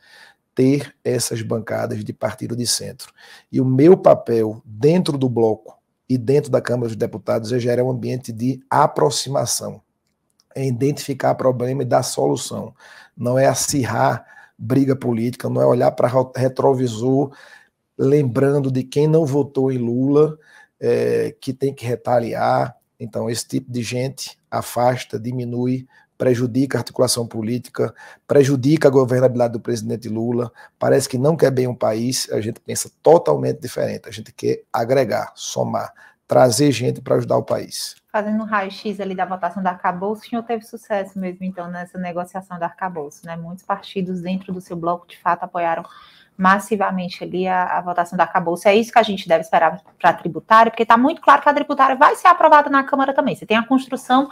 ter 0.53 0.95
essas 1.03 1.41
bancadas 1.41 2.03
de 2.03 2.13
partido 2.13 2.55
de 2.55 2.67
centro. 2.67 3.11
E 3.51 3.59
o 3.59 3.65
meu 3.65 3.97
papel 3.97 4.61
dentro 4.63 5.17
do 5.17 5.30
bloco 5.30 5.78
e 6.07 6.17
dentro 6.17 6.51
da 6.51 6.61
Câmara 6.61 6.88
dos 6.88 6.97
Deputados 6.97 7.51
é 7.51 7.59
gerar 7.59 7.84
um 7.84 7.91
ambiente 7.91 8.32
de 8.32 8.61
aproximação, 8.70 9.82
é 10.53 10.65
identificar 10.65 11.34
problema 11.36 11.82
e 11.82 11.86
dar 11.86 12.03
solução. 12.03 12.74
Não 13.15 13.38
é 13.38 13.47
acirrar 13.47 14.26
briga 14.57 14.95
política, 14.95 15.49
não 15.49 15.61
é 15.61 15.65
olhar 15.65 15.91
para 15.91 16.11
retrovisor 16.36 17.32
lembrando 17.99 18.72
de 18.72 18.82
quem 18.82 19.07
não 19.07 19.26
votou 19.26 19.70
em 19.70 19.78
Lula 19.78 20.38
é, 20.80 21.36
que 21.39 21.53
tem 21.53 21.73
que 21.73 21.86
retaliar. 21.86 22.75
Então, 22.99 23.30
esse 23.30 23.47
tipo 23.47 23.71
de 23.71 23.82
gente 23.82 24.38
afasta, 24.51 25.19
diminui, 25.19 25.88
prejudica 26.17 26.77
a 26.77 26.82
articulação 26.82 27.25
política, 27.25 27.93
prejudica 28.27 28.89
a 28.89 28.91
governabilidade 28.91 29.53
do 29.53 29.59
presidente 29.59 30.09
Lula. 30.09 30.51
Parece 30.77 31.07
que 31.07 31.17
não 31.17 31.38
quer 31.38 31.49
bem 31.49 31.65
um 31.65 31.73
país, 31.73 32.30
a 32.32 32.41
gente 32.41 32.59
pensa 32.59 32.91
totalmente 33.01 33.61
diferente. 33.61 34.09
A 34.09 34.11
gente 34.11 34.34
quer 34.34 34.63
agregar, 34.71 35.32
somar, 35.34 35.93
trazer 36.27 36.73
gente 36.73 36.99
para 36.99 37.15
ajudar 37.15 37.38
o 37.38 37.43
país. 37.43 37.95
Fazendo 38.11 38.43
um 38.43 38.45
raio-x 38.45 38.99
ali 38.99 39.15
da 39.15 39.25
votação 39.25 39.63
da 39.63 39.69
arcabouço, 39.69 40.23
o 40.23 40.30
senhor 40.30 40.43
teve 40.43 40.65
sucesso 40.65 41.17
mesmo, 41.17 41.45
então, 41.45 41.71
nessa 41.71 41.97
negociação 41.97 42.59
da 42.59 42.65
arcabouço, 42.65 43.25
né? 43.25 43.38
Muitos 43.38 43.63
partidos 43.63 44.21
dentro 44.21 44.51
do 44.51 44.59
seu 44.59 44.75
bloco, 44.75 45.07
de 45.07 45.17
fato, 45.17 45.43
apoiaram 45.43 45.86
massivamente 46.39 47.21
ali 47.21 47.45
a, 47.45 47.65
a 47.65 47.81
votação 47.81 48.17
da 48.17 48.23
acabouço. 48.23 48.65
É 48.65 48.73
isso 48.73 48.93
que 48.93 48.97
a 48.97 49.03
gente 49.03 49.27
deve 49.27 49.41
esperar 49.41 49.81
para 49.99 50.11
a 50.11 50.13
tributária, 50.13 50.71
porque 50.71 50.83
está 50.83 50.97
muito 50.97 51.21
claro 51.21 51.41
que 51.41 51.49
a 51.49 51.53
tributária 51.53 51.97
vai 51.97 52.15
ser 52.15 52.27
aprovada 52.27 52.69
na 52.69 52.81
Câmara 52.81 53.13
também. 53.13 53.35
Você 53.35 53.45
tem 53.45 53.57
a 53.57 53.63
construção 53.63 54.29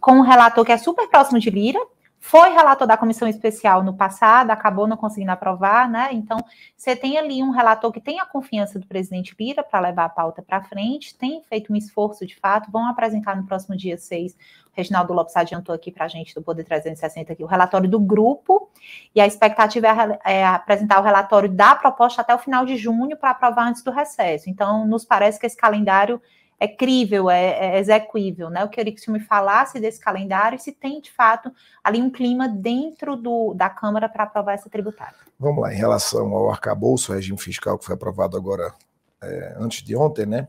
com 0.00 0.12
um 0.12 0.22
relator 0.22 0.64
que 0.64 0.72
é 0.72 0.78
super 0.78 1.06
próximo 1.08 1.38
de 1.38 1.50
Lira, 1.50 1.78
foi 2.20 2.50
relator 2.50 2.86
da 2.86 2.98
comissão 2.98 3.26
especial 3.26 3.82
no 3.82 3.94
passado, 3.94 4.50
acabou 4.50 4.86
não 4.86 4.96
conseguindo 4.96 5.32
aprovar, 5.32 5.88
né? 5.88 6.10
Então, 6.12 6.38
você 6.76 6.94
tem 6.94 7.16
ali 7.16 7.42
um 7.42 7.50
relator 7.50 7.90
que 7.90 8.00
tem 8.00 8.20
a 8.20 8.26
confiança 8.26 8.78
do 8.78 8.86
presidente 8.86 9.34
Lira 9.40 9.62
para 9.62 9.80
levar 9.80 10.04
a 10.04 10.08
pauta 10.10 10.42
para 10.42 10.62
frente, 10.62 11.16
tem 11.16 11.42
feito 11.48 11.72
um 11.72 11.76
esforço 11.76 12.26
de 12.26 12.36
fato, 12.36 12.70
vão 12.70 12.86
apresentar 12.86 13.34
no 13.34 13.46
próximo 13.46 13.74
dia 13.74 13.96
6 13.96 14.36
Reginaldo 14.72 15.12
Lopes 15.12 15.36
adiantou 15.36 15.74
aqui 15.74 15.90
para 15.90 16.04
a 16.04 16.08
gente 16.08 16.34
do 16.34 16.42
Poder 16.42 16.64
360 16.64 17.32
aqui 17.32 17.42
o 17.42 17.46
relatório 17.46 17.88
do 17.88 17.98
grupo, 17.98 18.70
e 19.14 19.20
a 19.20 19.26
expectativa 19.26 19.88
é, 20.24 20.38
é, 20.38 20.46
apresentar 20.46 21.00
o 21.00 21.02
relatório 21.02 21.48
da 21.48 21.74
proposta 21.74 22.22
até 22.22 22.34
o 22.34 22.38
final 22.38 22.64
de 22.64 22.76
junho 22.76 23.16
para 23.16 23.30
aprovar 23.30 23.68
antes 23.68 23.82
do 23.82 23.90
recesso. 23.90 24.48
Então, 24.48 24.86
nos 24.86 25.04
parece 25.04 25.38
que 25.38 25.46
esse 25.46 25.56
calendário 25.56 26.20
é 26.60 26.68
crível, 26.68 27.30
é, 27.30 27.76
é 27.76 27.78
execuível, 27.78 28.50
né? 28.50 28.62
Eu 28.62 28.68
queria 28.68 28.92
que 28.92 29.00
o 29.00 29.02
senhor 29.02 29.16
me 29.16 29.24
falasse 29.24 29.80
desse 29.80 29.98
calendário 29.98 30.56
e 30.56 30.58
se 30.58 30.70
tem, 30.70 31.00
de 31.00 31.10
fato, 31.10 31.50
ali 31.82 32.02
um 32.02 32.10
clima 32.10 32.46
dentro 32.46 33.16
do, 33.16 33.54
da 33.54 33.70
Câmara 33.70 34.10
para 34.10 34.24
aprovar 34.24 34.52
essa 34.52 34.68
tributária. 34.68 35.16
Vamos 35.38 35.62
lá, 35.62 35.72
em 35.72 35.78
relação 35.78 36.34
ao 36.34 36.50
arcabouço, 36.50 37.14
regime 37.14 37.38
fiscal 37.38 37.78
que 37.78 37.86
foi 37.86 37.94
aprovado 37.94 38.36
agora 38.36 38.74
é, 39.22 39.56
antes 39.58 39.82
de 39.82 39.96
ontem, 39.96 40.26
né? 40.26 40.48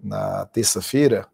Na 0.00 0.46
terça-feira, 0.46 1.26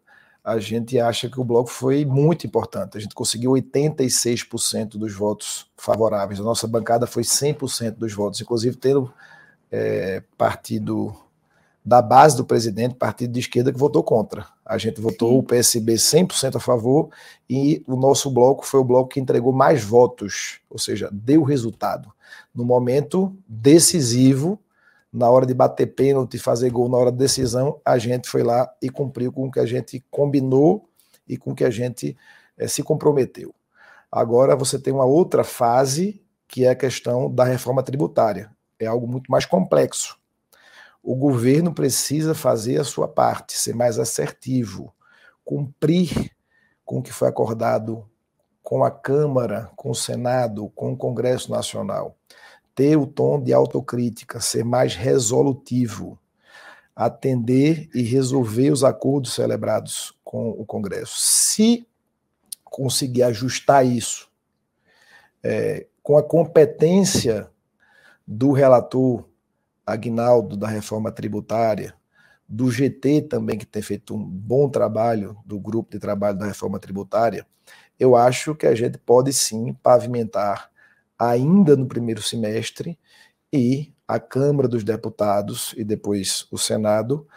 a 0.43 0.57
gente 0.57 0.99
acha 0.99 1.29
que 1.29 1.39
o 1.39 1.43
bloco 1.43 1.69
foi 1.69 2.03
muito 2.03 2.47
importante. 2.47 2.97
A 2.97 2.99
gente 2.99 3.13
conseguiu 3.13 3.51
86% 3.51 4.97
dos 4.97 5.13
votos 5.13 5.69
favoráveis. 5.77 6.39
A 6.39 6.43
nossa 6.43 6.67
bancada 6.67 7.05
foi 7.05 7.21
100% 7.21 7.91
dos 7.91 8.13
votos, 8.13 8.41
inclusive 8.41 8.75
tendo 8.77 9.13
é, 9.71 10.23
partido 10.35 11.15
da 11.83 12.01
base 12.01 12.37
do 12.37 12.45
presidente, 12.45 12.95
partido 12.95 13.33
de 13.33 13.39
esquerda, 13.39 13.71
que 13.71 13.79
votou 13.79 14.03
contra. 14.03 14.45
A 14.65 14.77
gente 14.77 15.01
votou 15.01 15.37
o 15.37 15.43
PSB 15.43 15.95
100% 15.95 16.55
a 16.55 16.59
favor 16.59 17.09
e 17.49 17.83
o 17.87 17.95
nosso 17.95 18.29
bloco 18.29 18.65
foi 18.65 18.79
o 18.79 18.83
bloco 18.83 19.09
que 19.09 19.19
entregou 19.19 19.51
mais 19.51 19.83
votos, 19.83 20.59
ou 20.69 20.77
seja, 20.77 21.09
deu 21.11 21.43
resultado. 21.43 22.11
No 22.53 22.63
momento 22.63 23.35
decisivo 23.47 24.59
na 25.11 25.29
hora 25.29 25.45
de 25.45 25.53
bater 25.53 25.87
pênalti, 25.87 26.37
fazer 26.37 26.69
gol 26.69 26.87
na 26.87 26.97
hora 26.97 27.11
da 27.11 27.17
decisão, 27.17 27.81
a 27.83 27.97
gente 27.97 28.29
foi 28.29 28.43
lá 28.43 28.71
e 28.81 28.89
cumpriu 28.89 29.31
com 29.31 29.47
o 29.47 29.51
que 29.51 29.59
a 29.59 29.65
gente 29.65 30.03
combinou 30.09 30.87
e 31.27 31.35
com 31.35 31.51
o 31.51 31.55
que 31.55 31.65
a 31.65 31.69
gente 31.69 32.15
é, 32.57 32.67
se 32.67 32.81
comprometeu. 32.81 33.53
Agora 34.09 34.55
você 34.55 34.79
tem 34.79 34.93
uma 34.93 35.05
outra 35.05 35.43
fase, 35.43 36.21
que 36.47 36.65
é 36.65 36.69
a 36.69 36.75
questão 36.75 37.33
da 37.33 37.43
reforma 37.43 37.83
tributária. 37.83 38.51
É 38.79 38.85
algo 38.85 39.07
muito 39.07 39.29
mais 39.29 39.45
complexo. 39.45 40.17
O 41.03 41.15
governo 41.15 41.73
precisa 41.73 42.35
fazer 42.35 42.79
a 42.79 42.83
sua 42.83 43.07
parte, 43.07 43.57
ser 43.57 43.75
mais 43.75 43.97
assertivo, 43.97 44.93
cumprir 45.43 46.31
com 46.85 46.99
o 46.99 47.03
que 47.03 47.11
foi 47.11 47.27
acordado 47.27 48.07
com 48.61 48.83
a 48.83 48.91
Câmara, 48.91 49.71
com 49.75 49.89
o 49.89 49.95
Senado, 49.95 50.69
com 50.75 50.93
o 50.93 50.97
Congresso 50.97 51.51
Nacional 51.51 52.15
ter 52.75 52.97
o 52.97 53.05
tom 53.05 53.41
de 53.41 53.53
autocrítica, 53.53 54.39
ser 54.39 54.63
mais 54.63 54.95
resolutivo. 54.95 56.17
atender 56.93 57.89
e 57.95 58.01
resolver 58.03 58.69
os 58.69 58.83
acordos 58.83 59.33
celebrados 59.33 60.13
com 60.23 60.49
o 60.49 60.65
Congresso. 60.65 61.15
Se 61.17 61.87
conseguir 62.65 63.23
ajustar 63.23 63.85
isso 63.85 64.29
é, 65.41 65.87
com 66.03 66.17
a 66.17 66.21
competência 66.21 67.49
do 68.27 68.51
relator 68.51 69.25
Agnaldo 69.91 70.57
da 70.57 70.67
reforma 70.67 71.11
tributária, 71.11 71.93
do 72.47 72.69
GT 72.69 73.21
também, 73.23 73.57
que 73.57 73.65
tem 73.65 73.81
feito 73.81 74.15
um 74.15 74.23
bom 74.23 74.69
trabalho, 74.69 75.37
do 75.45 75.59
grupo 75.59 75.91
de 75.91 75.99
trabalho 75.99 76.37
da 76.37 76.45
reforma 76.45 76.79
tributária, 76.79 77.45
eu 77.99 78.15
acho 78.15 78.55
que 78.55 78.67
a 78.67 78.75
gente 78.75 78.97
pode 78.97 79.31
sim 79.31 79.73
pavimentar 79.81 80.69
ainda 81.17 81.75
no 81.75 81.85
primeiro 81.85 82.21
semestre 82.21 82.97
e 83.53 83.93
a 84.07 84.19
Câmara 84.19 84.67
dos 84.67 84.83
Deputados 84.83 85.73
e 85.77 85.83
depois 85.83 86.47
o 86.51 86.57
Senado 86.57 87.27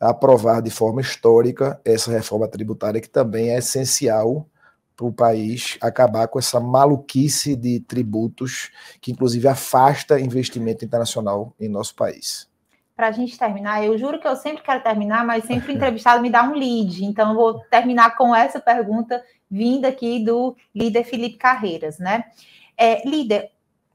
aprovar 0.00 0.60
de 0.60 0.70
forma 0.70 1.00
histórica 1.00 1.80
essa 1.84 2.10
reforma 2.10 2.48
tributária 2.48 3.00
que 3.00 3.08
também 3.08 3.50
é 3.50 3.58
essencial 3.58 4.48
para 4.96 5.06
o 5.06 5.12
país 5.12 5.76
acabar 5.80 6.28
com 6.28 6.38
essa 6.38 6.60
maluquice 6.60 7.56
de 7.56 7.80
tributos 7.80 8.70
que, 9.00 9.12
inclusive, 9.12 9.48
afasta 9.48 10.20
investimento 10.20 10.84
internacional 10.84 11.54
em 11.58 11.68
nosso 11.68 11.94
país. 11.94 12.48
Para 12.96 13.08
a 13.08 13.12
gente 13.12 13.36
terminar, 13.36 13.84
eu 13.84 13.98
juro 13.98 14.20
que 14.20 14.26
eu 14.26 14.36
sempre 14.36 14.62
quero 14.62 14.82
terminar, 14.82 15.26
mas 15.26 15.44
sempre 15.44 15.72
o 15.72 15.74
entrevistado 15.74 16.22
me 16.22 16.30
dá 16.30 16.44
um 16.44 16.54
lead. 16.54 17.04
Então, 17.04 17.30
eu 17.30 17.34
vou 17.34 17.60
terminar 17.68 18.16
com 18.16 18.34
essa 18.34 18.60
pergunta 18.60 19.20
vinda 19.50 19.88
aqui 19.88 20.24
do 20.24 20.56
líder 20.74 21.02
Felipe 21.04 21.36
Carreiras, 21.36 21.98
né? 21.98 22.24
É, 22.76 23.06
líder, 23.08 23.50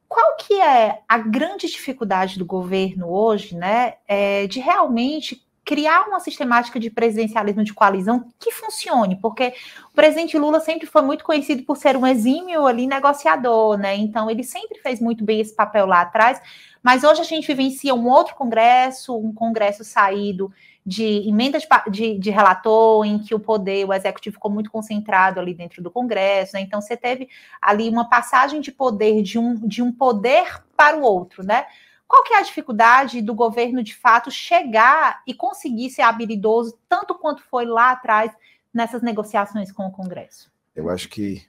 qual 0.07 0.35
que 0.35 0.59
é 0.59 1.01
a 1.07 1.17
grande 1.19 1.67
dificuldade 1.67 2.37
do 2.39 2.45
governo 2.45 3.09
hoje, 3.09 3.55
né, 3.55 3.95
é, 4.07 4.47
de 4.47 4.59
realmente 4.59 5.45
criar 5.69 6.07
uma 6.07 6.19
sistemática 6.19 6.79
de 6.79 6.89
presidencialismo 6.89 7.63
de 7.63 7.75
coalizão 7.75 8.33
que 8.39 8.51
funcione, 8.51 9.15
porque 9.17 9.53
o 9.91 9.93
presidente 9.93 10.35
Lula 10.35 10.59
sempre 10.59 10.87
foi 10.87 11.03
muito 11.03 11.23
conhecido 11.23 11.61
por 11.61 11.77
ser 11.77 11.95
um 11.95 12.07
exímio 12.07 12.65
ali 12.65 12.87
negociador, 12.87 13.77
né? 13.77 13.95
Então 13.95 14.31
ele 14.31 14.43
sempre 14.43 14.79
fez 14.79 14.99
muito 14.99 15.23
bem 15.23 15.39
esse 15.39 15.55
papel 15.55 15.85
lá 15.85 16.01
atrás, 16.01 16.41
mas 16.81 17.03
hoje 17.03 17.21
a 17.21 17.23
gente 17.23 17.45
vivencia 17.45 17.93
um 17.93 18.09
outro 18.09 18.33
congresso, 18.33 19.15
um 19.15 19.31
congresso 19.31 19.83
saído 19.83 20.51
de 20.83 21.29
emenda 21.29 21.59
de, 21.59 21.67
de, 21.91 22.17
de, 22.17 22.29
relator, 22.31 23.05
em 23.05 23.19
que 23.19 23.35
o 23.35 23.39
poder, 23.39 23.85
o 23.85 23.93
executivo 23.93 24.37
ficou 24.37 24.49
muito 24.49 24.71
concentrado 24.71 25.39
ali 25.39 25.53
dentro 25.53 25.83
do 25.83 25.91
Congresso, 25.91 26.55
né? 26.55 26.61
Então 26.61 26.81
você 26.81 26.97
teve 26.97 27.29
ali 27.61 27.87
uma 27.87 28.09
passagem 28.09 28.59
de 28.59 28.71
poder 28.71 29.21
de 29.21 29.37
um, 29.37 29.53
de 29.53 29.83
um 29.83 29.91
poder 29.91 30.63
para 30.75 30.97
o 30.97 31.03
outro, 31.03 31.45
né? 31.45 31.67
Qual 32.09 32.23
que 32.23 32.33
é 32.33 32.39
a 32.39 32.41
dificuldade 32.41 33.21
do 33.21 33.35
governo, 33.35 33.83
de 33.83 33.95
fato, 33.95 34.31
chegar 34.31 35.21
e 35.27 35.33
conseguir 35.33 35.91
ser 35.91 36.01
habilidoso, 36.01 36.75
tanto 36.89 37.13
quanto 37.13 37.43
foi 37.43 37.65
lá 37.65 37.91
atrás, 37.91 38.31
nessas 38.73 39.03
negociações 39.03 39.71
com 39.71 39.85
o 39.85 39.91
Congresso? 39.91 40.51
Eu 40.75 40.89
acho 40.89 41.07
que 41.07 41.45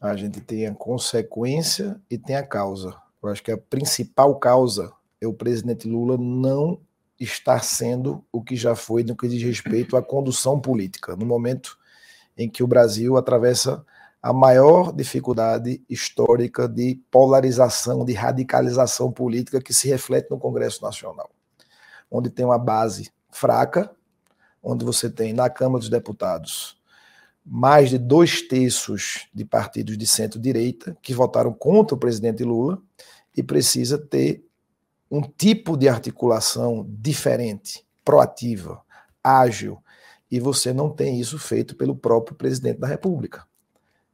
a 0.00 0.14
gente 0.14 0.40
tem 0.40 0.68
a 0.68 0.74
consequência 0.74 2.00
e 2.08 2.16
tem 2.16 2.36
a 2.36 2.46
causa. 2.46 2.96
Eu 3.20 3.28
acho 3.28 3.42
que 3.42 3.50
a 3.50 3.58
principal 3.58 4.38
causa 4.38 4.92
é 5.20 5.26
o 5.26 5.34
presidente 5.34 5.88
Lula 5.88 6.16
não 6.16 6.80
estar 7.18 7.64
sendo 7.64 8.24
o 8.30 8.40
que 8.40 8.54
já 8.54 8.76
foi 8.76 9.02
no 9.02 9.16
que 9.16 9.26
diz 9.26 9.42
respeito 9.42 9.96
à 9.96 10.02
condução 10.02 10.60
política, 10.60 11.16
no 11.16 11.26
momento 11.26 11.76
em 12.38 12.48
que 12.48 12.62
o 12.62 12.68
Brasil 12.68 13.16
atravessa 13.16 13.84
a 14.22 14.32
maior 14.32 14.92
dificuldade 14.92 15.82
histórica 15.88 16.68
de 16.68 17.00
polarização, 17.10 18.04
de 18.04 18.12
radicalização 18.12 19.10
política 19.10 19.60
que 19.60 19.74
se 19.74 19.88
reflete 19.88 20.30
no 20.30 20.38
Congresso 20.38 20.80
Nacional, 20.82 21.30
onde 22.08 22.30
tem 22.30 22.44
uma 22.44 22.58
base 22.58 23.10
fraca, 23.30 23.90
onde 24.62 24.84
você 24.84 25.10
tem 25.10 25.32
na 25.32 25.50
Câmara 25.50 25.80
dos 25.80 25.88
Deputados 25.88 26.80
mais 27.44 27.90
de 27.90 27.98
dois 27.98 28.40
terços 28.42 29.26
de 29.34 29.44
partidos 29.44 29.98
de 29.98 30.06
centro-direita 30.06 30.96
que 31.02 31.12
votaram 31.12 31.52
contra 31.52 31.96
o 31.96 31.98
presidente 31.98 32.44
Lula 32.44 32.80
e 33.36 33.42
precisa 33.42 33.98
ter 33.98 34.44
um 35.10 35.20
tipo 35.20 35.76
de 35.76 35.88
articulação 35.88 36.86
diferente, 36.88 37.84
proativa, 38.04 38.80
ágil, 39.22 39.82
e 40.30 40.40
você 40.40 40.72
não 40.72 40.88
tem 40.88 41.20
isso 41.20 41.38
feito 41.38 41.76
pelo 41.76 41.94
próprio 41.94 42.36
presidente 42.36 42.78
da 42.78 42.86
República. 42.86 43.44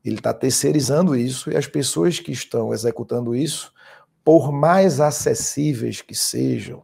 Ele 0.05 0.17
está 0.17 0.33
terceirizando 0.33 1.15
isso 1.17 1.51
e 1.51 1.57
as 1.57 1.67
pessoas 1.67 2.19
que 2.19 2.33
estão 2.33 2.73
executando 2.73 3.35
isso, 3.35 3.73
por 4.25 4.53
mais 4.53 5.01
acessíveis 5.01 6.01
que 6.01 6.15
sejam, 6.15 6.83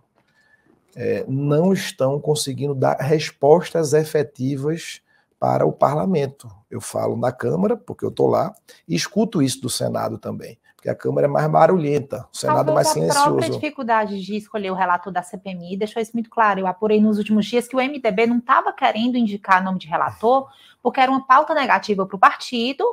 é, 0.96 1.24
não 1.28 1.72
estão 1.72 2.20
conseguindo 2.20 2.74
dar 2.74 2.96
respostas 3.00 3.92
efetivas 3.92 5.00
para 5.38 5.66
o 5.66 5.72
parlamento. 5.72 6.48
Eu 6.70 6.80
falo 6.80 7.16
na 7.16 7.32
Câmara, 7.32 7.76
porque 7.76 8.04
eu 8.04 8.08
estou 8.08 8.28
lá, 8.28 8.54
e 8.88 8.94
escuto 8.94 9.42
isso 9.42 9.60
do 9.60 9.68
Senado 9.68 10.18
também, 10.18 10.58
porque 10.84 10.90
a 10.90 10.94
Câmara 10.94 11.26
é 11.26 11.30
mais 11.30 11.48
barulhenta, 11.48 12.28
o 12.30 12.36
Senado 12.36 12.70
é 12.70 12.74
mais 12.74 12.88
silencioso. 12.88 13.20
A 13.20 13.30
própria 13.30 13.48
dificuldade 13.48 14.20
de 14.20 14.36
escolher 14.36 14.70
o 14.70 14.74
relator 14.74 15.10
da 15.10 15.22
CPMI 15.22 15.78
deixou 15.78 16.02
isso 16.02 16.12
muito 16.12 16.28
claro. 16.28 16.60
Eu 16.60 16.66
apurei 16.66 17.00
nos 17.00 17.16
últimos 17.16 17.46
dias 17.46 17.66
que 17.66 17.74
o 17.74 17.78
MDB 17.78 18.26
não 18.26 18.36
estava 18.36 18.70
querendo 18.70 19.16
indicar 19.16 19.64
nome 19.64 19.78
de 19.78 19.86
relator, 19.86 20.46
porque 20.82 21.00
era 21.00 21.10
uma 21.10 21.26
pauta 21.26 21.54
negativa 21.54 22.04
para 22.04 22.16
o 22.16 22.18
partido 22.18 22.84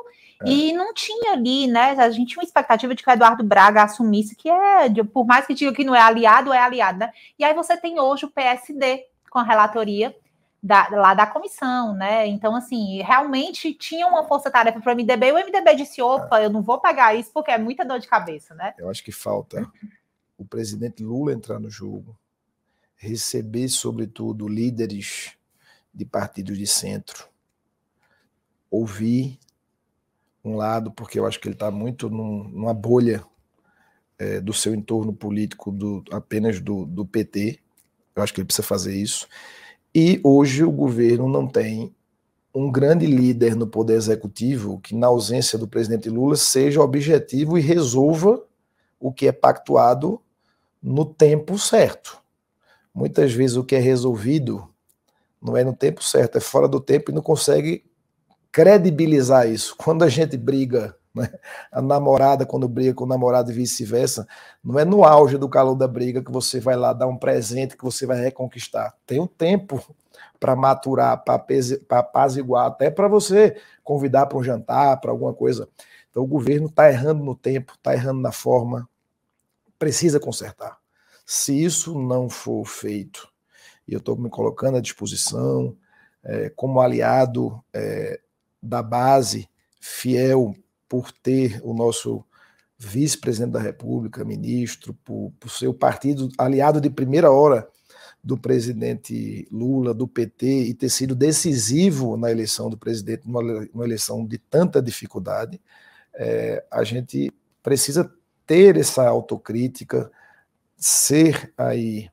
é. 0.42 0.48
e 0.48 0.72
não 0.72 0.94
tinha 0.94 1.32
ali, 1.32 1.66
né? 1.66 1.90
A 1.98 2.08
gente 2.08 2.28
tinha 2.28 2.40
uma 2.40 2.46
expectativa 2.46 2.94
de 2.94 3.02
que 3.02 3.10
o 3.10 3.12
Eduardo 3.12 3.44
Braga 3.44 3.82
assumisse 3.82 4.34
que 4.34 4.48
é, 4.48 4.88
por 5.12 5.26
mais 5.26 5.46
que 5.46 5.52
diga 5.52 5.74
que 5.74 5.84
não 5.84 5.94
é 5.94 6.00
aliado, 6.00 6.50
é 6.50 6.58
aliado, 6.58 6.98
né? 6.98 7.12
E 7.38 7.44
aí 7.44 7.52
você 7.52 7.76
tem 7.76 8.00
hoje 8.00 8.24
o 8.24 8.30
PSD 8.30 9.04
com 9.30 9.38
a 9.38 9.42
relatoria 9.42 10.16
da, 10.62 10.88
lá 10.90 11.12
da 11.12 11.26
comissão, 11.26 11.94
né? 11.94 12.26
Então, 12.26 12.54
assim, 12.54 13.02
realmente 13.02 13.74
tinha 13.74 14.06
uma 14.06 14.24
força-tarefa 14.24 14.80
para 14.80 14.92
o 14.92 14.96
MDB, 14.96 15.26
e 15.26 15.32
o 15.32 15.36
MDB 15.36 15.74
disse: 15.74 16.00
opa, 16.00 16.40
eu 16.40 16.50
não 16.50 16.62
vou 16.62 16.78
pagar 16.80 17.16
isso 17.16 17.32
porque 17.32 17.50
é 17.50 17.58
muita 17.58 17.84
dor 17.84 17.98
de 17.98 18.06
cabeça, 18.06 18.54
né? 18.54 18.72
Eu 18.78 18.88
acho 18.88 19.02
que 19.02 19.10
falta 19.10 19.68
o 20.38 20.44
presidente 20.44 21.02
Lula 21.02 21.32
entrar 21.32 21.58
no 21.58 21.68
jogo, 21.68 22.16
receber, 22.94 23.68
sobretudo, 23.68 24.48
líderes 24.48 25.36
de 25.92 26.04
partidos 26.04 26.56
de 26.56 26.66
centro, 26.66 27.28
ouvir 28.70 29.38
um 30.44 30.56
lado, 30.56 30.90
porque 30.92 31.18
eu 31.18 31.26
acho 31.26 31.38
que 31.38 31.48
ele 31.48 31.54
está 31.54 31.70
muito 31.70 32.08
num, 32.08 32.44
numa 32.44 32.74
bolha 32.74 33.24
é, 34.18 34.40
do 34.40 34.52
seu 34.52 34.74
entorno 34.74 35.12
político, 35.12 35.70
do, 35.70 36.02
apenas 36.10 36.60
do, 36.60 36.84
do 36.86 37.04
PT. 37.04 37.60
Eu 38.14 38.22
acho 38.22 38.32
que 38.32 38.40
ele 38.40 38.46
precisa 38.46 38.66
fazer 38.66 38.94
isso. 38.94 39.28
E 39.94 40.20
hoje 40.24 40.64
o 40.64 40.70
governo 40.70 41.28
não 41.28 41.46
tem 41.46 41.94
um 42.54 42.70
grande 42.70 43.06
líder 43.06 43.54
no 43.56 43.66
poder 43.66 43.94
executivo 43.94 44.80
que, 44.80 44.94
na 44.94 45.06
ausência 45.06 45.58
do 45.58 45.68
presidente 45.68 46.08
Lula, 46.08 46.36
seja 46.36 46.82
objetivo 46.82 47.58
e 47.58 47.60
resolva 47.60 48.42
o 49.00 49.12
que 49.12 49.26
é 49.26 49.32
pactuado 49.32 50.20
no 50.82 51.04
tempo 51.04 51.58
certo. 51.58 52.20
Muitas 52.94 53.32
vezes 53.32 53.56
o 53.56 53.64
que 53.64 53.74
é 53.74 53.78
resolvido 53.78 54.68
não 55.40 55.56
é 55.56 55.64
no 55.64 55.74
tempo 55.74 56.04
certo, 56.04 56.38
é 56.38 56.40
fora 56.40 56.68
do 56.68 56.80
tempo 56.80 57.10
e 57.10 57.14
não 57.14 57.22
consegue 57.22 57.84
credibilizar 58.50 59.48
isso. 59.48 59.74
Quando 59.76 60.04
a 60.04 60.08
gente 60.08 60.36
briga, 60.36 60.96
né, 61.14 61.30
a 61.70 61.82
namorada, 61.82 62.46
quando 62.46 62.68
briga 62.68 62.94
com 62.94 63.04
o 63.04 63.08
namorado 63.08 63.50
e 63.50 63.54
vice-versa, 63.54 64.26
não 64.62 64.78
é 64.78 64.84
no 64.84 65.04
auge 65.04 65.36
do 65.36 65.48
calor 65.48 65.74
da 65.74 65.86
briga 65.86 66.22
que 66.22 66.30
você 66.30 66.60
vai 66.60 66.76
lá 66.76 66.92
dar 66.92 67.06
um 67.06 67.16
presente 67.16 67.76
que 67.76 67.84
você 67.84 68.06
vai 68.06 68.20
reconquistar. 68.20 68.94
Tem 69.06 69.20
um 69.20 69.26
tempo 69.26 69.84
para 70.40 70.56
maturar, 70.56 71.22
para 71.22 71.42
apaziguar, 71.90 72.66
até 72.66 72.90
para 72.90 73.08
você 73.08 73.56
convidar 73.84 74.26
para 74.26 74.38
um 74.38 74.42
jantar, 74.42 75.00
para 75.00 75.10
alguma 75.10 75.32
coisa. 75.32 75.68
Então 76.10 76.22
o 76.22 76.26
governo 76.26 76.66
está 76.66 76.90
errando 76.90 77.22
no 77.24 77.34
tempo, 77.34 77.74
está 77.74 77.94
errando 77.94 78.20
na 78.20 78.32
forma, 78.32 78.88
precisa 79.78 80.18
consertar. 80.18 80.78
Se 81.24 81.62
isso 81.62 81.98
não 81.98 82.28
for 82.28 82.64
feito, 82.64 83.28
e 83.86 83.92
eu 83.92 83.98
estou 83.98 84.16
me 84.16 84.28
colocando 84.28 84.76
à 84.76 84.80
disposição, 84.80 85.76
é, 86.24 86.50
como 86.50 86.80
aliado 86.80 87.62
é, 87.72 88.20
da 88.62 88.82
base, 88.82 89.48
fiel 89.80 90.54
por 90.92 91.10
ter 91.10 91.58
o 91.64 91.72
nosso 91.72 92.22
vice-presidente 92.76 93.52
da 93.52 93.60
República, 93.60 94.26
ministro, 94.26 94.92
por, 95.02 95.32
por 95.40 95.50
ser 95.50 95.66
o 95.66 95.72
partido 95.72 96.28
aliado 96.36 96.82
de 96.82 96.90
primeira 96.90 97.30
hora 97.30 97.66
do 98.22 98.36
presidente 98.36 99.48
Lula, 99.50 99.94
do 99.94 100.06
PT, 100.06 100.64
e 100.64 100.74
ter 100.74 100.90
sido 100.90 101.14
decisivo 101.14 102.14
na 102.18 102.30
eleição 102.30 102.68
do 102.68 102.76
presidente, 102.76 103.26
numa, 103.26 103.86
eleição 103.86 104.26
de 104.26 104.36
tanta 104.36 104.82
dificuldade, 104.82 105.58
é, 106.12 106.62
a 106.70 106.84
gente 106.84 107.32
precisa 107.62 108.12
ter 108.46 108.76
essa 108.76 109.08
autocrítica, 109.08 110.12
ser 110.76 111.54
aí 111.56 112.10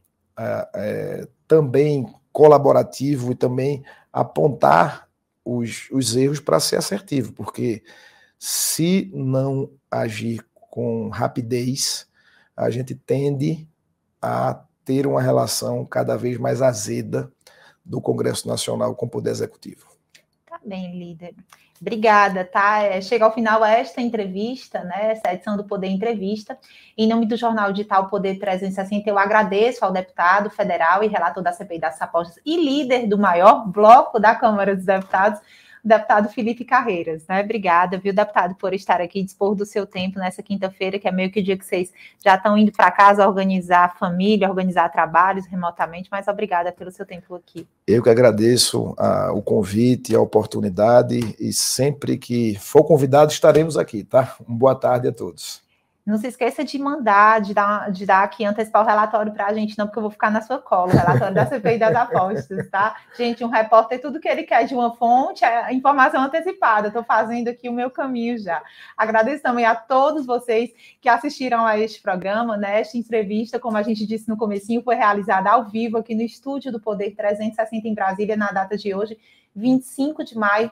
é, 0.73 1.27
também 1.45 2.07
colaborativo 2.31 3.33
e 3.33 3.35
também 3.35 3.83
apontar 4.13 5.09
os, 5.43 5.89
os 5.91 6.15
erros 6.15 6.39
para 6.39 6.61
ser 6.61 6.77
assertivo, 6.77 7.33
porque 7.33 7.83
se 8.39 9.11
não 9.13 9.69
agir 9.91 10.43
com 10.53 11.09
rapidez, 11.09 12.07
a 12.55 12.69
gente 12.69 12.95
tende 12.95 13.67
a 14.21 14.63
ter 14.85 15.05
uma 15.05 15.21
relação 15.21 15.85
cada 15.85 16.17
vez 16.17 16.37
mais 16.37 16.61
azeda 16.61 17.31
do 17.85 18.01
Congresso 18.01 18.47
Nacional 18.47 18.95
com 18.95 19.05
o 19.05 19.09
Poder 19.09 19.31
Executivo. 19.31 19.87
Tá 20.47 20.59
bem, 20.65 20.97
líder. 20.97 21.35
Obrigada, 21.81 22.43
tá? 22.43 22.83
É, 22.83 22.99
chega 23.01 23.23
ao 23.23 23.33
final 23.33 23.63
esta 23.63 24.01
entrevista, 24.01 24.83
né? 24.83 25.11
Essa 25.11 25.33
edição 25.33 25.55
do 25.55 25.63
Poder 25.63 25.87
Entrevista. 25.87 26.57
Em 26.97 27.07
nome 27.07 27.25
do 27.25 27.37
Jornal 27.37 27.71
Digital 27.71 28.09
Poder 28.09 28.37
360, 28.37 29.09
eu 29.09 29.17
agradeço 29.17 29.85
ao 29.85 29.91
deputado 29.91 30.49
federal 30.49 31.03
e 31.03 31.07
relator 31.07 31.41
da 31.41 31.53
CPI 31.53 31.79
das 31.79 32.01
apostas 32.01 32.41
e 32.45 32.57
líder 32.57 33.07
do 33.07 33.17
maior 33.17 33.65
bloco 33.65 34.19
da 34.19 34.35
Câmara 34.35 34.75
dos 34.75 34.85
Deputados, 34.85 35.39
deputado 35.83 36.29
Felipe 36.29 36.65
Carreiras, 36.65 37.25
né? 37.27 37.41
Obrigada, 37.41 37.97
viu, 37.97 38.13
deputado, 38.13 38.55
por 38.55 38.73
estar 38.73 39.01
aqui, 39.01 39.23
dispor 39.23 39.55
do 39.55 39.65
seu 39.65 39.85
tempo 39.85 40.19
nessa 40.19 40.43
quinta-feira, 40.43 40.99
que 40.99 41.07
é 41.07 41.11
meio 41.11 41.31
que 41.31 41.39
o 41.39 41.43
dia 41.43 41.57
que 41.57 41.65
vocês 41.65 41.91
já 42.23 42.35
estão 42.35 42.57
indo 42.57 42.71
para 42.71 42.91
casa 42.91 43.27
organizar 43.27 43.85
a 43.85 43.89
família, 43.89 44.49
organizar 44.49 44.89
trabalhos 44.89 45.45
remotamente, 45.45 46.09
mas 46.11 46.27
obrigada 46.27 46.71
pelo 46.71 46.91
seu 46.91 47.05
tempo 47.05 47.35
aqui. 47.35 47.67
Eu 47.87 48.03
que 48.03 48.09
agradeço 48.09 48.93
a, 48.97 49.31
o 49.31 49.41
convite, 49.41 50.15
a 50.15 50.21
oportunidade, 50.21 51.35
e 51.39 51.53
sempre 51.53 52.17
que 52.17 52.55
for 52.59 52.83
convidado 52.83 53.31
estaremos 53.31 53.77
aqui, 53.77 54.03
tá? 54.03 54.35
Uma 54.47 54.57
boa 54.57 54.75
tarde 54.75 55.07
a 55.07 55.11
todos. 55.11 55.68
Não 56.09 56.17
se 56.17 56.25
esqueça 56.25 56.63
de 56.63 56.79
mandar, 56.79 57.39
de 57.39 57.53
dar, 57.53 57.91
de 57.91 58.03
dar 58.03 58.23
aqui, 58.23 58.43
antecipar 58.43 58.83
o 58.83 58.87
relatório 58.87 59.31
para 59.31 59.45
a 59.45 59.53
gente, 59.53 59.77
não, 59.77 59.85
porque 59.85 59.99
eu 59.99 60.01
vou 60.01 60.09
ficar 60.09 60.31
na 60.31 60.41
sua 60.41 60.57
cola, 60.57 60.91
o 60.91 60.97
relatório 60.97 61.35
da 61.35 61.45
CPI 61.45 61.77
das 61.77 61.95
apostas, 61.95 62.67
tá? 62.71 62.95
Gente, 63.15 63.43
um 63.43 63.47
repórter, 63.47 64.01
tudo 64.01 64.19
que 64.19 64.27
ele 64.27 64.41
quer 64.41 64.65
de 64.65 64.73
uma 64.73 64.95
fonte 64.95 65.45
é 65.45 65.71
informação 65.71 66.23
antecipada. 66.23 66.87
Estou 66.87 67.03
fazendo 67.03 67.49
aqui 67.49 67.69
o 67.69 67.71
meu 67.71 67.91
caminho 67.91 68.39
já. 68.39 68.59
Agradeço 68.97 69.43
também 69.43 69.65
a 69.65 69.75
todos 69.75 70.25
vocês 70.25 70.71
que 70.99 71.07
assistiram 71.07 71.63
a 71.63 71.77
este 71.77 72.01
programa, 72.01 72.57
né? 72.57 72.81
Esta 72.81 72.97
entrevista, 72.97 73.59
como 73.59 73.77
a 73.77 73.83
gente 73.83 74.03
disse 74.07 74.27
no 74.27 74.35
comecinho, 74.35 74.81
foi 74.81 74.95
realizada 74.95 75.51
ao 75.51 75.69
vivo 75.69 75.99
aqui 75.99 76.15
no 76.15 76.23
estúdio 76.23 76.71
do 76.71 76.79
Poder 76.79 77.11
360 77.11 77.87
em 77.87 77.93
Brasília, 77.93 78.35
na 78.35 78.51
data 78.51 78.75
de 78.75 78.95
hoje, 78.95 79.15
25 79.55 80.23
de 80.23 80.35
maio 80.35 80.71